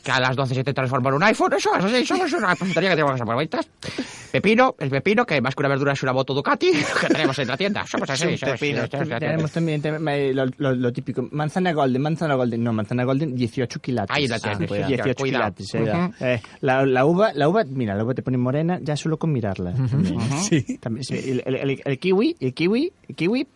que 0.00 0.10
a 0.12 0.20
las 0.20 0.36
12 0.36 0.54
se 0.54 0.62
te 0.62 0.72
transforma 0.72 1.08
en 1.08 1.16
un 1.16 1.22
iPhone. 1.24 1.52
Eso, 1.54 1.74
eso 1.76 1.88
sí, 1.88 2.06
somos 2.06 2.32
una 2.34 2.50
repositoría 2.50 2.90
que 2.90 2.96
tenemos. 2.96 3.20
Pepino, 4.30 4.76
el 4.78 4.90
pepino, 4.90 5.26
que 5.26 5.40
más 5.40 5.54
que 5.54 5.60
una 5.62 5.68
verdura 5.68 5.92
es 5.92 6.02
una 6.04 6.12
moto 6.12 6.34
Ducati, 6.34 6.70
que 7.00 7.06
tenemos 7.08 7.36
en 7.40 7.48
la 7.48 7.56
tienda. 7.56 7.84
Somos 7.86 8.08
así, 8.10 8.22
somos 8.38 8.54
así. 8.54 8.72
Tenemos 9.26 9.50
también 9.52 9.82
lo, 10.36 10.46
lo- 10.58 10.74
lo 10.76 10.92
típico, 10.92 11.28
manzana 11.32 11.72
golden, 11.72 12.00
manzana 12.00 12.34
golden, 12.36 12.62
no, 12.62 12.72
manzana 12.72 13.02
golden, 13.04 13.34
18 13.34 13.80
quilates. 13.80 14.16
Ahí 14.16 14.28
la 14.28 14.38
tienes, 14.38 14.68
cuidado, 14.68 14.88
18 14.88 15.14
cuidado. 15.20 15.54
quilates, 15.54 15.74
eh. 15.74 15.82
Ujú. 15.82 16.24
Eh, 16.24 16.42
la, 16.60 16.86
la 16.86 17.04
uva, 17.04 17.32
la 17.34 17.48
uva, 17.48 17.64
mira, 17.64 17.94
la 17.96 18.04
uva 18.04 18.14
te 18.14 18.22
pone 18.22 18.38
morena 18.38 18.78
ya 18.80 18.96
solo 18.96 19.18
con 19.18 19.32
mirarla. 19.32 19.72
También. 19.72 20.78
También, 20.80 21.04
sí, 21.04 21.14
el, 21.16 21.42
el- 21.44 21.56
el- 21.70 21.82
el 21.84 21.98
kiwi, 21.98 22.36
el 22.40 22.54
kiwi, 22.54 22.92
el 23.08 23.14
kiwi, 23.16 23.46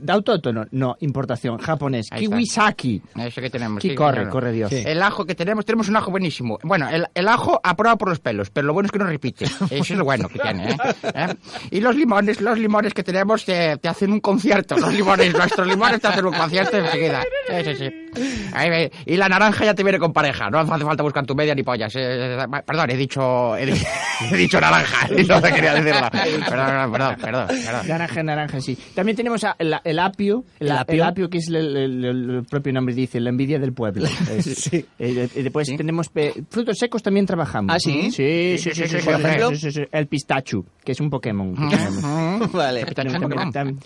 de 0.00 0.12
autóctono, 0.12 0.64
no, 0.70 0.96
importación, 1.00 1.58
japonés, 1.58 2.06
Ahí 2.10 2.24
está. 2.24 2.36
kiwi 2.36 2.46
saki. 2.46 3.02
Ese 3.16 3.40
que 3.40 3.50
tenemos. 3.50 3.82
Sí, 3.82 3.94
corre, 3.94 4.16
claro. 4.16 4.30
corre 4.30 4.52
Dios. 4.52 4.72
El 4.72 5.02
ajo 5.02 5.24
que 5.24 5.34
tenemos, 5.34 5.64
tenemos 5.64 5.88
un 5.88 5.96
ajo 5.96 6.10
buenísimo. 6.10 6.58
Bueno, 6.62 6.88
el, 6.88 7.06
el 7.14 7.28
ajo 7.28 7.60
aprobado 7.62 7.98
por 7.98 8.08
los 8.08 8.20
pelos, 8.20 8.50
pero 8.50 8.66
lo 8.66 8.72
bueno 8.74 8.86
es 8.86 8.92
que 8.92 8.98
no 8.98 9.06
repite. 9.06 9.44
Eso 9.70 9.70
es 9.70 9.90
lo 9.90 10.04
bueno 10.04 10.28
que 10.28 10.38
tiene, 10.38 10.70
¿eh? 10.72 10.76
¿Eh? 11.14 11.34
Y 11.70 11.80
los 11.80 11.94
limones, 11.96 12.40
los 12.40 12.58
limones 12.58 12.94
que 12.94 13.02
tenemos 13.02 13.44
te, 13.44 13.76
te 13.78 13.88
hacen 13.88 14.12
un 14.12 14.20
concierto. 14.20 14.76
Los 14.76 14.92
limones, 14.94 15.32
nuestros 15.34 15.66
limones 15.66 16.00
te 16.00 16.08
hacen 16.08 16.24
un 16.26 16.34
concierto 16.34 16.76
enseguida. 16.78 17.22
Sí, 17.48 17.64
sí, 17.64 17.74
sí. 17.76 18.50
Ahí. 18.54 18.90
Y 19.06 19.16
la 19.16 19.28
naranja 19.28 19.64
ya 19.64 19.74
te 19.74 19.82
viene 19.82 19.98
con 19.98 20.12
pareja. 20.12 20.50
No 20.50 20.58
hace 20.60 20.84
falta 20.84 21.02
buscar 21.02 21.24
tu 21.26 21.34
media 21.34 21.54
ni 21.54 21.62
pollas. 21.62 21.94
Eh, 21.96 22.34
eh, 22.40 22.46
perdón, 22.64 22.90
he 22.90 22.96
dicho, 22.96 23.56
he, 23.56 23.66
di- 23.66 23.82
he 24.32 24.36
dicho 24.36 24.60
naranja. 24.60 25.08
No 25.28 25.40
te 25.42 25.52
quería 25.52 25.74
decirlo. 25.74 26.08
Perdón, 26.10 26.92
perdón, 26.92 27.16
perdón. 27.20 27.46
perdón. 27.48 27.88
Naranja, 27.88 28.22
naranja, 28.22 28.60
sí. 28.60 28.76
También 28.94 29.16
tenemos 29.16 29.44
a- 29.44 29.56
el, 29.58 29.78
el 29.90 29.98
apio, 29.98 30.44
el, 30.60 30.68
¿El 30.68 30.72
apio? 30.78 30.94
el 30.94 31.02
apio 31.02 31.28
que 31.30 31.38
es 31.38 31.48
el, 31.48 31.76
el- 31.76 32.44
propio 32.50 32.72
nombre 32.72 32.94
dice, 32.94 33.20
la 33.20 33.30
envidia 33.30 33.58
del 33.58 33.72
pueblo. 33.72 34.06
Es- 34.30 34.72
eh, 34.72 34.84
de- 34.98 35.30
y 35.34 35.42
después 35.42 35.68
tenemos 35.76 36.08
pe- 36.08 36.34
frutos 36.50 36.78
secos 36.78 37.02
también 37.02 37.26
trabajamos. 37.26 37.74
¿Ah, 37.74 37.78
sí? 37.78 38.10
Sí, 38.10 38.56
sí, 38.58 38.70
sí, 38.70 38.70
sí, 38.74 38.88
sí, 38.88 38.96
¿Por 39.04 39.16
sí, 39.16 39.20
ejemplo? 39.22 39.50
sí, 39.50 39.56
sí, 39.56 39.72
sí. 39.72 39.82
El 39.90 40.06
pistachu, 40.06 40.64
que 40.84 40.92
es 40.92 41.00
un 41.00 41.10
Pokémon. 41.10 41.54
que 41.68 41.76
tenemos. 41.76 42.52
Vale. 42.52 42.84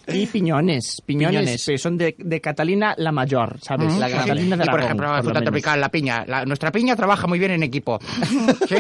Y 0.09 0.27
piñones, 0.27 1.03
piñones, 1.07 1.41
Piñones. 1.41 1.67
que 1.67 1.79
son 1.79 1.97
de, 1.97 2.15
de 2.19 2.41
Catalina 2.41 2.95
la 2.99 3.13
Mayor, 3.13 3.59
¿sabes? 3.61 3.97
La. 3.99 4.11
Catalina 4.11 4.57
de 4.57 4.65
Y 4.65 4.67
por 4.67 4.75
Aragón, 4.81 4.85
ejemplo, 4.85 5.17
lo 5.17 5.23
fruta 5.23 5.41
tropical, 5.43 5.81
la 5.81 5.89
piña. 5.89 6.25
La- 6.27 6.45
nuestra 6.45 6.71
piña 6.71 6.95
trabaja 6.97 7.27
muy 7.27 7.39
bien 7.39 7.53
en 7.53 7.63
equipo. 7.63 7.99
¿Sí? 8.69 8.77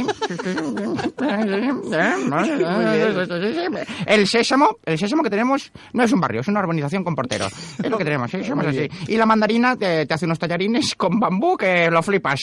El 4.07 4.27
sésamo, 4.27 4.77
el 4.85 4.99
sésamo 4.99 5.23
que 5.23 5.31
tenemos 5.31 5.73
no 5.93 6.03
es 6.05 6.12
un 6.12 6.20
barrio, 6.20 6.41
es 6.41 6.49
una 6.49 6.61
urbanización 6.61 7.05
con 7.12 7.16
portero. 7.16 7.46
Es 7.82 7.90
lo 7.90 7.98
que 7.98 8.04
tenemos. 8.04 8.30
Somos 8.30 8.66
así. 8.66 8.88
Y 9.08 9.16
la 9.16 9.26
mandarina 9.26 9.76
te, 9.76 10.06
te 10.06 10.14
hace 10.14 10.24
unos 10.26 10.38
tallarines 10.38 10.94
con 10.94 11.20
bambú 11.20 11.56
que 11.56 11.90
lo 11.90 12.02
flipas. 12.02 12.40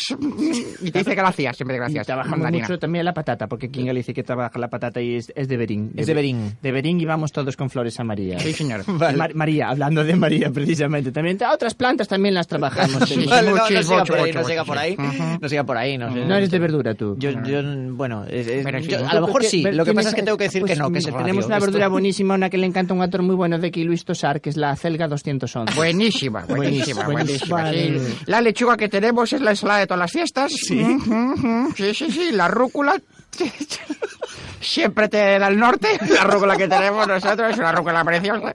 Y 0.82 0.92
te 0.92 1.00
dice 1.00 1.16
gracias, 1.16 1.58
siempre 1.58 1.76
Y 1.76 1.80
gracias. 1.80 2.08
Mandarina. 2.28 2.64
mucho 2.68 2.80
también 2.80 3.06
la 3.06 3.14
patata, 3.14 3.48
porque 3.48 3.68
aquí 3.68 3.82
en 3.82 3.88
Galicia 3.88 4.14
que 4.14 4.24
trabaja 4.24 4.58
la 4.60 4.70
patata 4.70 5.02
y 5.02 5.16
es, 5.16 5.32
es 5.36 5.48
de 5.48 5.58
Berín. 5.58 5.92
Es 5.96 6.08
de 6.08 6.14
Berín. 6.14 6.58
De 6.62 6.72
Berín 6.72 7.00
y 7.00 7.06
vamos 7.06 7.32
todos 7.32 7.56
con 7.58 7.70
flores 7.70 8.00
a 8.00 8.04
María. 8.04 8.40
Sí, 8.40 8.54
señor. 8.54 8.88
Mar- 9.16 9.34
María, 9.36 9.70
hablando 9.70 10.04
de 10.04 10.16
María 10.16 10.50
precisamente, 10.52 11.12
también 11.12 11.38
otras 11.52 11.74
plantas 11.74 12.08
también 12.08 12.34
las 12.36 12.48
trabajamos. 12.48 13.00
Sí, 13.10 13.26
Vale, 13.26 13.50
no, 13.52 13.58
no 13.58 13.84
siga 13.84 14.04
por 14.06 14.20
ahí, 14.20 14.32
no 14.34 14.44
siga 14.44 14.64
por 14.66 14.78
ahí. 14.78 14.98
No 15.42 15.50
siga 15.50 15.64
por 15.64 15.78
ahí. 15.78 15.98
No, 15.98 16.14
sé. 16.14 16.26
No 16.26 16.36
eres 16.36 16.52
de 16.52 16.60
verdura 16.60 16.94
tú. 16.94 17.16
Yo, 17.18 17.32
yo, 17.44 17.62
bueno, 17.96 18.24
es- 18.26 18.48
es- 18.48 18.88
yo- 18.88 19.08
a 19.08 19.14
lo 19.16 19.26
mejor 19.28 19.44
sí. 19.44 19.64
Lo 19.64 19.84
que 19.86 19.94
pasa 19.94 20.10
es 20.10 20.16
que 20.16 20.22
tengo 20.24 20.38
que 20.38 20.44
decir 20.46 20.62
pues 20.62 20.74
que 20.74 20.78
no, 20.80 20.92
que 20.92 21.00
Tenemos 21.02 21.46
una 21.48 21.60
verdura 21.60 21.88
buenísima, 21.88 22.36
una 22.36 22.50
que 22.50 22.58
le 22.58 22.66
encanta 22.68 22.94
un 22.94 23.02
actor 23.02 23.22
muy 23.24 23.36
bueno 23.36 23.58
de 23.58 23.68
aquí, 23.68 23.84
Luis 23.84 24.06
Tosar, 24.06 24.42
que 24.42 24.50
es 24.50 24.58
la 24.60 24.72
acelga 24.72 25.08
211. 25.08 25.74
Buenísima, 25.76 26.46
buenísima, 26.46 27.06
Buenísima, 27.06 27.62
buenísima. 27.64 27.72
sí. 27.72 28.18
La 28.28 28.42
lechuga 28.42 28.78
que 28.78 28.90
tenemos 28.90 29.32
es 29.34 29.42
la 29.42 29.52
ensalada 29.52 29.80
de 29.80 29.88
todas 29.88 30.00
las 30.00 30.12
fiestas. 30.12 30.52
Sí, 30.52 30.84
sí, 31.76 31.94
sí, 31.94 32.12
sí. 32.12 32.30
La 32.32 32.48
rúcula 32.48 33.00
siempre 34.62 35.08
te 35.08 35.40
da 35.40 35.48
el 35.48 35.58
norte. 35.58 35.88
La 36.14 36.24
rúcula 36.26 36.58
que 36.58 36.68
tenemos 36.68 37.08
nosotros 37.08 37.52
es 37.52 37.58
una 37.58 37.72
rúcula 37.72 38.04
preciosa. 38.04 38.54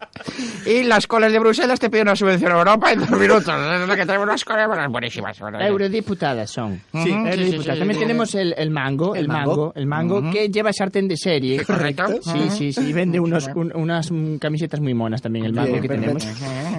Y 0.66 0.83
las 0.85 1.07
coles 1.07 1.33
de 1.33 1.39
Bruselas 1.39 1.81
te 1.81 1.89
piden 1.91 2.09
una 2.09 2.16
subvención 2.16 2.53
a 2.53 2.59
Europa 2.59 2.93
en 2.93 3.01
dos 3.01 3.11
minutos. 3.11 3.49
Es 3.49 3.89
lo 3.89 3.95
que 3.97 4.05
tenemos 4.07 4.25
unas 4.27 4.45
coles 4.45 4.66
buenísimas. 4.91 5.39
Eurodiputadas 5.61 6.51
son. 6.51 6.81
Sí, 6.93 7.11
Eurodiputadas. 7.11 7.37
sí, 7.37 7.53
sí, 7.53 7.59
sí, 7.62 7.66
También 7.79 7.95
sí. 7.95 8.01
tenemos 8.01 8.35
el, 8.35 8.55
el 8.57 8.70
mango, 8.70 9.14
el, 9.14 9.22
El 9.22 9.29
mango, 9.29 9.72
el 9.75 9.87
mango 9.87 10.31
que 10.31 10.49
lleva 10.49 10.72
sartén 10.72 11.09
de 11.09 11.16
serie. 11.16 11.64
Correcto. 11.64 12.20
Sí, 12.22 12.51
sí, 12.51 12.72
sí. 12.72 12.93
Vende 12.93 13.18
unos, 13.20 13.49
un- 13.55 13.72
unas 13.75 14.11
camisetas 14.41 14.81
muy 14.81 14.95
monas 14.95 15.22
también, 15.22 15.47
el 15.47 15.53
mango 15.55 15.81
que 15.81 15.89
tenemos. 15.89 16.27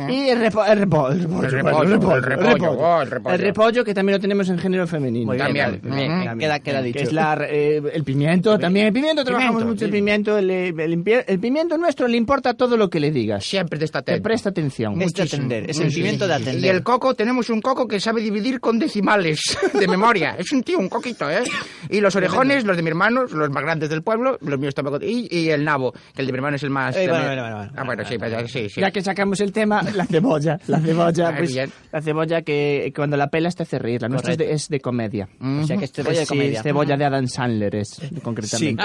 Y 0.09 0.29
el, 0.29 0.39
repo, 0.39 0.63
el, 0.65 0.79
repo- 0.87 1.11
el 1.11 1.21
repollo, 1.23 1.43
El 1.45 1.51
repollo, 1.51 1.81
el 1.83 1.91
repollo, 2.23 3.01
el 3.01 3.09
repollo. 3.11 3.35
El 3.35 3.39
repollo 3.41 3.83
que 3.83 3.93
también 3.93 4.17
lo 4.17 4.21
tenemos 4.21 4.47
en 4.49 4.59
género 4.59 4.85
femenino. 4.87 5.25
Muy 5.27 5.35
bien, 5.37 5.45
También. 5.47 5.79
bien, 5.83 5.95
bien, 6.29 6.39
queda, 6.39 6.59
queda 6.59 6.79
Que 6.81 6.85
dicho. 6.87 6.99
es 6.99 7.13
la, 7.13 7.37
eh, 7.49 7.81
el 7.93 8.03
pimiento 8.03 8.57
también. 8.59 8.87
El 8.87 8.93
pimiento, 8.93 9.23
trabajamos 9.23 9.61
Pimiento, 9.63 9.73
mucho 9.73 9.85
el 9.85 9.91
sí. 9.91 9.97
pimiento. 9.97 10.37
El, 10.37 10.49
el, 10.49 11.23
el 11.27 11.39
pimiento 11.39 11.77
nuestro 11.77 12.07
le 12.07 12.17
importa 12.17 12.53
todo 12.53 12.77
lo 12.77 12.89
que 12.89 12.99
le 12.99 13.11
digas. 13.11 13.45
Siempre 13.45 13.79
te 13.79 13.85
está 13.85 14.01
Te 14.01 14.11
atento. 14.13 14.23
presta 14.23 14.49
atención. 14.49 15.01
Es 15.01 15.13
de 15.13 15.23
atender, 15.23 15.69
es 15.69 15.79
el 15.79 15.91
pimiento 15.91 16.27
de 16.27 16.33
atender. 16.33 16.63
Y 16.65 16.67
el 16.67 16.83
coco, 16.83 17.13
tenemos 17.13 17.49
un 17.49 17.61
coco 17.61 17.87
que 17.87 17.99
sabe 17.99 18.21
dividir 18.21 18.59
con 18.59 18.79
decimales 18.79 19.41
de 19.73 19.87
memoria. 19.87 20.35
Es 20.37 20.51
un 20.51 20.63
tío, 20.63 20.79
un 20.79 20.89
coquito, 20.89 21.29
¿eh? 21.29 21.43
Y 21.89 21.99
los 22.01 22.15
orejones, 22.15 22.63
los 22.65 22.75
de 22.77 22.83
mi 22.83 22.89
hermano, 22.89 23.23
los 23.25 23.49
más 23.49 23.63
grandes 23.63 23.89
del 23.89 24.01
pueblo, 24.03 24.37
los 24.41 24.59
míos 24.59 24.73
tampoco. 24.75 24.99
Y, 25.03 25.27
y 25.29 25.49
el 25.49 25.63
nabo, 25.63 25.93
que 26.13 26.21
el 26.21 26.27
de 26.27 26.31
mi 26.33 26.37
hermano 26.37 26.55
es 26.55 26.63
el 26.63 26.69
más... 26.69 26.95
Eh, 26.95 27.07
bueno, 27.07 27.25
bueno, 27.25 27.41
bueno, 27.41 27.57
bueno. 27.57 27.71
Ah, 27.75 27.83
bueno, 27.85 28.03
sí, 28.05 28.17
pues, 28.17 28.51
sí, 28.51 28.69
sí. 28.69 28.81
Ya 28.81 28.91
que 28.91 29.01
sacamos 29.01 29.39
el 29.41 29.51
tema, 29.51 29.81
la 29.95 30.05
cebolla. 30.05 30.59
La 30.67 30.79
cebolla, 30.79 31.29
Ah, 31.29 31.33
pues, 31.37 31.53
bien. 31.53 31.71
la 31.91 32.01
cebolla 32.01 32.41
que 32.41 32.91
cuando 32.95 33.17
la 33.17 33.27
pelas 33.29 33.55
te 33.55 33.63
hace 33.63 33.79
reír. 33.79 34.01
La 34.01 34.09
nuestra 34.09 34.31
es 34.33 34.37
de, 34.37 34.51
es 34.51 34.69
de 34.69 34.79
comedia. 34.79 35.27
O 35.41 35.65
sea, 35.65 35.77
que 35.77 35.85
es 35.85 35.91
cebolla 35.91 36.19
de 36.19 36.25
Sí, 36.25 36.29
comedia. 36.29 36.57
es 36.59 36.63
cebolla 36.63 36.97
de 36.97 37.05
Adam 37.05 37.27
Sandler, 37.27 37.74
es, 37.75 37.99
concretamente. 38.23 38.83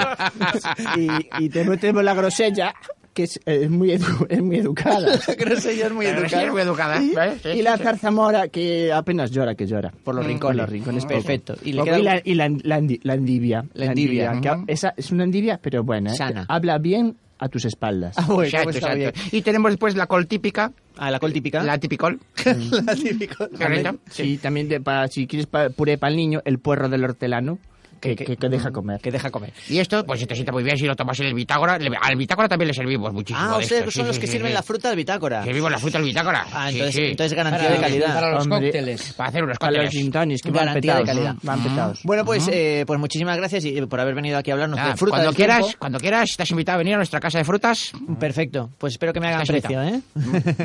y, 0.97 1.43
y 1.45 1.49
tenemos, 1.49 1.79
tenemos 1.79 2.03
la 2.03 2.13
grosella, 2.13 2.73
que 3.13 3.23
es, 3.23 3.39
es 3.45 3.69
muy, 3.69 3.89
edu- 3.89 4.25
es 4.29 4.41
muy 4.41 4.57
educada. 4.57 5.19
Grosella 5.37 5.87
es 5.87 5.91
muy 5.91 6.05
La 6.05 6.13
grosella 6.13 6.45
es 6.45 6.51
muy 6.51 6.61
educada. 6.61 7.01
Y. 7.03 7.09
Sí, 7.09 7.49
y 7.49 7.51
sí, 7.57 7.61
la 7.61 7.77
sí. 7.77 7.83
zarzamora, 7.83 8.47
que 8.47 8.91
apenas 8.93 9.31
llora, 9.31 9.55
que 9.55 9.67
llora. 9.67 9.91
Por 10.03 10.15
los 10.15 10.25
rincones. 10.25 10.55
Por 10.55 10.55
los 10.55 10.69
rincones. 10.69 11.05
Perfecto. 11.05 11.55
Y, 11.63 11.69
Y 11.69 11.73
le 11.73 11.83
queda- 11.83 11.99
la, 11.99 12.21
y 12.23 12.33
la, 12.35 12.47
la 12.63 12.81
la 13.03 13.13
endivia. 13.15 13.65
La 13.73 13.85
endivia, 13.87 14.39
que 14.41 14.49
ujú. 14.49 14.63
esa 14.67 14.93
es 14.95 15.11
una 15.11 15.25
endivia, 15.25 15.59
pero 15.61 15.83
buena. 15.83 16.13
¿eh? 16.13 16.15
Sana. 16.15 16.41
Que 16.47 16.53
Habla 16.53 16.77
bien 16.77 17.17
a 17.37 17.49
tus 17.49 17.65
espaldas. 17.65 18.15
Ah, 18.17 18.25
bueno, 18.27 18.43
Exacto, 18.43 18.63
pues 18.65 18.75
está 18.77 18.93
exacto. 18.93 19.19
bien. 19.19 19.39
Y 19.39 19.41
tenemos 19.41 19.71
después 19.71 19.95
la 19.95 20.05
col 20.07 20.27
típica, 20.27 20.71
Ah, 20.95 21.09
la 21.11 21.19
col 21.19 21.33
típica. 21.33 21.63
la 21.63 21.77
tipicol. 21.79 22.19
la. 22.45 22.95
Correcto. 23.57 23.97
Sí, 24.09 24.37
también 24.37 24.69
de, 24.69 24.79
para, 24.79 25.07
si 25.09 25.25
quieres 25.27 25.47
pa- 25.47 25.69
puré 25.69 25.97
para 25.97 26.11
el 26.11 26.17
niño, 26.17 26.41
el 26.45 26.59
puerro 26.59 26.87
del 26.87 27.03
hortelano, 27.03 27.57
que, 28.01 28.15
que, 28.15 28.35
que 28.35 28.49
deja 28.49 28.71
comer. 28.71 28.99
Que 28.99 29.11
deja 29.11 29.29
comer. 29.31 29.53
Y 29.69 29.77
esto, 29.79 30.03
pues 30.05 30.19
se 30.19 30.25
te 30.27 30.33
sienta 30.35 30.51
muy 30.51 30.63
bien 30.63 30.77
si 30.77 30.85
lo 30.85 30.95
tomas 30.95 31.17
en 31.21 31.27
el 31.27 31.33
bitácora. 31.33 31.77
Le- 31.77 31.95
Al 32.01 32.15
bitácora 32.17 32.49
también 32.49 32.67
le 32.67 32.73
servimos 32.73 33.13
muchísimo 33.13 33.39
Ah, 33.41 33.55
o 33.55 33.59
de 33.59 33.65
sea, 33.65 33.77
esto, 33.77 33.85
que 33.89 33.91
son 33.95 34.03
sí, 34.03 34.07
los 34.07 34.15
sí, 34.15 34.21
que 34.21 34.27
sí, 34.27 34.33
sirven 34.33 34.49
sí. 34.49 34.53
la 34.55 34.63
fruta 34.63 34.89
del 34.89 34.97
bitácora. 34.97 35.43
Servimos 35.43 35.71
la 35.71 35.77
fruta 35.79 35.97
al 35.99 36.03
bitácora. 36.03 36.45
Ah, 36.51 36.69
entonces, 36.71 36.95
sí. 36.95 37.01
entonces 37.03 37.33
garantía 37.33 37.61
Para, 37.67 37.75
de 37.75 37.81
calidad. 37.81 38.13
para 38.13 38.31
los 38.31 38.43
Hombre. 38.43 38.59
cócteles. 38.71 39.13
Para 39.13 39.29
hacer 39.29 39.43
unos 39.43 39.57
Para 39.57 39.71
los 39.71 39.85
cócteles. 39.85 40.11
tonics, 40.11 40.41
que 40.41 40.51
van 40.51 40.65
Garantía 40.65 40.93
de 40.95 40.99
petados. 41.01 41.07
calidad. 41.17 41.33
¿no? 41.35 41.39
Van 41.43 41.63
petados. 41.63 41.99
Bueno, 42.03 42.25
pues, 42.25 42.47
eh, 42.51 42.83
pues 42.87 42.99
muchísimas 42.99 43.37
gracias 43.37 43.63
y- 43.65 43.81
por 43.85 43.99
haber 43.99 44.15
venido 44.15 44.37
aquí 44.37 44.51
a 44.51 44.55
hablarnos 44.55 44.77
Nada, 44.77 44.91
de 44.91 44.97
fruta 44.97 45.11
cuando 45.11 45.27
del 45.29 45.35
quieras, 45.35 45.59
tiempo. 45.59 45.77
cuando 45.79 45.99
quieras, 45.99 46.29
estás 46.31 46.49
invitado 46.51 46.75
a 46.75 46.77
venir 46.79 46.93
a 46.95 46.97
nuestra 46.97 47.19
casa 47.19 47.37
de 47.37 47.43
frutas. 47.45 47.91
Perfecto. 48.19 48.69
Pues 48.77 48.93
espero 48.93 49.13
que 49.13 49.19
me 49.19 49.27
hagan 49.27 49.45
precio, 49.45 49.81
¿eh? 49.83 50.01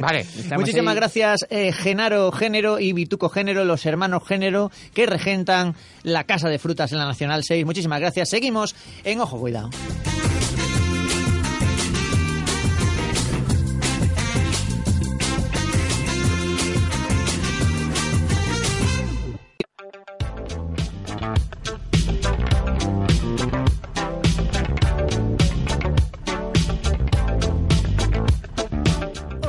Vale. 0.00 0.26
Muchísimas 0.56 0.94
gracias, 0.94 1.46
eh, 1.50 1.72
Genaro 1.72 2.32
Género 2.32 2.80
y 2.80 2.92
Bituco 2.92 3.28
Género, 3.28 3.64
los 3.64 3.84
hermanos 3.86 4.22
Género, 4.26 4.70
que 4.94 5.06
regentan 5.06 5.74
la 6.02 6.24
Casa 6.24 6.48
de 6.48 6.58
Frutas 6.58 6.92
en 6.92 6.98
la 6.98 7.06
Nacional 7.26 7.44
6. 7.44 7.66
Muchísimas 7.66 8.00
gracias. 8.00 8.28
Seguimos 8.28 8.74
en 9.04 9.20
Ojo 9.20 9.38
Cuidado. 9.38 9.70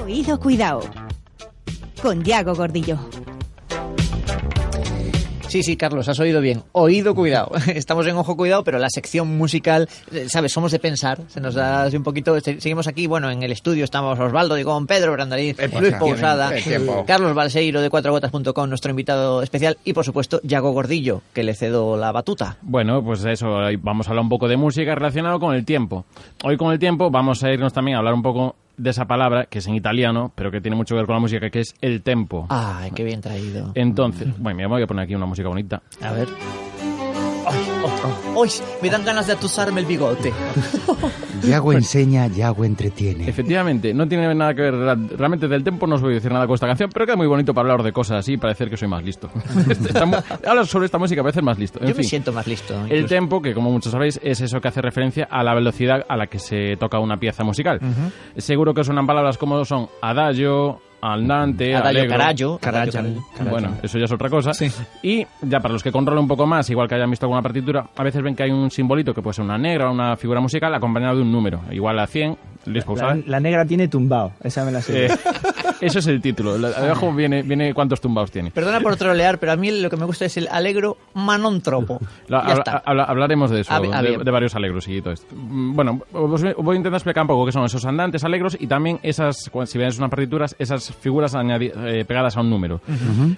Oído 0.03 0.39
cuidado. 0.39 0.81
Con 2.01 2.23
Diago 2.23 2.55
Gordillo. 2.55 2.97
Sí, 5.47 5.63
sí, 5.63 5.77
Carlos, 5.77 6.09
has 6.09 6.19
oído 6.19 6.41
bien. 6.41 6.63
Oído 6.73 7.15
cuidado. 7.15 7.51
Estamos 7.67 8.05
en 8.05 8.17
Ojo 8.17 8.35
Cuidado, 8.35 8.65
pero 8.65 8.79
la 8.79 8.89
sección 8.89 9.37
musical, 9.37 9.87
eh, 10.11 10.27
¿sabes? 10.29 10.51
Somos 10.51 10.73
de 10.73 10.79
pensar. 10.79 11.19
Se 11.29 11.39
nos 11.39 11.55
da 11.55 11.83
así 11.83 11.95
un 11.95 12.03
poquito. 12.03 12.37
se- 12.41 12.59
Seguimos 12.59 12.85
aquí, 12.87 13.07
bueno, 13.07 13.31
en 13.31 13.41
el 13.43 13.53
estudio 13.53 13.85
estamos 13.85 14.19
Osvaldo 14.19 14.55
Digón, 14.55 14.87
Pedro 14.87 15.13
Brandaliz, 15.13 15.57
Luis 15.79 15.93
Pousada. 15.95 16.51
Carlos 17.07 17.33
Balseiro 17.33 17.81
de 17.81 17.89
cuatrogotas.com, 17.89 18.67
nuestro 18.69 18.89
invitado 18.91 19.41
especial, 19.41 19.77
y 19.85 19.93
por 19.93 20.03
supuesto, 20.03 20.41
Yago 20.43 20.71
Gordillo, 20.71 21.21
que 21.33 21.43
le 21.43 21.53
cedo 21.53 21.95
la 21.95 22.11
batuta. 22.11 22.57
Bueno, 22.61 23.01
pues 23.01 23.23
eso, 23.23 23.57
ahí 23.59 23.77
vamos 23.77 24.07
a 24.07 24.11
hablar 24.11 24.23
un 24.23 24.29
poco 24.29 24.49
de 24.49 24.57
música 24.57 24.95
relacionado 24.95 25.39
con 25.39 25.55
el 25.55 25.63
tiempo. 25.63 26.05
Hoy 26.43 26.57
con 26.57 26.73
el 26.73 26.79
tiempo 26.79 27.09
vamos 27.09 27.41
a 27.43 27.51
irnos 27.51 27.71
también 27.71 27.95
a 27.95 27.99
hablar 27.99 28.13
un 28.13 28.21
poco 28.21 28.55
de 28.77 28.89
esa 28.89 29.05
palabra, 29.05 29.45
que 29.45 29.59
es 29.59 29.67
en 29.67 29.75
italiano, 29.75 30.31
pero 30.35 30.51
que 30.51 30.61
tiene 30.61 30.77
mucho 30.77 30.95
que 30.95 30.99
ver 30.99 31.05
con 31.05 31.15
la 31.15 31.21
música, 31.21 31.49
que 31.49 31.59
es 31.59 31.75
el 31.81 32.03
tempo. 32.03 32.45
Ay, 32.49 32.91
qué 32.91 33.03
bien 33.03 33.21
traído. 33.21 33.71
Entonces, 33.75 34.37
bueno, 34.39 34.57
me 34.57 34.67
voy 34.67 34.83
a 34.83 34.87
poner 34.87 35.05
aquí 35.05 35.15
una 35.15 35.25
música 35.25 35.47
bonita. 35.49 35.81
A 36.01 36.11
ver. 36.11 36.27
Oh, 38.35 38.43
oh, 38.43 38.45
me 38.83 38.89
dan 38.89 39.03
ganas 39.03 39.25
de 39.27 39.33
atusarme 39.33 39.79
el 39.81 39.85
bigote. 39.87 40.31
Yago 41.47 41.73
enseña, 41.73 42.27
Yago 42.27 42.65
entretiene. 42.65 43.27
Efectivamente, 43.27 43.93
no 43.93 44.07
tiene 44.07 44.33
nada 44.35 44.53
que 44.53 44.61
ver. 44.61 44.73
Realmente 45.17 45.47
del 45.47 45.63
tempo 45.63 45.87
no 45.87 45.95
os 45.95 46.01
voy 46.01 46.11
a 46.11 46.15
decir 46.15 46.31
nada 46.31 46.45
con 46.45 46.53
esta 46.55 46.67
canción, 46.67 46.89
pero 46.93 47.05
queda 47.05 47.15
muy 47.15 47.27
bonito 47.27 47.53
para 47.53 47.71
hablar 47.71 47.83
de 47.85 47.91
cosas 47.91 48.17
así 48.19 48.33
y 48.33 48.37
parecer 48.37 48.69
que 48.69 48.77
soy 48.77 48.87
más 48.87 49.03
listo. 49.03 49.29
Esta 49.69 50.05
mu- 50.05 50.17
Hablar 50.47 50.67
sobre 50.67 50.85
esta 50.85 50.97
música 50.97 51.21
parece 51.23 51.41
más 51.41 51.57
listo. 51.57 51.79
En 51.81 51.87
Yo 51.87 51.95
me 51.95 52.03
siento 52.03 52.31
más 52.31 52.45
listo. 52.47 52.75
El 52.89 53.05
tempo, 53.07 53.41
que 53.41 53.53
como 53.53 53.71
muchos 53.71 53.91
sabéis, 53.91 54.19
es 54.23 54.41
eso 54.41 54.59
que 54.61 54.67
hace 54.67 54.81
referencia 54.81 55.27
a 55.29 55.43
la 55.43 55.53
velocidad 55.55 56.05
a 56.07 56.15
la 56.17 56.27
que 56.27 56.39
se 56.39 56.75
toca 56.77 56.99
una 56.99 57.17
pieza 57.17 57.43
musical. 57.43 57.79
Seguro 58.37 58.73
que 58.73 58.83
suenan 58.83 59.07
palabras 59.07 59.37
como 59.37 59.63
son 59.65 59.87
adagio, 60.01 60.79
andante, 61.01 61.73
Adagio, 61.75 61.89
allegro. 61.89 62.09
carallo, 62.17 62.57
Carallo. 62.59 62.91
carallo, 62.91 63.21
carallo. 63.35 63.51
Bueno, 63.51 63.77
eso 63.83 63.97
ya 63.97 64.05
es 64.05 64.11
otra 64.11 64.29
cosa. 64.29 64.51
Y 65.03 65.25
ya 65.41 65.59
para 65.59 65.73
los 65.73 65.83
que 65.83 65.91
controlan 65.91 66.23
un 66.23 66.27
poco 66.27 66.45
más, 66.45 66.69
igual 66.69 66.87
que 66.87 66.95
hayan 66.95 67.09
visto 67.09 67.25
alguna 67.25 67.41
partitura, 67.41 67.87
a 67.95 68.03
veces 68.03 68.21
ven 68.21 68.35
que 68.35 68.43
hay 68.43 68.51
un 68.51 68.71
simbolito 68.71 69.13
que 69.13 69.21
puede 69.21 69.35
ser 69.35 69.45
una 69.45 69.57
negra 69.57 69.89
o 69.89 69.93
una 69.93 70.15
figura 70.17 70.39
musical 70.39 70.73
acompañado 70.73 71.15
de 71.17 71.21
un 71.21 71.31
número, 71.31 71.61
igual 71.71 71.99
a 71.99 72.07
100. 72.07 72.37
Luis 72.65 72.83
Pau, 72.83 72.97
La, 73.25 73.39
negra 73.39 73.65
tiene 73.65 73.87
tumbao, 73.87 74.33
esa 74.43 74.65
me 74.65 74.71
la 74.73 74.81
sé. 74.81 75.05
Eh, 75.05 75.09
eso 75.81 75.99
es 75.99 76.07
el 76.07 76.21
título. 76.21 76.57
La- 76.57 76.69
Abajo 76.69 77.13
viene, 77.13 77.41
viene 77.43 77.73
cuántos 77.73 78.01
tumbados 78.01 78.31
tiene. 78.31 78.51
Perdona 78.51 78.79
por 78.79 78.95
trolear, 78.95 79.39
pero 79.39 79.51
a 79.51 79.55
mí 79.55 79.71
lo 79.81 79.89
que 79.89 79.97
me 79.97 80.05
gusta 80.05 80.25
es 80.25 80.37
el 80.37 80.47
alegro 80.49 80.97
manontropo. 81.13 81.99
La- 82.27 82.37
ya 82.39 82.43
habla- 82.43 82.53
está. 82.59 82.83
habla- 82.85 83.03
hablaremos 83.03 83.51
de 83.51 83.61
eso, 83.61 83.73
de, 83.81 84.31
varios 84.31 84.55
alegros 84.55 84.87
y 84.87 85.01
todo 85.01 85.13
esto. 85.13 85.27
Mm, 85.35 85.75
Bueno, 85.75 86.01
os 86.13 86.41
voy 86.57 86.75
a 86.75 86.77
intentar 86.77 86.93
explicar 86.97 87.23
un 87.23 87.27
poco 87.27 87.45
qué 87.45 87.51
son 87.51 87.65
esos 87.65 87.85
andantes 87.85 88.23
alegros 88.23 88.57
y 88.59 88.67
también 88.67 88.99
esas, 89.03 89.49
si 89.65 89.77
veis 89.77 89.97
unas 89.97 90.09
partituras, 90.09 90.55
esas 90.59 90.93
figuras 90.95 91.33
eh, 91.35 92.05
pegadas 92.07 92.35
a 92.37 92.41
un 92.41 92.49
número. 92.49 92.81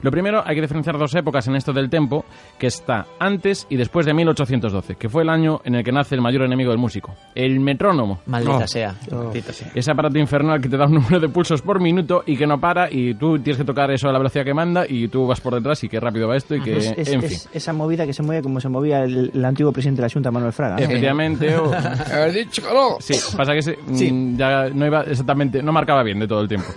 Lo 0.02 0.12
primero, 0.12 0.44
hay 0.46 0.56
que 0.56 0.62
diferenciar 0.62 0.98
dos 0.98 1.14
épocas 1.16 1.48
en 1.48 1.56
esto 1.56 1.74
del 1.74 1.90
tempo, 1.90 2.26
que 2.58 2.68
está 2.68 3.06
antes 3.20 3.68
y 3.70 3.76
después 3.78 4.06
de 4.06 4.14
1812, 4.14 4.96
que 4.96 5.10
fue 5.10 5.24
el 5.24 5.30
año 5.30 5.62
en 5.64 5.76
el 5.76 5.84
que 5.84 5.92
nace 5.92 6.16
el 6.16 6.22
mayor 6.22 6.44
enemigo 6.44 6.70
del 6.72 6.80
músico, 6.80 7.16
el 7.36 7.60
metrónomo. 7.60 8.20
Maldita 8.26 8.58
Oh. 8.64 8.68
sea. 8.68 8.96
Maldita 9.12 9.54
sea. 9.54 9.72
Ese 9.76 9.92
aparato 9.92 10.18
infernal 10.18 10.62
que 10.62 10.70
te 10.70 10.78
da 10.78 10.86
un 10.86 10.94
número 10.96 11.20
de 11.20 11.30
pulsos 11.30 11.62
por 11.62 11.80
minuto 11.80 12.24
y 12.32 12.38
que 12.38 12.46
no 12.48 12.60
para 12.60 12.92
y 12.92 13.14
tú 13.16 13.40
tienes 13.40 13.58
que 13.58 13.64
tocar 13.66 13.90
eso 13.92 14.08
a 14.10 14.12
la 14.12 14.18
velocidad 14.20 14.44
que 14.46 14.54
manda 14.54 14.86
y 14.88 15.08
tú 15.08 15.26
vas 15.28 15.42
por 15.42 15.54
detrás 15.56 15.84
y 15.84 15.90
qué 15.90 16.00
rápido 16.00 16.28
va 16.28 16.38
esto 16.38 16.56
y 16.56 16.62
que, 16.62 16.78
Es, 16.78 16.94
es- 16.98 17.08
en 17.10 17.22
fin. 17.22 17.32
es 17.32 17.50
esa 17.54 17.74
movida 17.74 18.06
que 18.06 18.14
se 18.14 18.22
mueve 18.24 18.42
como 18.44 18.60
se 18.60 18.70
movía 18.70 19.04
el, 19.04 19.32
el 19.34 19.46
antiguo 19.46 19.72
presidente 19.72 20.02
de 20.02 20.08
la 20.08 20.14
Junta, 20.14 20.32
Manuel 20.32 20.54
Fraga. 20.54 20.76
¿no? 20.78 20.82
Efectivamente, 20.84 21.56
o... 21.56 21.72
Haber 22.14 22.34
dicho. 22.34 22.62
Sí, 23.00 23.14
pasa 23.36 23.54
que 23.54 23.60
ese, 23.60 23.78
mm, 23.88 24.38
ya 24.38 24.70
no 24.70 24.86
iba 24.86 25.02
exactamente, 25.02 25.64
no 25.64 25.72
marcaba 25.72 26.04
bien 26.04 26.20
de 26.20 26.28
todo 26.28 26.42
el 26.42 26.48
tiempo. 26.48 26.68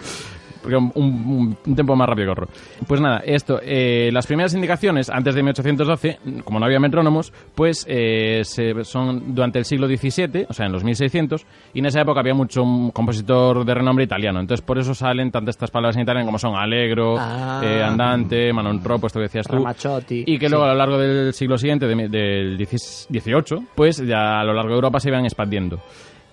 Porque 0.62 0.76
un, 0.76 0.92
un, 0.94 1.56
un 1.66 1.74
tiempo 1.74 1.96
más 1.96 2.08
rápido 2.08 2.26
que 2.26 2.32
otro. 2.42 2.48
Pues 2.86 3.00
nada, 3.00 3.18
esto, 3.26 3.58
eh, 3.62 4.10
las 4.12 4.26
primeras 4.26 4.54
indicaciones 4.54 5.10
antes 5.10 5.34
de 5.34 5.42
1812, 5.42 6.18
como 6.44 6.60
no 6.60 6.66
había 6.66 6.78
metrónomos, 6.78 7.32
pues 7.54 7.84
eh, 7.88 8.42
se- 8.44 8.84
son 8.84 9.34
durante 9.34 9.58
el 9.58 9.64
siglo 9.64 9.86
XVII, 9.88 10.46
o 10.48 10.52
sea, 10.52 10.66
en 10.66 10.72
los 10.72 10.84
1600, 10.84 11.44
y 11.74 11.80
en 11.80 11.86
esa 11.86 12.00
época 12.02 12.20
había 12.20 12.34
mucho 12.34 12.62
un 12.62 12.90
compositor 12.92 13.64
de 13.64 13.74
renombre 13.74 14.04
italiano. 14.04 14.40
Entonces, 14.40 14.64
por 14.64 14.78
eso 14.78 14.94
salen 14.94 15.30
tantas 15.30 15.56
estas 15.56 15.70
palabras 15.70 15.96
en 15.96 16.02
italiano 16.02 16.26
como 16.26 16.38
son 16.38 16.54
allegro, 16.54 17.16
Ah. 17.18 17.60
eh, 17.64 17.82
andante, 17.82 18.52
manontropo, 18.52 19.06
esto 19.08 19.18
que 19.18 19.24
decías 19.24 19.46
tú. 19.48 19.56
Ramazzotti. 19.56 20.24
Y 20.26 20.38
que 20.38 20.48
luego 20.48 20.64
a 20.64 20.68
lo 20.68 20.74
largo 20.74 20.98
del 20.98 21.32
siglo 21.34 21.58
siguiente, 21.58 21.86
de- 21.86 22.08
del 22.08 22.56
XVIII, 22.66 23.66
pues 23.74 23.98
ya 24.06 24.40
a 24.40 24.44
lo 24.44 24.52
largo 24.52 24.70
de 24.70 24.74
Europa 24.76 25.00
se 25.00 25.08
iban 25.08 25.24
expandiendo. 25.24 25.80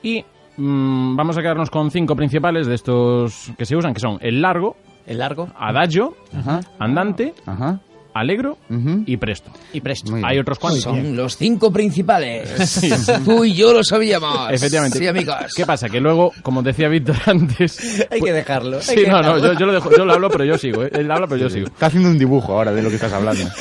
Y 0.03 0.23
mm, 0.59 1.15
vamos 1.15 1.37
a 1.37 1.41
quedarnos 1.41 1.69
con 1.69 1.89
cinco 1.91 2.15
principales 2.15 2.67
de 2.67 2.75
estos 2.75 3.51
que 3.57 3.65
se 3.65 3.75
usan, 3.75 3.93
que 3.93 3.99
son 3.99 4.17
el 4.21 4.41
largo, 4.41 4.75
El 5.07 5.17
largo 5.19 5.47
adagio, 5.57 6.13
Ajá, 6.37 6.59
andante, 6.77 7.33
ajá. 7.45 7.79
Alegro 8.19 8.57
ujú. 8.69 9.03
y 9.05 9.17
presto. 9.17 9.51
y 9.73 9.81
presto. 9.81 10.11
Muy 10.11 10.21
Hay 10.23 10.31
bien. 10.31 10.41
otros 10.41 10.59
cuantos. 10.59 10.83
Son 10.83 11.15
los 11.15 11.37
cinco 11.37 11.71
principales. 11.71 12.81
Tú 13.25 13.43
y 13.45 13.53
yo 13.53 13.73
lo 13.73 13.83
sabíamos. 13.83 14.51
Efectivamente. 14.51 14.97
Sí, 14.99 15.07
amigos. 15.07 15.35
¿Qué 15.55 15.65
pasa? 15.65 15.89
Que 15.89 15.99
luego, 15.99 16.31
como 16.41 16.61
decía 16.61 16.87
Víctor 16.89 17.15
antes... 17.25 18.05
Hay 18.11 18.21
que 18.21 18.33
dejarlo. 18.33 18.77
hay 18.77 18.83
Sí, 18.83 18.95
que 18.95 19.07
no, 19.07 19.21
no, 19.21 19.35
dejarlo. 19.35 19.53
yo, 19.53 19.59
yo 19.59 19.65
lo 19.65 19.73
dejo, 19.73 19.89
yo 19.97 20.05
lo 20.05 20.13
hablo, 20.13 20.29
pero 20.29 20.45
yo 20.45 20.57
sigo, 20.57 20.83
¿eh? 20.83 20.89
Él 20.93 21.09
habla, 21.11 21.27
pero 21.27 21.41
yo 21.41 21.49
sigo. 21.49 21.67
Está 21.67 21.87
haciendo 21.87 22.09
un 22.09 22.17
dibujo 22.19 22.53
ahora 22.53 22.71
de 22.71 22.81
lo 22.81 22.89
que 22.89 22.95
estás 22.95 23.13
hablando. 23.13 23.43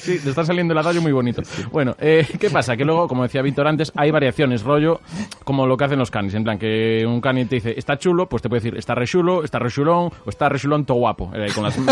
Sí, 0.00 0.20
le 0.22 0.30
está 0.30 0.44
saliendo 0.44 0.72
el 0.72 0.78
adagio 0.78 1.00
muy 1.00 1.12
bonito. 1.12 1.42
Bueno, 1.70 1.96
eh, 1.98 2.26
¿qué 2.38 2.50
pasa? 2.50 2.76
Que 2.76 2.84
luego, 2.84 3.08
como 3.08 3.22
decía 3.22 3.40
Víctor 3.40 3.66
antes, 3.66 3.90
hay 3.96 4.10
variaciones, 4.10 4.62
rollo, 4.62 5.00
como 5.44 5.66
lo 5.66 5.76
que 5.76 5.84
hacen 5.84 5.98
los 5.98 6.10
canis. 6.10 6.34
En 6.34 6.44
plan, 6.44 6.58
que 6.58 7.04
un 7.06 7.20
cani 7.20 7.46
te 7.46 7.54
dice, 7.56 7.74
está 7.76 7.96
chulo, 7.98 8.28
pues 8.28 8.42
te 8.42 8.48
puede 8.48 8.60
decir, 8.60 8.78
está 8.78 8.94
re 8.94 9.06
chulo, 9.06 9.42
está 9.44 9.58
re 9.58 9.70
chulón, 9.70 10.10
o 10.24 10.28
está 10.30 10.48
re 10.48 10.58
chulón 10.58 10.84
to 10.84 10.94
guapo. 10.94 11.30
eh, 11.34 11.46
con, 11.54 11.64
las, 11.64 11.74
con 11.76 11.86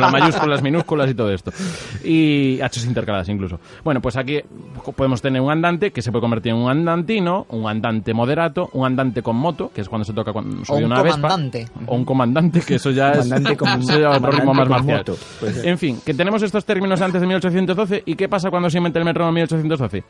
las 0.00 0.12
mayúsculas, 0.12 0.62
minúsculas 0.62 0.81
y 1.10 1.14
todo 1.14 1.30
esto. 1.32 1.52
Y 2.04 2.60
hachos 2.60 2.84
intercaladas 2.86 3.28
incluso. 3.28 3.58
Bueno, 3.84 4.00
pues 4.00 4.16
aquí 4.16 4.40
podemos 4.96 5.20
tener 5.22 5.40
un 5.40 5.50
andante 5.50 5.90
que 5.92 6.02
se 6.02 6.10
puede 6.10 6.20
convertir 6.22 6.52
en 6.52 6.58
un 6.58 6.70
andantino, 6.70 7.46
un 7.50 7.68
andante 7.68 8.12
moderato, 8.14 8.70
un 8.72 8.86
andante 8.86 9.22
con 9.22 9.36
moto, 9.36 9.70
que 9.74 9.80
es 9.80 9.88
cuando 9.88 10.04
se 10.04 10.12
toca 10.12 10.32
cuando 10.32 10.62
O 10.62 10.64
sube 10.64 10.78
un 10.78 10.84
una 10.92 11.02
vespa. 11.02 11.20
comandante. 11.20 11.66
O 11.86 11.94
un 11.96 12.04
comandante, 12.04 12.60
que 12.60 12.74
eso 12.76 12.90
ya 12.90 13.12
es, 13.12 13.26
otro 13.32 14.30
ritmo 14.30 14.54
más 14.54 14.68
comandante 14.68 14.68
con 14.68 14.68
marcial. 14.68 14.98
moto. 14.98 15.16
En 15.64 15.78
fin, 15.78 15.98
que 16.04 16.14
tenemos 16.14 16.42
estos 16.42 16.64
términos 16.64 17.00
antes 17.00 17.20
de 17.20 17.26
1812 17.26 18.02
y 18.06 18.14
qué 18.16 18.28
pasa 18.28 18.50
cuando 18.50 18.68
se 18.70 18.78
inventa 18.78 18.98
el 18.98 19.04
metrónomo 19.04 19.30
en 19.30 19.34
1812. 19.46 20.04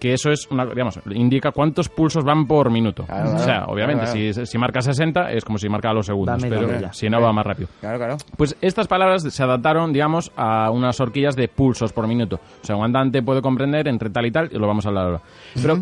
Que 0.00 0.12
eso 0.12 0.30
es, 0.30 0.46
una, 0.50 0.66
digamos, 0.66 0.98
indica 1.10 1.52
cuántos 1.52 1.88
pulsos 1.88 2.24
van 2.24 2.46
por 2.46 2.70
minuto. 2.70 3.04
Claro, 3.04 3.36
o 3.36 3.38
sea, 3.38 3.64
obviamente, 3.66 4.04
claro, 4.04 4.34
Si, 4.34 4.46
si 4.46 4.58
marca 4.58 4.80
60 4.82 5.30
es 5.32 5.44
como 5.44 5.56
si 5.56 5.68
marca 5.68 5.92
los 5.92 6.06
segundos, 6.06 6.42
pero 6.48 6.92
si 6.92 7.08
no 7.08 7.20
va 7.20 7.32
más 7.32 7.46
rápido. 7.46 7.68
Claro, 7.80 7.98
claro. 7.98 8.16
Pues 8.36 8.56
estas 8.60 8.86
palabras 8.88 9.22
se 9.22 9.42
adaptaron, 9.42 9.92
digamos, 9.92 10.03
a 10.36 10.70
unas 10.70 11.00
horquillas 11.00 11.36
de 11.36 11.48
pulsos 11.48 11.92
por 11.92 12.06
minuto. 12.06 12.40
O 12.62 12.66
sea, 12.66 12.76
un 12.76 12.84
andante 12.84 13.22
puede 13.22 13.42
comprender 13.42 13.88
entre 13.88 14.10
tal 14.10 14.26
y 14.26 14.30
tal, 14.30 14.50
y 14.52 14.58
lo 14.58 14.66
vamos 14.66 14.84
a 14.84 14.88
hablar 14.88 15.06
ahora. 15.06 15.20
Pero 15.54 15.78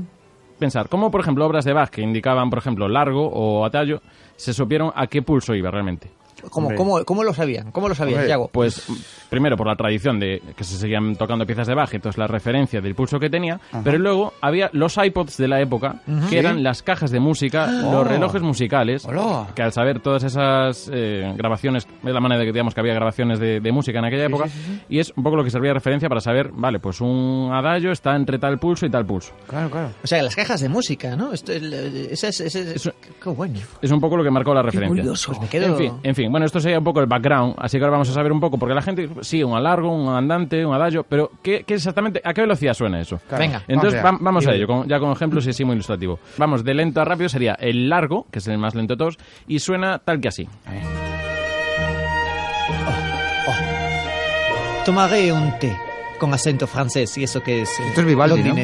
pensar, 0.59 0.89
¿cómo, 0.89 1.11
por 1.11 1.21
ejemplo, 1.21 1.45
obras 1.45 1.65
de 1.65 1.73
Bach 1.73 1.91
que 1.91 2.03
indicaban, 2.03 2.51
por 2.51 2.59
ejemplo, 2.59 2.89
largo 2.89 3.27
o 3.27 3.65
atallo, 3.65 4.01
se 4.37 4.53
supieron 4.53 4.93
a 4.95 5.07
qué 5.07 5.23
pulso 5.23 5.55
iba 5.55 5.71
realmente? 5.71 6.11
¿Cómo, 6.51 6.75
cómo, 6.75 7.05
¿Cómo 7.05 7.25
lo 7.25 7.33
sabían? 7.35 7.71
¿Cómo 7.73 7.89
lo 7.89 7.95
sabían, 7.95 8.27
Yago? 8.27 8.49
Pues 8.53 8.87
primero 9.31 9.57
por 9.57 9.67
la 9.67 9.77
tradición 9.77 10.19
de 10.21 10.43
que 10.57 10.65
se 10.65 10.77
seguían 10.77 11.17
tocando 11.17 11.47
piezas 11.47 11.67
de 11.67 11.75
Bach, 11.75 11.93
entonces 11.95 12.19
la 12.19 12.27
referencia 12.27 12.81
del 12.81 12.95
pulso 12.95 13.19
que 13.19 13.31
tenía, 13.31 13.61
pero 13.85 13.99
luego 13.99 14.33
había 14.41 14.69
los 14.73 14.97
iPods 14.97 15.37
de 15.39 15.49
la 15.49 15.61
época, 15.61 16.03
que 16.29 16.39
eran 16.39 16.63
las 16.63 16.83
cajas 16.83 17.11
de 17.11 17.21
música, 17.21 17.67
los 17.71 18.07
relojes 18.07 18.43
musicales, 18.43 19.05
Hola. 19.07 19.47
que 19.55 19.63
al 19.63 19.73
saber 19.73 20.01
todas 20.01 20.25
esas 20.25 20.91
eh, 20.93 21.33
grabaciones, 21.37 21.87
es 22.05 22.13
la 22.13 22.21
manera 22.21 22.41
de 22.41 22.47
que 22.47 22.53
digamos 22.53 22.75
que 22.75 22.81
había 22.81 22.95
grabaciones 22.95 23.39
de, 23.39 23.61
de 23.61 23.73
música 23.73 23.99
en 24.01 24.05
aquella 24.05 24.27
época, 24.27 24.47
y 24.89 24.99
es 24.99 25.13
un 25.17 25.23
poco 25.23 25.37
lo 25.37 25.45
que 25.45 25.51
servía 25.51 25.71
de 25.71 25.75
referencia 25.75 26.09
para 26.09 26.21
saber, 26.21 26.51
vale, 26.53 26.79
pues 26.81 27.01
un 27.01 27.51
adagio 27.53 27.93
está 27.93 28.15
entre 28.17 28.39
tal 28.39 28.59
pulso 28.59 28.85
y 28.87 28.91
tal 28.91 29.07
pulso. 29.07 29.33
Claro, 29.49 29.71
claro. 29.71 29.91
O 30.03 30.07
sea, 30.07 30.23
las 30.23 30.35
cajas 30.37 30.61
de 30.61 30.69
música, 30.69 31.17
¿no? 31.17 31.33
Esto, 31.33 31.53
el- 31.53 31.73
ese 32.11 32.29
es, 32.29 32.41
ese 32.41 32.75
es- 32.75 32.91
qué 33.23 33.29
bueno. 33.31 33.59
Es 33.81 33.91
un 33.91 34.01
poco 34.01 34.17
lo 34.17 34.25
que 34.25 34.31
marcó 34.31 34.53
la 34.55 34.63
referencia. 34.63 34.89
curioso. 35.03 35.29
Pues 35.33 35.41
me 35.43 35.49
quedo- 35.49 35.67
En 35.73 35.77
fin, 35.77 35.93
en 36.03 36.15
fin, 36.15 36.32
bueno, 36.33 36.47
esto 36.47 36.59
sería 36.59 36.79
un 36.79 36.85
poco 36.85 36.99
el 37.01 37.07
background, 37.07 37.55
así 37.59 37.79
que 37.79 37.85
ahora 37.85 37.93
vamos 37.93 38.09
a 38.11 38.13
saber 38.13 38.33
un 38.33 38.41
poco, 38.41 38.59
porque 38.59 38.75
la 38.75 38.83
gente, 38.83 39.09
sí, 39.21 39.45
un 39.45 39.55
alargo, 39.55 39.95
un 39.95 40.09
andante, 40.13 40.67
un 40.67 40.75
adagio, 40.75 41.05
pero 41.09 41.31
¿qué, 41.43 41.63
qué 41.65 41.75
exactamente, 41.75 42.21
a 42.25 42.35
qué 42.35 42.41
velocidad 42.41 42.75
suena 42.75 43.01
eso? 43.01 43.21
Claro. 43.29 43.43
Venga. 43.45 43.63
Entonces, 43.69 44.03
Vamos 44.03 44.21
va- 44.21 44.25
vamos 44.25 44.47
a 44.47 44.55
ello, 44.55 44.67
con- 44.67 44.89
ya 44.89 44.99
con 44.99 45.13
ejemplos 45.13 45.47
y 45.47 45.51
así 45.51 45.65
muy 45.65 45.75
ilustrativo. 45.75 46.19
Vamos, 46.39 46.65
de 46.65 46.75
lento 46.75 47.01
a 47.01 47.05
rápido 47.05 47.29
sería 47.29 47.53
el 47.61 47.89
largo, 47.89 48.27
que 48.31 48.39
es 48.41 48.49
el 48.49 48.59
más 48.59 48.75
lento 48.75 48.95
de 48.95 48.99
todos, 48.99 49.19
y 49.47 49.59
suena 49.61 49.99
tal 49.99 50.21
que 50.21 50.29
así. 50.29 50.49
Tomaré 54.85 55.33
un 55.33 55.53
té 55.61 55.77
con 56.19 56.35
acento 56.35 56.67
francés 56.67 57.17
y 57.19 57.25
eso 57.25 57.41
que 57.41 57.63
es... 57.63 57.69
eh, 57.79 57.83
Esto 57.89 58.01
es 58.01 58.07
Vivaldi, 58.07 58.43
¿no? 58.43 58.55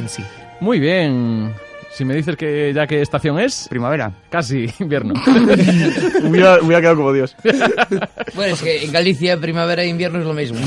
Muy 0.60 0.80
bien. 0.80 1.52
Si 1.90 2.04
me 2.04 2.14
dices 2.14 2.36
que 2.36 2.72
ya 2.74 2.86
qué 2.86 3.00
estación 3.02 3.40
es, 3.40 3.66
Primavera. 3.68 4.12
casi 4.30 4.66
invierno. 4.78 5.14
hubiera, 6.22 6.60
hubiera 6.62 6.80
quedado 6.80 6.96
como 6.96 7.12
Dios. 7.12 7.34
Bueno, 8.34 8.54
es 8.54 8.62
que 8.62 8.84
en 8.84 8.92
Galicia 8.92 9.36
primavera 9.40 9.82
e 9.82 9.88
invierno 9.88 10.20
es 10.20 10.26
lo 10.26 10.34
mismo. 10.34 10.58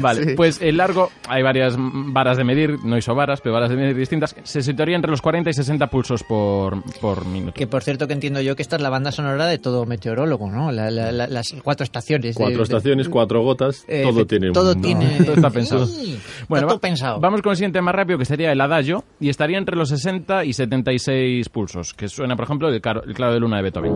Vale, 0.00 0.34
pues 0.36 0.60
el 0.60 0.76
largo, 0.76 1.10
hay 1.28 1.42
varias 1.42 1.74
varas 1.78 2.36
de 2.36 2.44
medir, 2.44 2.76
no 2.84 2.96
isovaras, 2.96 3.40
pero 3.40 3.54
varas 3.54 3.70
de 3.70 3.76
medir 3.76 3.96
distintas, 3.96 4.36
se 4.44 4.60
situaría 4.62 4.94
entre 4.94 5.10
los 5.10 5.20
40 5.22 5.50
y 5.50 5.52
60 5.54 5.86
pulsos 5.88 6.22
por, 6.22 6.82
por 7.00 7.24
minuto. 7.26 7.54
Que 7.54 7.66
por 7.66 7.82
cierto 7.82 8.06
que 8.06 8.12
entiendo 8.12 8.40
yo 8.42 8.54
que 8.54 8.62
esta 8.62 8.76
es 8.76 8.82
la 8.82 8.90
banda 8.90 9.10
sonora 9.10 9.46
de 9.46 9.58
todo 9.58 9.86
meteorólogo, 9.86 10.50
¿no? 10.50 10.70
La- 10.70 10.90
la- 10.90 11.10
la- 11.10 11.26
las 11.26 11.54
cuatro 11.64 11.84
estaciones. 11.84 12.34
de- 12.34 12.40
Cuatro 12.40 12.58
de- 12.58 12.62
estaciones, 12.64 13.08
cuatro 13.08 13.42
gotas, 13.42 13.84
Eh, 13.88 14.02
todo 14.04 14.26
tiene 14.26 14.52
todo 14.52 14.72
un- 14.74 14.82
tiene... 14.82 15.18
todo 15.24 15.34
está 15.34 15.50
pensado. 15.50 15.86
Sí, 15.86 16.18
Bueno, 16.48 16.66
todo 16.68 16.76
va- 16.76 16.80
pensado. 16.80 17.18
vamos 17.20 17.42
con 17.42 17.50
el 17.52 17.56
siguiente 17.56 17.80
más 17.80 17.94
rápido, 17.94 18.18
que 18.18 18.24
sería 18.26 18.52
el 18.52 18.60
adagio, 18.60 19.04
y 19.18 19.30
estaría 19.30 19.58
entre 19.58 19.74
los 19.74 19.88
60 19.88 20.44
y 20.44 20.52
76 20.70 21.48
pulsos, 21.48 21.94
que 21.94 22.08
suena, 22.08 22.34
por 22.36 22.44
ejemplo, 22.44 22.68
el, 22.68 22.80
caro- 22.80 23.02
el 23.04 23.14
claro 23.14 23.32
de 23.34 23.40
luna 23.40 23.56
de 23.58 23.62
Beethoven. 23.62 23.92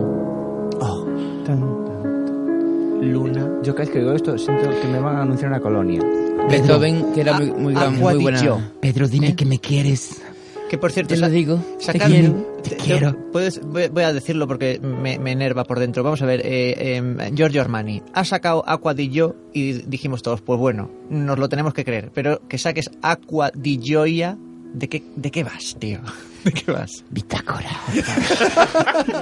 Luna. 3.01 3.49
Yo 3.63 3.73
cada 3.73 3.85
vez 3.85 3.89
que 3.89 3.99
digo 3.99 4.13
esto 4.13 4.37
siento 4.37 4.69
que 4.81 4.87
me 4.87 4.99
van 4.99 5.15
a 5.17 5.21
anunciar 5.23 5.49
una 5.51 5.59
colonia. 5.59 6.01
Beethoven, 6.49 7.13
que 7.13 7.21
era 7.21 7.33
muy, 7.37 7.51
muy, 7.51 7.73
gran, 7.73 7.97
muy 7.99 8.15
buena. 8.21 8.71
Pedro, 8.79 9.07
dime 9.07 9.35
que 9.35 9.45
me 9.45 9.59
quieres. 9.59 10.21
Que 10.69 10.77
por 10.77 10.91
cierto, 10.91 11.13
Te 11.15 11.19
lo 11.19 11.29
digo, 11.29 11.59
te 11.85 11.99
quiero, 11.99 12.33
te- 12.63 12.77
quiero. 12.77 13.15
puedes- 13.33 13.59
voy, 13.61 13.89
voy 13.89 14.03
a 14.03 14.13
decirlo 14.13 14.47
porque 14.47 14.79
me, 14.79 15.19
me 15.19 15.31
enerva 15.33 15.65
por 15.65 15.79
dentro. 15.79 16.01
Vamos 16.01 16.21
a 16.21 16.25
ver, 16.25 16.41
eh, 16.45 16.95
em, 16.95 17.17
Giorgio 17.35 17.59
Armani 17.59 18.01
ha 18.13 18.23
sacado 18.23 18.63
Aqua 18.65 18.93
di 18.93 19.09
Gio 19.09 19.35
y 19.53 19.73
dijimos 19.73 20.21
todos, 20.21 20.39
pues 20.41 20.57
bueno, 20.57 20.89
nos 21.09 21.37
lo 21.39 21.49
tenemos 21.49 21.73
que 21.73 21.83
creer. 21.83 22.11
Pero 22.13 22.39
que 22.47 22.57
saques 22.57 22.89
Aqua 23.01 23.51
di 23.53 23.79
Gioia, 23.83 24.37
¿de 24.73 24.87
qué, 24.87 25.03
¿de 25.17 25.29
qué 25.31 25.43
vas, 25.43 25.75
tío? 25.77 25.99
¿De 26.45 26.51
qué 26.51 26.71
vas? 26.71 27.03
Bitácora. 27.09 27.69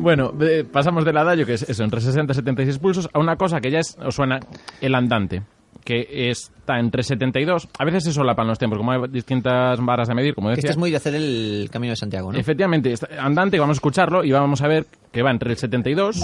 Bueno, 0.00 0.32
eh, 0.40 0.64
pasamos 0.70 1.04
del 1.04 1.16
adagio, 1.18 1.44
que 1.44 1.54
es 1.54 1.62
eso, 1.68 1.84
entre 1.84 2.00
60 2.00 2.32
y 2.32 2.36
76 2.36 2.78
pulsos, 2.78 3.08
a 3.12 3.18
una 3.18 3.36
cosa 3.36 3.60
que 3.60 3.70
ya 3.70 3.80
es, 3.80 3.96
os 4.02 4.14
suena 4.14 4.40
el 4.80 4.94
andante, 4.94 5.42
que 5.84 6.30
está 6.30 6.78
entre 6.78 7.02
72. 7.02 7.68
A 7.78 7.84
veces 7.84 8.04
se 8.04 8.12
solapan 8.14 8.46
los 8.46 8.58
tiempos, 8.58 8.78
como 8.78 8.92
hay 8.92 9.00
distintas 9.10 9.78
varas 9.84 10.08
de 10.08 10.14
medir, 10.14 10.34
como 10.34 10.48
Que 10.48 10.56
decía. 10.56 10.68
este 10.70 10.72
es 10.72 10.78
muy 10.78 10.90
de 10.90 10.96
hacer 10.96 11.14
el 11.14 11.68
Camino 11.70 11.92
de 11.92 11.96
Santiago, 11.96 12.32
¿no? 12.32 12.38
Efectivamente, 12.38 12.92
está- 12.92 13.08
andante, 13.22 13.58
vamos 13.58 13.74
a 13.74 13.78
escucharlo 13.78 14.24
y 14.24 14.32
vamos 14.32 14.62
a 14.62 14.68
ver 14.68 14.86
que 15.12 15.22
va 15.22 15.30
entre 15.30 15.50
el 15.50 15.58
72. 15.58 16.18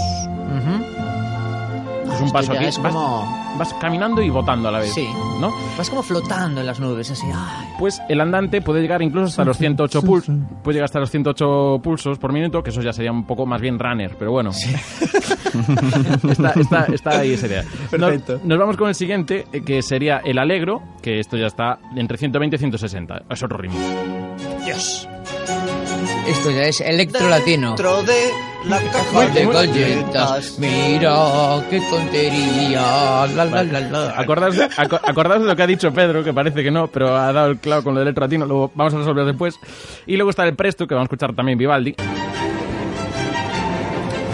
Es 2.13 2.21
un 2.21 2.31
paso 2.31 2.51
aquí. 2.53 2.65
es 2.65 2.77
vas, 2.81 2.93
como- 2.93 3.55
vas 3.57 3.73
caminando 3.75 4.21
y 4.21 4.29
botando 4.29 4.69
a 4.69 4.71
la 4.71 4.79
vez. 4.79 4.93
Sí. 4.93 5.07
¿No? 5.39 5.53
Vas 5.77 5.89
como 5.89 6.01
flotando 6.03 6.61
en 6.61 6.67
las 6.67 6.79
nubes, 6.79 7.11
así. 7.11 7.25
ay. 7.33 7.67
Pues 7.79 8.01
el 8.09 8.19
andante 8.21 8.61
puede 8.61 8.81
llegar 8.81 9.01
incluso 9.01 9.27
hasta 9.27 9.45
los 9.45 9.57
108 9.57 10.01
pulsos. 10.01 10.35
Puede 10.63 10.75
llegar 10.75 10.85
hasta 10.85 10.99
los 10.99 11.09
108 11.11 11.79
pulsos 11.83 12.17
por 12.17 12.33
minuto, 12.33 12.63
que 12.63 12.69
eso 12.71 12.81
ya 12.81 12.91
sería 12.93 13.11
un 13.11 13.25
poco 13.25 13.45
más 13.45 13.61
bien 13.61 13.77
runner, 13.79 14.15
pero 14.17 14.31
bueno. 14.31 14.49
está, 16.29 16.51
está, 16.59 16.85
está 16.93 17.19
ahí 17.19 17.33
esa 17.33 17.47
idea. 17.47 17.63
Perfecto. 17.89 18.33
Nos, 18.33 18.43
nos 18.45 18.57
vamos 18.59 18.77
con 18.77 18.89
el 18.89 18.95
siguiente, 18.95 19.45
eh, 19.51 19.63
que 19.63 19.81
sería 19.81 20.17
el 20.23 20.37
alegro, 20.39 20.81
que 21.01 21.19
esto 21.19 21.37
ya 21.37 21.47
está 21.47 21.79
entre 21.95 22.17
120 22.17 22.55
y 22.55 22.59
160. 22.59 23.23
Es 23.29 23.43
otro 23.43 23.57
ritmo. 23.57 23.77
Dios. 24.65 25.07
Esto 26.27 26.51
ya 26.51 26.63
es 26.63 26.81
electro 26.81 27.29
latino. 27.29 27.69
Dentro 27.69 28.03
de 28.03 28.31
la 28.65 28.81
caja 28.91 29.27
de 29.29 29.45
galletas. 29.45 30.59
Mira, 30.59 31.63
qué 31.69 31.81
tontería. 31.89 33.25
La, 33.33 33.45
la, 33.45 33.63
la, 33.63 33.79
la. 33.79 34.19
Acordaos, 34.19 34.57
aco- 34.77 34.99
acordaos 35.03 35.41
de 35.41 35.47
lo 35.47 35.55
que 35.55 35.63
ha 35.63 35.67
dicho 35.67 35.91
Pedro, 35.93 36.23
que 36.23 36.33
parece 36.33 36.61
que 36.63 36.69
no, 36.71 36.87
pero 36.87 37.15
ha 37.15 37.31
dado 37.31 37.51
el 37.51 37.59
clavo 37.59 37.83
con 37.83 37.95
lo 37.95 38.03
del 38.03 38.13
latino, 38.13 38.45
luego 38.45 38.71
vamos 38.75 38.93
a 38.93 38.97
resolver 38.97 39.25
después. 39.25 39.55
Y 40.05 40.17
luego 40.17 40.29
está 40.31 40.43
el 40.45 40.55
presto, 40.55 40.85
que 40.85 40.95
vamos 40.95 41.05
a 41.05 41.09
escuchar 41.13 41.33
también 41.33 41.57
Vivaldi. 41.57 41.95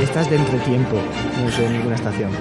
Estás 0.02 0.30
de 0.30 0.36
entretiempo. 0.36 0.98
No 1.44 1.52
sé 1.52 1.70
ninguna 1.70 1.96
estación. 1.96 2.32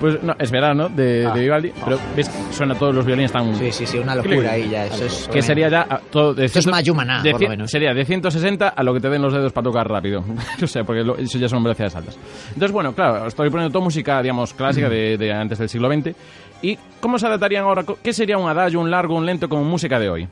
Pues 0.00 0.22
no, 0.22 0.34
es 0.38 0.50
verano 0.50 0.88
de, 0.88 1.26
Ah. 1.26 1.32
de 1.34 1.40
Vivaldi, 1.40 1.72
pero 1.84 1.98
ves 2.16 2.28
que 2.28 2.52
suena 2.52 2.74
todos 2.76 2.94
los 2.94 3.04
violines 3.04 3.32
tan... 3.32 3.54
Sí, 3.56 3.72
sí, 3.72 3.84
sí, 3.86 3.98
una 3.98 4.14
locura 4.14 4.52
ahí 4.52 4.68
ya. 4.70 4.86
Eso 4.86 5.04
es 5.06 5.28
Que 5.32 5.42
sería 5.42 5.68
ya 5.68 5.86
ah, 5.90 6.00
todo 6.10 6.34
de 6.34 6.44
Esto 6.44 6.60
es 6.60 6.66
Mayumaná, 6.68 7.22
por 7.30 7.42
lo 7.42 7.48
menos. 7.48 7.70
Sería 7.70 7.92
de 7.92 8.04
160 8.04 8.68
a 8.68 8.82
lo 8.84 8.94
que 8.94 9.00
te 9.00 9.08
den 9.08 9.20
los 9.22 9.32
dedos 9.32 9.52
para 9.52 9.64
tocar 9.64 9.88
rápido. 9.88 10.22
o 10.62 10.66
sea, 10.66 10.84
porque 10.84 11.02
lo- 11.02 11.16
eso 11.16 11.36
ya 11.38 11.48
son 11.48 11.62
velocidades 11.64 11.96
altas. 11.96 12.18
Entonces, 12.48 12.70
bueno, 12.72 12.92
claro, 12.94 13.26
estoy 13.26 13.50
poniendo 13.50 13.72
toda 13.72 13.84
música, 13.84 14.22
digamos, 14.22 14.54
clásica 14.54 14.88
de, 14.88 15.18
de 15.18 15.32
antes 15.32 15.58
del 15.58 15.68
siglo 15.68 15.90
XX. 15.92 16.14
¿Y 16.62 16.78
cómo 17.00 17.18
se 17.18 17.26
adaptarían 17.26 17.64
ahora? 17.64 17.84
¿Qué 18.02 18.12
sería 18.12 18.38
un 18.38 18.48
adagio, 18.48 18.80
un 18.80 18.90
largo, 18.90 19.16
un 19.16 19.26
lento 19.26 19.48
con 19.48 19.64
música 19.66 19.98
de 19.98 20.10
hoy? 20.10 20.28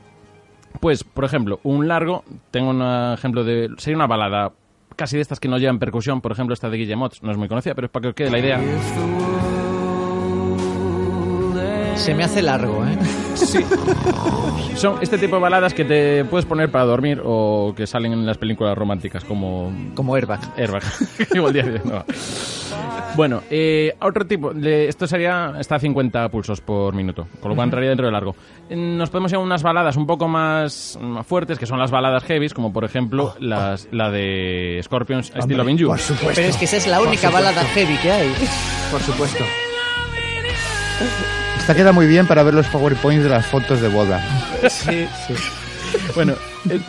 Pues, 0.79 1.03
por 1.03 1.25
ejemplo, 1.25 1.59
un 1.63 1.87
largo, 1.87 2.23
tengo 2.51 2.69
un 2.69 2.81
ejemplo 3.13 3.43
de... 3.43 3.69
Sería 3.77 3.97
una 3.97 4.07
balada 4.07 4.51
casi 4.95 5.15
de 5.15 5.21
estas 5.21 5.39
que 5.39 5.47
no 5.47 5.57
llevan 5.57 5.77
percusión, 5.79 6.21
por 6.21 6.31
ejemplo, 6.31 6.53
esta 6.53 6.69
de 6.69 6.77
Guillemot, 6.77 7.21
no 7.21 7.31
es 7.31 7.37
muy 7.37 7.47
conocida, 7.47 7.73
pero 7.75 7.85
es 7.85 7.91
para 7.91 8.01
que 8.03 8.07
os 8.09 8.15
quede 8.15 8.31
la 8.31 8.39
idea. 8.39 9.56
Se 11.97 12.13
me 12.13 12.23
hace 12.23 12.41
largo, 12.41 12.85
¿eh? 12.85 12.97
Sí. 13.35 13.59
Son 14.75 14.95
este 15.01 15.17
tipo 15.17 15.35
de 15.35 15.41
baladas 15.41 15.73
que 15.73 15.83
te 15.83 16.23
puedes 16.25 16.45
poner 16.45 16.71
para 16.71 16.85
dormir 16.85 17.21
o 17.23 17.73
que 17.75 17.85
salen 17.85 18.13
en 18.13 18.25
las 18.25 18.37
películas 18.37 18.77
románticas 18.77 19.23
como... 19.25 19.71
Como 19.93 20.15
Airbag. 20.15 20.39
Airbag. 20.57 20.83
Igual 21.33 21.53
día 21.53 21.63
de- 21.63 21.81
no. 21.83 22.05
Bueno, 23.15 23.41
eh, 23.49 23.93
otro 24.01 24.25
tipo, 24.25 24.53
de- 24.53 24.87
esto 24.87 25.05
sería, 25.07 25.53
está 25.59 25.75
a 25.75 25.79
50 25.79 26.29
pulsos 26.29 26.61
por 26.61 26.93
minuto, 26.93 27.27
con 27.41 27.49
lo 27.49 27.55
cual 27.55 27.65
entraría 27.67 27.89
dentro 27.89 28.05
de 28.05 28.11
largo. 28.11 28.35
Eh, 28.69 28.75
Nos 28.75 29.09
podemos 29.09 29.31
ir 29.31 29.37
a 29.37 29.39
unas 29.39 29.63
baladas 29.63 29.97
un 29.97 30.05
poco 30.07 30.27
más 30.27 30.97
más 31.01 31.25
fuertes, 31.25 31.57
que 31.59 31.65
son 31.65 31.79
las 31.79 31.91
baladas 31.91 32.23
heavies, 32.23 32.53
como 32.53 32.71
por 32.71 32.85
ejemplo 32.85 33.33
las, 33.39 33.87
la 33.91 34.11
de 34.11 34.79
Scorpions, 34.83 35.27
estilo 35.35 35.63
Hombre, 35.63 35.63
Benju. 35.63 35.87
por 35.87 35.99
supuesto. 35.99 36.31
Pero 36.35 36.47
es 36.47 36.57
que 36.57 36.65
esa 36.65 36.77
es 36.77 36.87
la 36.87 37.01
única 37.01 37.29
balada 37.29 37.63
heavy 37.65 37.97
que 37.97 38.11
hay. 38.11 38.31
Por 38.91 39.01
supuesto. 39.01 39.43
Esta 41.67 41.75
queda 41.75 41.91
muy 41.91 42.07
bien 42.07 42.25
para 42.25 42.43
ver 42.43 42.53
los 42.53 42.65
PowerPoints 42.67 43.25
de 43.25 43.29
las 43.29 43.45
fotos 43.45 43.81
de 43.81 43.89
boda. 43.89 44.21
Sí, 44.69 45.05
sí. 45.27 45.33
Bueno, 46.15 46.33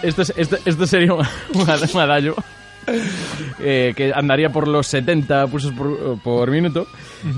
esto, 0.05 0.23
es- 0.23 0.33
esto, 0.37 0.57
esto 0.65 0.87
sería 0.87 1.15
un, 1.15 1.27
adagio 1.99 2.37
eh, 3.59 3.93
que 3.97 4.13
andaría 4.15 4.51
por 4.51 4.69
los 4.69 4.87
70 4.87 5.49
pulsos 5.49 5.73
por, 5.73 6.23
por 6.23 6.49
minuto. 6.53 6.87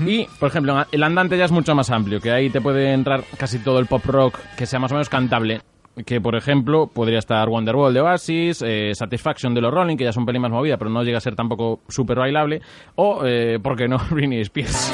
Y, 0.05 0.27
por 0.39 0.49
ejemplo, 0.49 0.85
el 0.91 1.01
andante 1.01 1.35
ya 1.35 1.45
es 1.45 1.51
mucho 1.51 1.73
más 1.73 1.89
amplio, 1.89 2.21
que 2.21 2.29
ahí 2.29 2.51
te 2.51 2.61
puede 2.61 2.93
entrar 2.93 3.23
casi 3.39 3.57
todo 3.57 3.79
el 3.79 3.87
pop 3.87 4.05
rock 4.05 4.37
que 4.55 4.67
sea 4.67 4.77
más 4.77 4.91
o 4.91 4.93
menos 4.93 5.09
cantable. 5.09 5.61
Que, 6.05 6.21
por 6.21 6.35
ejemplo, 6.35 6.91
podría 6.93 7.17
estar 7.17 7.49
Wonderwall 7.49 7.91
de 7.91 8.01
Oasis, 8.01 8.61
eh, 8.63 8.91
Satisfaction 8.93 9.55
de 9.55 9.61
los 9.61 9.73
Rolling, 9.73 9.97
que 9.97 10.03
ya 10.03 10.11
es 10.11 10.17
un 10.17 10.27
pelín 10.27 10.43
más 10.43 10.51
movida, 10.51 10.77
pero 10.77 10.91
no 10.91 11.01
llega 11.01 11.17
a 11.17 11.21
ser 11.21 11.35
tampoco 11.35 11.79
súper 11.89 12.19
bailable. 12.19 12.61
O, 12.97 13.23
eh, 13.25 13.57
¿por 13.59 13.75
qué 13.75 13.87
no? 13.87 13.99
Britney 14.11 14.41
Spears. 14.41 14.93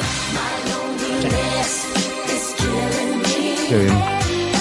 Qué 3.67 3.77
bien. 3.77 3.93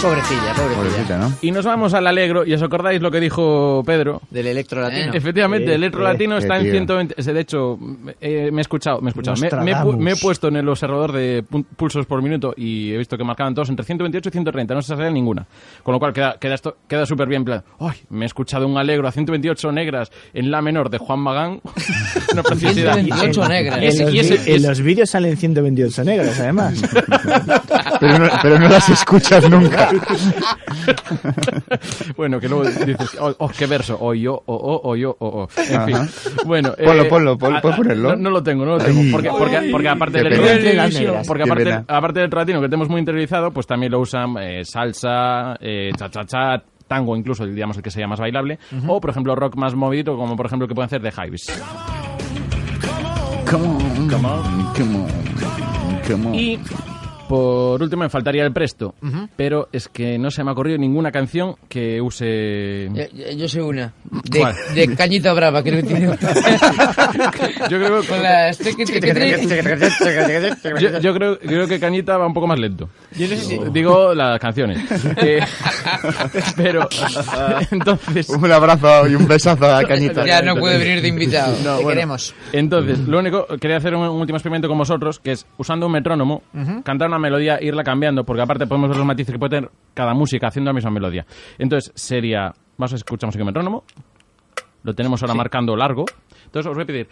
Pobrecilla, 0.02 0.52
pobrecilla. 0.54 0.76
Pobrecita, 0.76 1.18
¿no? 1.18 1.32
Y 1.40 1.50
nos 1.50 1.64
vamos 1.64 1.94
al 1.94 2.06
alegro, 2.06 2.44
y 2.46 2.52
os 2.52 2.62
acordáis 2.62 3.00
lo 3.00 3.10
que 3.10 3.18
dijo 3.18 3.82
Pedro. 3.86 4.20
Del 4.30 4.46
electro 4.48 4.80
latino. 4.82 5.12
Efectivamente, 5.14 5.68
el 5.68 5.82
electro 5.82 6.02
latino 6.02 6.34
eh, 6.36 6.40
está 6.40 6.56
en 6.58 6.64
tío. 6.64 6.72
120. 6.72 7.14
ese, 7.16 7.32
De 7.32 7.40
hecho, 7.40 7.78
eh, 8.20 8.50
me 8.52 8.58
he 8.58 8.60
escuchado, 8.60 9.00
me 9.00 9.08
he 9.08 9.10
escuchado. 9.10 9.36
Me, 9.40 9.48
me 9.64 9.96
me 9.96 10.12
he 10.12 10.16
puesto 10.16 10.48
en 10.48 10.56
el 10.56 10.68
observador 10.68 11.12
de 11.12 11.42
pulsos 11.76 12.04
por 12.04 12.20
minuto 12.22 12.52
y 12.56 12.92
he 12.92 12.98
visto 12.98 13.16
que 13.16 13.24
marcaban 13.24 13.54
todos 13.54 13.70
entre 13.70 13.86
128 13.86 14.28
y 14.28 14.32
130. 14.32 14.74
No 14.74 14.82
se 14.82 14.88
salía 14.88 15.10
ninguna. 15.10 15.46
Con 15.82 15.94
lo 15.94 15.98
cual 15.98 16.12
queda 16.12 16.36
queda 16.38 16.54
esto 16.54 16.76
queda 16.86 17.06
súper 17.06 17.26
bien. 17.28 17.40
en 17.40 17.44
plan, 17.46 17.64
Ay, 17.80 17.96
me 18.10 18.26
he 18.26 18.26
escuchado 18.26 18.66
un 18.66 18.76
alegro 18.76 19.08
a 19.08 19.12
128 19.12 19.72
negras 19.72 20.12
en 20.34 20.50
la 20.50 20.60
menor 20.60 20.90
de 20.90 20.98
Juan 20.98 21.20
Magán. 21.20 21.60
Una 22.32 22.42
preciosidad. 22.42 22.94
128 22.96 23.48
negras. 23.48 23.80
Y 24.46 24.52
En 24.52 24.62
los 24.62 24.80
vídeos 24.82 25.08
salen 25.08 25.38
128 25.38 26.04
negras, 26.04 26.38
además. 26.38 26.82
Pero 28.00 28.18
no, 28.18 28.28
pero 28.42 28.58
no 28.58 28.68
las 28.68 28.88
escuchas 28.88 29.48
nunca. 29.48 29.90
bueno, 32.16 32.40
que 32.40 32.48
luego 32.48 32.64
dices, 32.64 33.16
oh, 33.20 33.34
oh, 33.38 33.48
qué 33.48 33.66
verso, 33.66 33.96
o 34.00 34.14
yo, 34.14 34.34
o 34.34 34.42
oh, 34.46 34.90
o 34.90 34.96
yo, 34.96 35.16
o. 35.18 35.48
En 35.56 35.76
Ajá. 35.76 35.86
fin. 35.86 35.96
Bueno, 36.44 36.74
Ponlo, 36.76 37.02
eh, 37.02 37.08
ponlo, 37.08 37.38
ponlo, 37.38 37.60
¿puedes 37.60 37.76
ponerlo? 37.76 38.10
No, 38.10 38.16
no 38.16 38.30
lo 38.30 38.42
tengo, 38.42 38.64
no 38.64 38.76
lo 38.76 38.78
tengo. 38.78 39.00
Ay. 39.00 39.12
Porque, 39.12 39.30
porque, 39.30 39.68
porque 39.70 39.88
aparte 39.88 40.22
del 40.22 41.24
porque 41.26 41.42
aparte, 41.42 41.84
aparte 41.86 42.20
del 42.20 42.30
latino 42.30 42.60
que 42.60 42.68
tenemos 42.68 42.88
muy 42.88 43.00
interiorizado, 43.00 43.50
pues 43.50 43.66
también 43.66 43.92
lo 43.92 44.00
usan 44.00 44.36
eh, 44.40 44.64
salsa, 44.64 45.56
eh, 45.60 45.90
cha-cha-cha, 45.96 46.62
tango 46.86 47.16
incluso, 47.16 47.46
digamos 47.46 47.76
el 47.76 47.82
que 47.82 47.90
sería 47.90 48.06
más 48.06 48.20
bailable, 48.20 48.58
o 48.86 49.00
por 49.00 49.10
ejemplo 49.10 49.34
rock 49.34 49.56
más 49.56 49.74
movidito, 49.74 50.16
como 50.16 50.36
por 50.36 50.46
ejemplo 50.46 50.64
el 50.64 50.68
que 50.68 50.74
pueden 50.74 50.86
hacer 50.86 51.02
de 51.02 51.10
Hives. 51.10 51.46
Come 53.50 53.66
on, 53.66 54.08
come 54.08 54.28
on, 54.28 54.74
come 54.74 54.98
on, 54.98 55.08
come 56.06 56.26
on. 56.28 56.34
Y 56.34 56.58
por 57.28 57.82
último 57.82 58.02
me 58.02 58.08
faltaría 58.10 58.44
el 58.44 58.52
presto, 58.52 58.94
pero 59.36 59.68
es 59.72 59.88
que 59.88 60.18
no 60.18 60.30
se 60.30 60.42
me 60.44 60.50
ha 60.50 60.52
ocurrido 60.52 60.78
ninguna 60.78 61.10
canción 61.10 61.54
que 61.68 62.00
use... 62.00 62.88
Yo, 62.92 63.02
yo- 63.12 63.32
yo 63.36 63.48
sé 63.48 63.62
una. 63.62 63.92
De, 64.30 64.38
¿Cuál? 64.40 64.54
de 64.74 64.94
Cañita 64.96 65.32
Brava, 65.32 65.62
que 65.62 65.72
no 65.72 65.82
tiene. 65.86 66.06
Yo 67.70 67.78
creo 67.78 68.00
que... 68.00 68.06
Yo, 70.80 70.98
yo 71.00 71.14
creo, 71.14 71.38
creo 71.38 71.66
que 71.66 71.80
Cañita 71.80 72.16
va 72.16 72.26
un 72.26 72.34
poco 72.34 72.46
más 72.46 72.58
lento. 72.58 72.88
Digo 73.72 74.14
las 74.14 74.38
canciones. 74.38 74.78
Que- 75.18 75.40
pero 76.56 76.88
entonces 77.70 78.28
Un 78.28 78.50
abrazo 78.52 79.06
y 79.08 79.14
un 79.14 79.26
besazo 79.26 79.66
a 79.74 79.82
Cañita. 79.84 80.24
Ya 80.26 80.42
no 80.42 80.56
puede 80.56 80.78
venir 80.78 81.02
de 81.02 81.08
invitado. 81.08 81.56
No, 81.64 81.74
bueno. 81.76 81.88
queremos. 81.90 82.34
Entonces, 82.52 82.98
lo 83.00 83.18
único, 83.18 83.46
quería 83.60 83.76
hacer 83.78 83.94
un, 83.94 84.02
un 84.02 84.20
último 84.20 84.36
experimento 84.36 84.68
con 84.68 84.78
vosotros, 84.78 85.18
que 85.18 85.32
es 85.32 85.46
usando 85.58 85.86
un 85.86 85.92
metrónomo, 85.92 86.42
cantar 86.84 87.08
una 87.08 87.15
melodía, 87.18 87.58
irla 87.62 87.82
cambiando, 87.84 88.24
porque 88.24 88.42
aparte 88.42 88.66
podemos 88.66 88.88
ver 88.88 88.98
los 88.98 89.06
matices 89.06 89.32
que 89.32 89.38
puede 89.38 89.50
tener 89.56 89.70
cada 89.94 90.14
música 90.14 90.48
haciendo 90.48 90.70
la 90.70 90.74
misma 90.74 90.90
melodía. 90.90 91.26
Entonces, 91.58 91.92
sería, 91.94 92.52
vamos 92.76 92.92
a 92.92 92.96
escuchar 92.96 93.28
música 93.28 93.44
metrónomo, 93.44 93.84
lo 94.82 94.94
tenemos 94.94 95.20
ahora 95.22 95.34
marcando 95.34 95.76
largo. 95.76 96.04
Entonces 96.44 96.70
os 96.70 96.74
voy 96.76 96.84
a 96.84 96.86
pedir. 96.86 97.08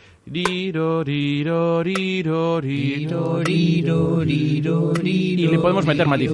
y 5.36 5.46
le 5.48 5.58
podemos 5.58 5.84
meter 5.86 6.06
matiz. 6.06 6.30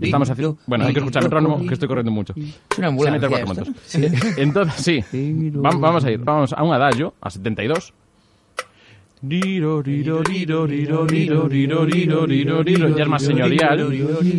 Estamos 0.00 0.30
haciendo. 0.30 0.58
Bueno, 0.66 0.86
hay 0.86 0.92
que 0.92 0.98
escuchar 1.00 1.22
el 1.22 1.26
metrónomo, 1.28 1.66
que 1.66 1.74
estoy 1.74 1.88
corriendo 1.88 2.10
mucho. 2.12 2.32
Es 2.36 2.78
una 2.78 2.86
Se 2.86 2.86
ambulancia. 2.86 3.28
cuatro. 3.44 3.64
Entonces, 4.38 4.74
sí. 4.82 5.04
Vam- 5.52 5.80
Vamos 5.80 6.04
a 6.04 6.10
ir. 6.10 6.18
Vamos 6.20 6.52
a 6.52 6.62
un 6.62 6.72
adagio, 6.72 7.14
a 7.20 7.30
72. 7.30 7.92
Ya 12.96 13.02
es 13.02 13.08
más 13.08 13.22
señorial. 13.22 13.78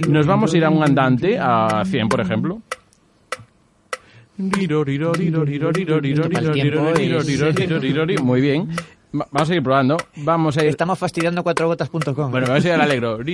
Nos 0.09 0.25
vamos 0.25 0.53
a 0.53 0.57
ir 0.57 0.65
a 0.65 0.69
un 0.69 0.83
andante, 0.83 1.37
a 1.39 1.83
100, 1.85 2.09
por 2.09 2.19
ejemplo. 2.21 2.61
Muy 8.23 8.41
bien. 8.41 8.67
Va- 9.13 9.27
Vamos 9.29 9.41
a 9.41 9.45
seguir 9.45 9.61
probando. 9.61 9.97
Vamos 10.15 10.57
a 10.57 10.63
ir. 10.63 10.69
Estamos 10.69 10.97
fastidiando 10.97 11.43
cuatrogotas.com. 11.43 12.31
Bueno, 12.31 12.47
vamos 12.47 12.63
a 12.65 12.67
ir 12.67 12.73
al 12.73 12.81
alegro. 12.81 13.19
Y 13.21 13.33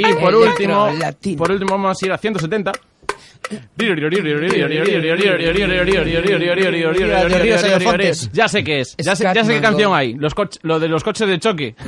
Y 0.00 0.02
por 0.20 0.34
último, 0.34 0.88
por 1.36 1.50
último 1.50 1.70
vamos 1.72 2.00
a 2.02 2.06
ir 2.06 2.12
a 2.12 2.18
170. 2.18 2.72
Ya 8.32 8.48
sé 8.48 8.62
qué 8.64 8.80
es. 8.80 8.96
Ya 8.98 9.16
sé, 9.16 9.24
ya 9.34 9.44
sé 9.44 9.54
qué 9.54 9.60
canción 9.60 9.94
hay. 9.94 10.14
Los 10.14 10.32
lo 10.62 10.78
de 10.78 10.88
los 10.88 11.02
coches 11.04 11.28
de 11.28 11.38
choque. 11.38 11.74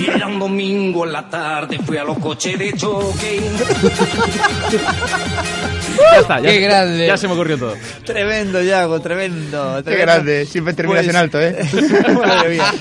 Y 0.00 0.06
era 0.08 0.26
un 0.28 0.38
domingo 0.38 1.04
en 1.04 1.12
la 1.12 1.28
tarde, 1.28 1.78
fui 1.84 1.98
a 1.98 2.04
los 2.04 2.18
coches 2.18 2.58
de 2.58 2.72
choque. 2.72 3.42
Ya 6.12 6.18
está. 6.20 6.40
Ya, 6.40 6.50
Qué 6.50 6.60
grande. 6.60 7.06
Ya 7.06 7.16
se 7.16 7.28
me 7.28 7.34
ocurrió 7.34 7.58
todo. 7.58 7.74
Tremendo, 8.04 8.62
Yago, 8.62 9.00
tremendo. 9.00 9.76
Qué 9.76 9.82
tremendo. 9.82 10.06
grande, 10.12 10.46
siempre 10.46 10.74
terminas 10.74 11.04
Pues- 11.04 11.14
en 11.14 11.20
alto, 11.20 11.40
¿eh? 11.40 11.56
Madre 12.14 12.48
mía. 12.50 12.64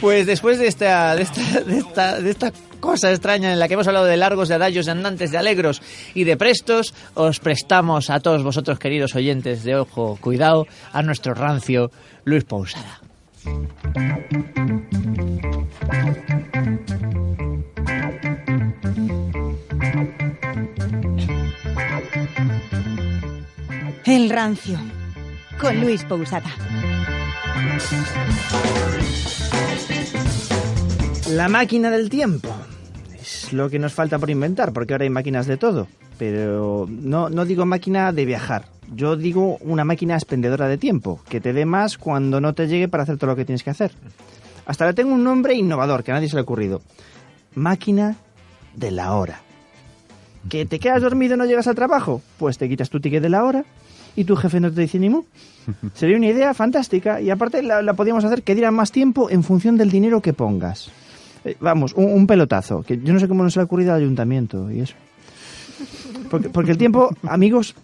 Pues 0.00 0.26
después 0.26 0.58
de 0.58 0.66
esta, 0.66 1.14
de, 1.14 1.22
esta, 1.24 1.60
de, 1.60 1.78
esta, 1.78 2.20
de 2.22 2.30
esta 2.30 2.52
cosa 2.80 3.10
extraña 3.10 3.52
en 3.52 3.58
la 3.58 3.68
que 3.68 3.74
hemos 3.74 3.86
hablado 3.86 4.06
de 4.06 4.16
largos, 4.16 4.48
de 4.48 4.56
adallos, 4.56 4.86
de 4.86 4.92
andantes, 4.92 5.30
de 5.30 5.38
alegros 5.38 5.82
y 6.14 6.24
de 6.24 6.36
prestos, 6.36 6.94
os 7.14 7.38
prestamos 7.40 8.10
a 8.10 8.20
todos 8.20 8.42
vosotros, 8.42 8.78
queridos 8.78 9.14
oyentes 9.14 9.62
de 9.64 9.76
Ojo, 9.76 10.18
cuidado, 10.20 10.66
a 10.92 11.02
nuestro 11.02 11.34
rancio 11.34 11.90
Luis 12.24 12.44
Pousada. 12.44 13.00
El 24.04 24.28
rancio. 24.28 24.78
Con 25.60 25.80
Luis 25.80 26.02
Pousada. 26.04 26.50
La 31.28 31.48
máquina 31.48 31.90
del 31.90 32.10
tiempo. 32.10 32.59
Es 33.20 33.52
lo 33.52 33.68
que 33.68 33.78
nos 33.78 33.92
falta 33.92 34.18
por 34.18 34.30
inventar, 34.30 34.72
porque 34.72 34.94
ahora 34.94 35.04
hay 35.04 35.10
máquinas 35.10 35.46
de 35.46 35.56
todo. 35.56 35.88
Pero 36.18 36.86
no, 36.88 37.28
no 37.28 37.44
digo 37.44 37.66
máquina 37.66 38.12
de 38.12 38.24
viajar. 38.24 38.66
Yo 38.94 39.16
digo 39.16 39.58
una 39.60 39.84
máquina 39.84 40.14
expendedora 40.14 40.68
de 40.68 40.78
tiempo, 40.78 41.20
que 41.28 41.40
te 41.40 41.52
dé 41.52 41.64
más 41.64 41.98
cuando 41.98 42.40
no 42.40 42.54
te 42.54 42.66
llegue 42.66 42.88
para 42.88 43.04
hacer 43.04 43.18
todo 43.18 43.30
lo 43.30 43.36
que 43.36 43.44
tienes 43.44 43.62
que 43.62 43.70
hacer. 43.70 43.92
Hasta 44.66 44.86
le 44.86 44.94
tengo 44.94 45.12
un 45.14 45.24
nombre 45.24 45.54
innovador 45.54 46.02
que 46.02 46.10
a 46.10 46.14
nadie 46.14 46.28
se 46.28 46.36
le 46.36 46.40
ha 46.40 46.42
ocurrido. 46.42 46.82
Máquina 47.54 48.16
de 48.74 48.90
la 48.90 49.14
hora. 49.14 49.40
¿Que 50.48 50.64
te 50.64 50.78
quedas 50.78 51.02
dormido 51.02 51.34
y 51.34 51.38
no 51.38 51.44
llegas 51.44 51.66
al 51.66 51.74
trabajo? 51.74 52.22
Pues 52.38 52.56
te 52.56 52.68
quitas 52.68 52.88
tu 52.88 53.00
ticket 53.00 53.22
de 53.22 53.28
la 53.28 53.44
hora 53.44 53.64
y 54.16 54.24
tu 54.24 54.36
jefe 54.36 54.60
no 54.60 54.72
te 54.72 54.80
dice 54.80 54.98
ni 54.98 55.10
mu. 55.10 55.24
Sería 55.94 56.16
una 56.16 56.28
idea 56.28 56.54
fantástica 56.54 57.20
y 57.20 57.30
aparte 57.30 57.62
la, 57.62 57.82
la 57.82 57.94
podíamos 57.94 58.24
hacer 58.24 58.42
que 58.42 58.54
diera 58.54 58.70
más 58.70 58.92
tiempo 58.92 59.30
en 59.30 59.42
función 59.42 59.76
del 59.76 59.90
dinero 59.90 60.20
que 60.20 60.32
pongas. 60.32 60.90
Eh, 61.44 61.56
vamos, 61.60 61.92
un, 61.94 62.26
pelotazo, 62.26 62.82
que 62.82 62.98
yo 62.98 63.12
no 63.12 63.20
sé 63.20 63.28
cómo 63.28 63.42
nos 63.42 63.56
ha 63.56 63.62
ocurrido 63.62 63.92
al 63.92 64.00
ayuntamiento 64.00 64.70
y 64.70 64.80
eso. 64.80 64.94
Porque, 66.30 66.50
porque 66.50 66.72
el 66.72 66.78
tiempo, 66.78 67.10
amigos, 67.22 67.74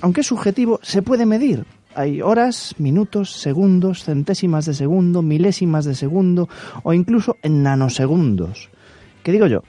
aunque 0.00 0.22
es 0.22 0.26
subjetivo, 0.26 0.80
se 0.82 1.02
puede 1.02 1.26
medir. 1.26 1.64
Hay 1.94 2.20
horas, 2.20 2.74
minutos, 2.78 3.30
segundos, 3.30 4.02
centésimas 4.04 4.66
de 4.66 4.74
segundo, 4.74 5.22
milésimas 5.22 5.84
de 5.84 5.94
segundo 5.94 6.48
o 6.82 6.92
incluso 6.92 7.36
en 7.42 7.62
nanosegundos. 7.62 8.68
¿Qué 9.22 9.30
digo 9.30 9.46
yo? 9.46 9.62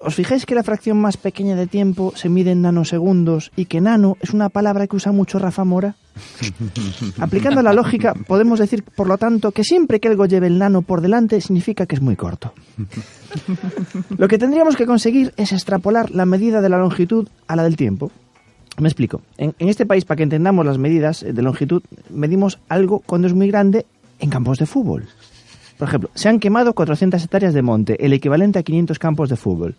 ¿Os 0.00 0.14
fijáis 0.14 0.46
que 0.46 0.54
la 0.54 0.62
fracción 0.62 0.98
más 0.98 1.16
pequeña 1.16 1.56
de 1.56 1.66
tiempo 1.66 2.12
se 2.16 2.28
mide 2.28 2.52
en 2.52 2.62
nanosegundos 2.62 3.52
y 3.56 3.66
que 3.66 3.80
nano 3.80 4.16
es 4.20 4.30
una 4.30 4.48
palabra 4.48 4.86
que 4.86 4.96
usa 4.96 5.12
mucho 5.12 5.38
Rafa 5.38 5.64
Mora? 5.64 5.96
Aplicando 7.18 7.62
la 7.62 7.72
lógica, 7.72 8.14
podemos 8.14 8.58
decir, 8.58 8.82
por 8.82 9.06
lo 9.06 9.18
tanto, 9.18 9.52
que 9.52 9.64
siempre 9.64 10.00
que 10.00 10.08
algo 10.08 10.26
lleve 10.26 10.46
el 10.46 10.58
nano 10.58 10.82
por 10.82 11.00
delante 11.00 11.40
significa 11.40 11.86
que 11.86 11.94
es 11.94 12.00
muy 12.00 12.16
corto. 12.16 12.52
Lo 14.16 14.28
que 14.28 14.38
tendríamos 14.38 14.76
que 14.76 14.86
conseguir 14.86 15.32
es 15.36 15.52
extrapolar 15.52 16.10
la 16.10 16.26
medida 16.26 16.60
de 16.60 16.68
la 16.68 16.78
longitud 16.78 17.28
a 17.46 17.56
la 17.56 17.62
del 17.62 17.76
tiempo. 17.76 18.10
Me 18.78 18.88
explico. 18.88 19.20
En, 19.36 19.54
este 19.58 19.84
país, 19.84 20.04
para 20.04 20.16
que 20.16 20.22
entendamos 20.22 20.64
las 20.64 20.78
medidas 20.78 21.22
eh, 21.22 21.32
de 21.32 21.42
longitud, 21.42 21.82
medimos 22.08 22.58
algo 22.68 23.00
cuando 23.00 23.26
es 23.26 23.34
muy 23.34 23.48
grande 23.48 23.84
en 24.18 24.30
campos 24.30 24.58
de 24.58 24.66
fútbol. 24.66 25.06
Por 25.76 25.88
ejemplo, 25.88 26.10
se 26.14 26.28
han 26.28 26.40
quemado 26.40 26.74
400 26.74 27.22
hectáreas 27.22 27.54
de 27.54 27.62
monte, 27.62 28.04
el 28.04 28.12
equivalente 28.12 28.58
a 28.58 28.62
500 28.62 28.98
campos 28.98 29.28
de 29.28 29.36
fútbol. 29.36 29.76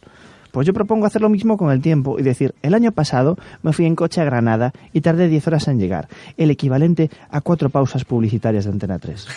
Pues 0.51 0.67
yo 0.67 0.73
propongo 0.73 1.05
hacer 1.05 1.21
lo 1.21 1.29
mismo 1.29 1.57
con 1.57 1.71
el 1.71 1.81
tiempo 1.81 2.19
y 2.19 2.23
decir, 2.23 2.53
el 2.61 2.73
año 2.73 2.91
pasado 2.91 3.37
me 3.63 3.73
fui 3.73 3.85
en 3.85 3.95
coche 3.95 4.21
a 4.21 4.25
Granada 4.25 4.73
y 4.93 5.01
tardé 5.01 5.27
10 5.27 5.47
horas 5.47 5.67
en 5.67 5.79
llegar, 5.79 6.07
el 6.37 6.51
equivalente 6.51 7.09
a 7.29 7.41
cuatro 7.41 7.69
pausas 7.69 8.05
publicitarias 8.05 8.65
de 8.65 8.71
Antena 8.71 8.99
3. 8.99 9.27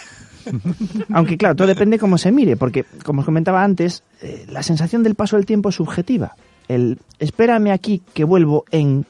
Aunque 1.13 1.37
claro, 1.37 1.55
todo 1.55 1.69
depende 1.69 1.99
cómo 1.99 2.19
se 2.19 2.33
mire, 2.33 2.57
porque 2.57 2.85
como 3.05 3.21
os 3.21 3.27
comentaba 3.27 3.63
antes, 3.63 4.03
eh, 4.23 4.47
la 4.51 4.63
sensación 4.63 5.03
del 5.03 5.15
paso 5.15 5.37
del 5.37 5.47
tiempo 5.47 5.69
es 5.69 5.77
subjetiva. 5.77 6.35
El 6.69 6.99
espérame 7.19 7.73
aquí 7.73 8.03
que 8.13 8.25
vuelvo 8.25 8.65
en 8.71 9.07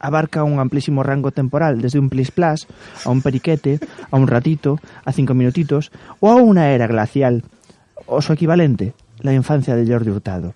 abarca 0.00 0.44
un 0.44 0.60
amplísimo 0.60 1.02
rango 1.02 1.32
temporal, 1.32 1.80
desde 1.80 1.98
un 1.98 2.08
plis 2.08 2.30
plas 2.30 2.66
a 3.04 3.10
un 3.10 3.20
periquete, 3.22 3.80
a 4.10 4.16
un 4.16 4.28
ratito, 4.28 4.78
a 5.04 5.12
cinco 5.12 5.34
minutitos 5.34 5.90
o 6.20 6.30
a 6.30 6.36
una 6.36 6.70
era 6.70 6.86
glacial, 6.86 7.42
o 8.06 8.22
su 8.22 8.32
equivalente, 8.32 8.94
la 9.20 9.34
infancia 9.34 9.74
de 9.74 9.90
Jordi 9.90 10.10
Hurtado. 10.10 10.54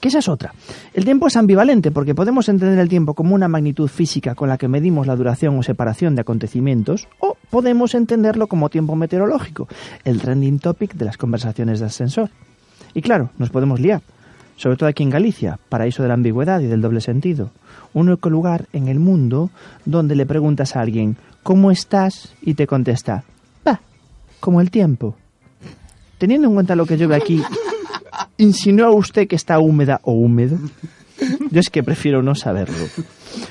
Que 0.00 0.08
esa 0.08 0.20
es 0.20 0.28
otra. 0.28 0.54
El 0.94 1.04
tiempo 1.04 1.26
es 1.26 1.36
ambivalente 1.36 1.90
porque 1.90 2.14
podemos 2.14 2.48
entender 2.48 2.78
el 2.78 2.88
tiempo 2.88 3.14
como 3.14 3.34
una 3.34 3.48
magnitud 3.48 3.88
física 3.88 4.34
con 4.34 4.48
la 4.48 4.56
que 4.56 4.66
medimos 4.66 5.06
la 5.06 5.14
duración 5.14 5.58
o 5.58 5.62
separación 5.62 6.14
de 6.14 6.22
acontecimientos, 6.22 7.06
o 7.18 7.36
podemos 7.50 7.94
entenderlo 7.94 8.46
como 8.46 8.70
tiempo 8.70 8.96
meteorológico, 8.96 9.68
el 10.04 10.20
trending 10.20 10.58
topic 10.58 10.94
de 10.94 11.04
las 11.04 11.18
conversaciones 11.18 11.80
de 11.80 11.86
ascensor. 11.86 12.30
Y 12.94 13.02
claro, 13.02 13.30
nos 13.36 13.50
podemos 13.50 13.78
liar, 13.78 14.00
sobre 14.56 14.76
todo 14.76 14.88
aquí 14.88 15.02
en 15.02 15.10
Galicia, 15.10 15.58
paraíso 15.68 16.02
de 16.02 16.08
la 16.08 16.14
ambigüedad 16.14 16.60
y 16.60 16.66
del 16.66 16.80
doble 16.80 17.02
sentido. 17.02 17.50
Un 17.92 18.08
único 18.08 18.30
lugar 18.30 18.66
en 18.72 18.88
el 18.88 19.00
mundo 19.00 19.50
donde 19.84 20.14
le 20.14 20.24
preguntas 20.24 20.76
a 20.76 20.80
alguien, 20.80 21.16
¿cómo 21.42 21.70
estás? 21.70 22.34
y 22.40 22.54
te 22.54 22.66
contesta, 22.66 23.24
va, 23.66 23.80
como 24.40 24.60
el 24.60 24.70
tiempo. 24.70 25.16
Teniendo 26.18 26.48
en 26.48 26.54
cuenta 26.54 26.76
lo 26.76 26.86
que 26.86 26.96
llueve 26.96 27.16
aquí, 27.16 27.42
¿insinúa 28.40 28.90
usted 28.90 29.28
que 29.28 29.36
está 29.36 29.58
húmeda 29.58 30.00
o 30.02 30.12
húmedo? 30.12 30.58
Yo 31.50 31.60
es 31.60 31.68
que 31.68 31.82
prefiero 31.82 32.22
no 32.22 32.34
saberlo. 32.34 32.86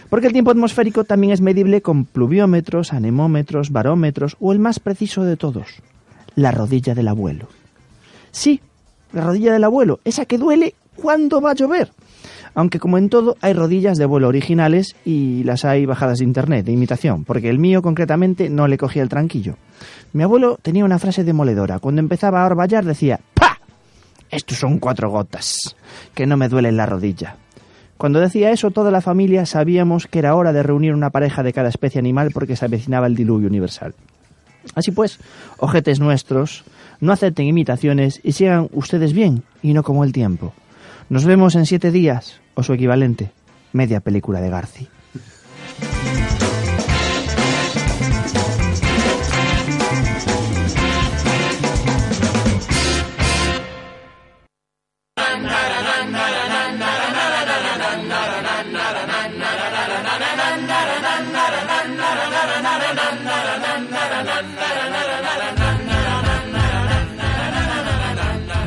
Porque 0.09 0.27
el 0.27 0.33
tiempo 0.33 0.51
atmosférico 0.51 1.03
también 1.03 1.31
es 1.31 1.41
medible 1.41 1.81
con 1.81 2.05
pluviómetros, 2.05 2.93
anemómetros, 2.93 3.69
barómetros 3.69 4.35
o 4.39 4.51
el 4.51 4.59
más 4.59 4.79
preciso 4.79 5.23
de 5.23 5.37
todos, 5.37 5.67
la 6.35 6.51
rodilla 6.51 6.95
del 6.95 7.07
abuelo. 7.07 7.47
Sí, 8.31 8.59
la 9.13 9.21
rodilla 9.21 9.53
del 9.53 9.63
abuelo, 9.63 9.99
esa 10.03 10.25
que 10.25 10.37
duele 10.37 10.73
cuando 10.95 11.41
va 11.41 11.51
a 11.51 11.55
llover. 11.55 11.91
Aunque 12.55 12.79
como 12.79 12.97
en 12.97 13.09
todo 13.09 13.37
hay 13.41 13.53
rodillas 13.53 13.97
de 13.97 14.05
vuelo 14.05 14.27
originales 14.27 14.95
y 15.05 15.43
las 15.43 15.65
hay 15.65 15.85
bajadas 15.85 16.19
de 16.19 16.25
internet, 16.25 16.65
de 16.65 16.71
imitación, 16.71 17.23
porque 17.23 17.49
el 17.49 17.59
mío 17.59 17.81
concretamente 17.81 18.49
no 18.49 18.67
le 18.67 18.77
cogía 18.77 19.03
el 19.03 19.09
tranquillo. 19.09 19.55
Mi 20.13 20.23
abuelo 20.23 20.57
tenía 20.61 20.83
una 20.83 20.99
frase 20.99 21.23
demoledora. 21.23 21.79
Cuando 21.79 22.01
empezaba 22.01 22.41
a 22.41 22.45
orvallar 22.47 22.83
decía, 22.83 23.19
¡pa! 23.35 23.49
Estos 24.32 24.59
son 24.59 24.80
cuatro 24.80 25.09
gotas, 25.09 25.75
que 26.13 26.25
no 26.25 26.38
me 26.38 26.49
duele 26.49 26.69
en 26.69 26.77
la 26.77 26.86
rodilla. 26.86 27.38
Cuando 27.97 28.19
decía 28.19 28.51
eso, 28.51 28.71
toda 28.71 28.91
la 28.91 29.01
familia 29.01 29.45
sabíamos 29.45 30.07
que 30.07 30.19
era 30.19 30.36
hora 30.36 30.53
de 30.53 30.63
reunir 30.63 30.93
una 30.93 31.09
pareja 31.09 31.43
de 31.43 31.51
cada 31.51 31.69
especie 31.69 31.99
animal 31.99 32.32
porque 32.34 32.55
se 32.55 32.65
avecinaba 32.65 33.07
el 33.07 33.15
diluvio 33.15 33.47
universal. 33.47 33.93
Así 34.75 34.91
pues, 34.91 35.19
ojetes 35.57 35.99
nuestros, 35.99 36.63
no 37.01 37.11
acepten 37.11 37.47
imitaciones 37.47 38.21
y 38.23 38.34
sigan 38.34 38.69
ustedes 38.71 39.13
bien 39.13 39.43
y 39.61 39.73
no 39.73 39.84
como 39.84 40.03
el 40.03 40.13
tiempo. 40.13 40.53
Nos 41.09 41.25
vemos 41.25 41.55
en 41.55 41.65
siete 41.65 41.91
días, 41.91 42.39
o 42.53 42.63
su 42.63 42.73
equivalente, 42.73 43.32
media 43.73 43.99
película 43.99 44.41
de 44.41 44.49
Garci. 44.49 44.88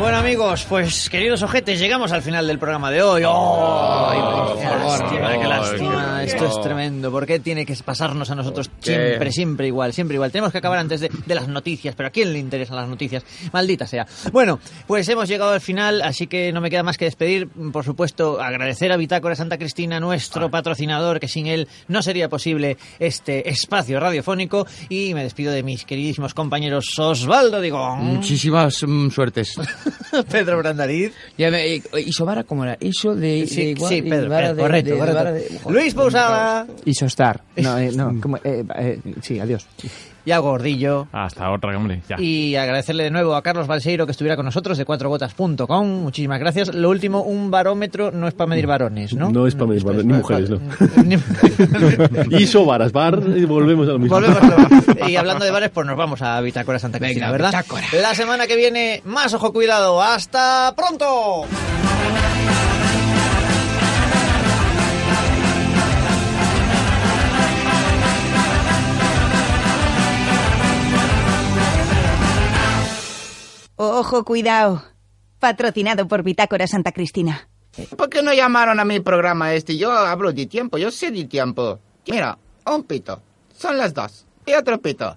Bueno 0.03 0.16
amigos, 0.16 0.66
pues 0.68 1.09
queridos 1.09 1.44
ojetes, 1.44 1.78
llegamos 1.78 2.11
al 2.11 2.22
final 2.22 2.44
del 2.48 2.59
programa 2.59 2.90
de 2.90 3.05
hoy. 3.05 3.22
¡Oh! 3.24 4.53
lástima, 4.98 5.38
qué 5.38 5.46
lástima. 5.46 6.24
Esto 6.24 6.46
es 6.46 6.61
tremendo. 6.61 7.12
¿Por 7.12 7.24
qué 7.24 7.38
tiene 7.38 7.64
que 7.64 7.76
pasarnos 7.84 8.28
a 8.28 8.34
nosotros 8.34 8.68
qué? 8.80 8.94
siempre, 8.94 9.32
siempre 9.32 9.66
igual, 9.68 9.92
siempre 9.92 10.16
igual? 10.16 10.32
Tenemos 10.32 10.50
que 10.50 10.59
acabar 10.59 10.80
antes 10.80 11.03
de, 11.03 11.11
de 11.24 11.34
las 11.36 11.46
noticias, 11.46 11.94
pero 11.94 12.09
¿a 12.09 12.11
quién 12.11 12.32
le 12.32 12.40
interesan 12.40 12.76
las 12.76 12.88
noticias? 12.88 13.24
Maldita 13.53 13.86
sea. 13.86 14.05
Bueno, 14.32 14.59
pues 14.88 15.09
hemos 15.09 15.28
llegado 15.28 15.53
al 15.53 15.61
final, 15.61 16.03
así 16.03 16.26
que 16.26 16.53
no 16.53 16.61
me 16.61 16.68
queda 16.68 16.82
más 16.82 16.98
que 16.98 17.05
despedir. 17.05 17.48
Por 17.72 17.84
supuesto, 17.84 18.40
agradecer 18.40 18.90
a 18.90 18.96
Bitácora 18.96 19.36
Santa 19.36 19.57
Cristina, 19.57 20.00
nuestro 20.00 20.50
patrocinador, 20.50 21.20
que 21.20 21.28
sin 21.28 21.46
él 21.46 21.68
no 21.86 22.03
sería 22.03 22.28
posible 22.28 22.76
este 22.98 23.48
espacio 23.48 24.00
radiofónico. 24.00 24.66
Y 24.88 25.14
me 25.14 25.22
despido 25.22 25.53
de 25.53 25.62
mis 25.62 25.84
queridísimos 25.84 26.34
compañeros 26.34 26.98
Osvaldo 26.98 27.61
Digón, 27.61 28.00
Muchísimas 28.00 28.82
mm, 28.84 29.11
suertes. 29.11 29.55
Pedro 30.30 30.59
Brandariz. 30.59 31.12
Ya 31.38 31.51
me, 31.51 31.66
y, 31.76 31.82
y 31.99 32.12
Sobara, 32.12 32.45
¿cómo 32.45 32.64
era? 32.64 32.76
Eso 32.80 33.14
de... 33.14 33.47
Sí, 33.47 33.57
de 33.57 33.70
igual- 33.72 33.88
sí, 33.90 34.01
de 34.01 34.11
Pedro, 34.11 34.28
vara 34.30 34.40
Pedro, 34.49 34.55
de- 34.57 34.62
correcto, 34.62 34.90
de- 34.90 34.99
correcto. 34.99 35.18
vara 35.18 35.32
de- 35.32 35.61
Luis 35.68 35.95
Pousada. 35.95 36.66
Isostar. 36.84 37.40
No, 37.57 37.78
eh, 37.78 37.90
no, 37.95 38.18
como, 38.20 38.36
eh, 38.38 38.64
eh, 38.76 39.01
sí, 39.22 39.38
adiós. 39.40 39.66
Yago 40.24 40.50
Gordillo. 40.50 41.08
Hasta 41.12 41.50
otra, 41.50 41.76
hombre. 41.76 42.02
Ya. 42.08 42.16
Y 42.20 42.56
agradecerle 42.56 43.04
de 43.04 43.10
nuevo 43.10 43.34
a 43.34 43.42
Carlos 43.42 43.66
Balseiro 43.66 44.06
que 44.06 44.12
estuviera 44.12 44.36
con 44.36 44.44
nosotros 44.44 44.78
de 44.78 44.84
cuatrogotas.com. 44.84 45.86
Muchísimas 46.02 46.38
gracias. 46.40 46.74
Lo 46.74 46.90
último, 46.90 47.22
un 47.22 47.50
barómetro 47.50 48.10
no 48.12 48.28
es 48.28 48.34
para 48.34 48.48
medir 48.48 48.66
varones, 48.66 49.14
¿no? 49.14 49.30
No 49.30 49.46
es 49.46 49.54
para 49.54 49.66
medir 49.66 49.84
varones, 49.84 50.06
ni 50.06 50.12
mujeres, 50.14 50.50
no. 50.50 50.60
Ni- 51.04 51.16
Iso, 52.42 52.64
varas, 52.64 52.92
bar, 52.92 53.20
y 53.36 53.44
volvemos 53.44 53.88
a 53.88 53.92
lo 53.92 53.98
mismo. 53.98 54.16
Volvemos 54.16 54.38
a 54.42 54.46
lo- 55.02 55.08
Y 55.08 55.16
hablando 55.16 55.44
de 55.44 55.50
bares, 55.50 55.70
pues 55.70 55.86
nos 55.86 55.96
vamos 55.96 56.22
a 56.22 56.40
Bitácora 56.40 56.78
Santa 56.78 56.98
Cristina, 56.98 57.26
Venga, 57.30 57.32
¿verdad? 57.32 57.48
Bitácora. 57.64 57.86
La 58.00 58.14
semana 58.14 58.46
que 58.46 58.56
viene, 58.56 59.02
más 59.04 59.34
ojo 59.34 59.52
cuidado. 59.52 60.00
¡Hasta 60.02 60.72
pronto! 60.76 61.46
Ojo, 73.85 74.24
cuidado. 74.24 74.85
Patrocinado 75.41 76.07
por 76.07 76.22
Bitácora 76.22 76.68
Santa 76.68 76.93
Cristina. 76.93 77.49
¿Por 77.97 78.09
qué 78.11 78.22
no 78.22 78.33
llamaron 78.33 78.78
a 78.78 78.85
mi 78.85 79.01
programa 79.01 79.55
este? 79.55 79.76
Yo 79.76 79.91
hablo 79.91 80.33
de 80.33 80.47
tiempo, 80.47 80.78
yo 80.78 80.93
sé 80.93 81.11
de 81.11 81.24
tiempo. 81.24 81.80
Mira, 82.07 82.39
un 82.64 82.85
pito. 82.85 83.20
Son 83.57 83.76
las 83.76 83.93
dos. 83.93 84.24
Y 84.47 84.53
otro 84.53 84.80
pito. 84.80 85.16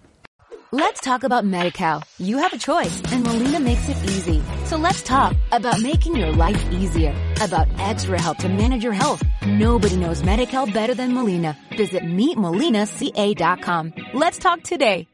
Let's 0.72 1.00
talk 1.02 1.24
about 1.24 1.46
MediCal. 1.46 2.02
You 2.18 2.40
have 2.40 2.54
a 2.54 2.58
choice, 2.58 3.04
and 3.12 3.24
Molina 3.24 3.60
makes 3.60 3.88
it 3.88 3.98
easy. 4.04 4.42
So 4.66 4.78
let's 4.78 5.04
talk 5.04 5.36
about 5.52 5.80
making 5.82 6.16
your 6.16 6.32
life 6.32 6.60
easier, 6.72 7.14
about 7.42 7.68
extra 7.78 8.20
help 8.20 8.40
to 8.40 8.50
manage 8.50 8.84
your 8.84 8.94
health. 8.94 9.22
Nobody 9.46 9.96
knows 9.96 10.24
MediCal 10.24 10.74
better 10.74 10.96
than 10.96 11.14
Molina. 11.14 11.56
Visit 11.78 12.02
meetmolinaca.com. 12.04 13.94
Let's 14.16 14.40
talk 14.40 14.64
today. 14.64 15.08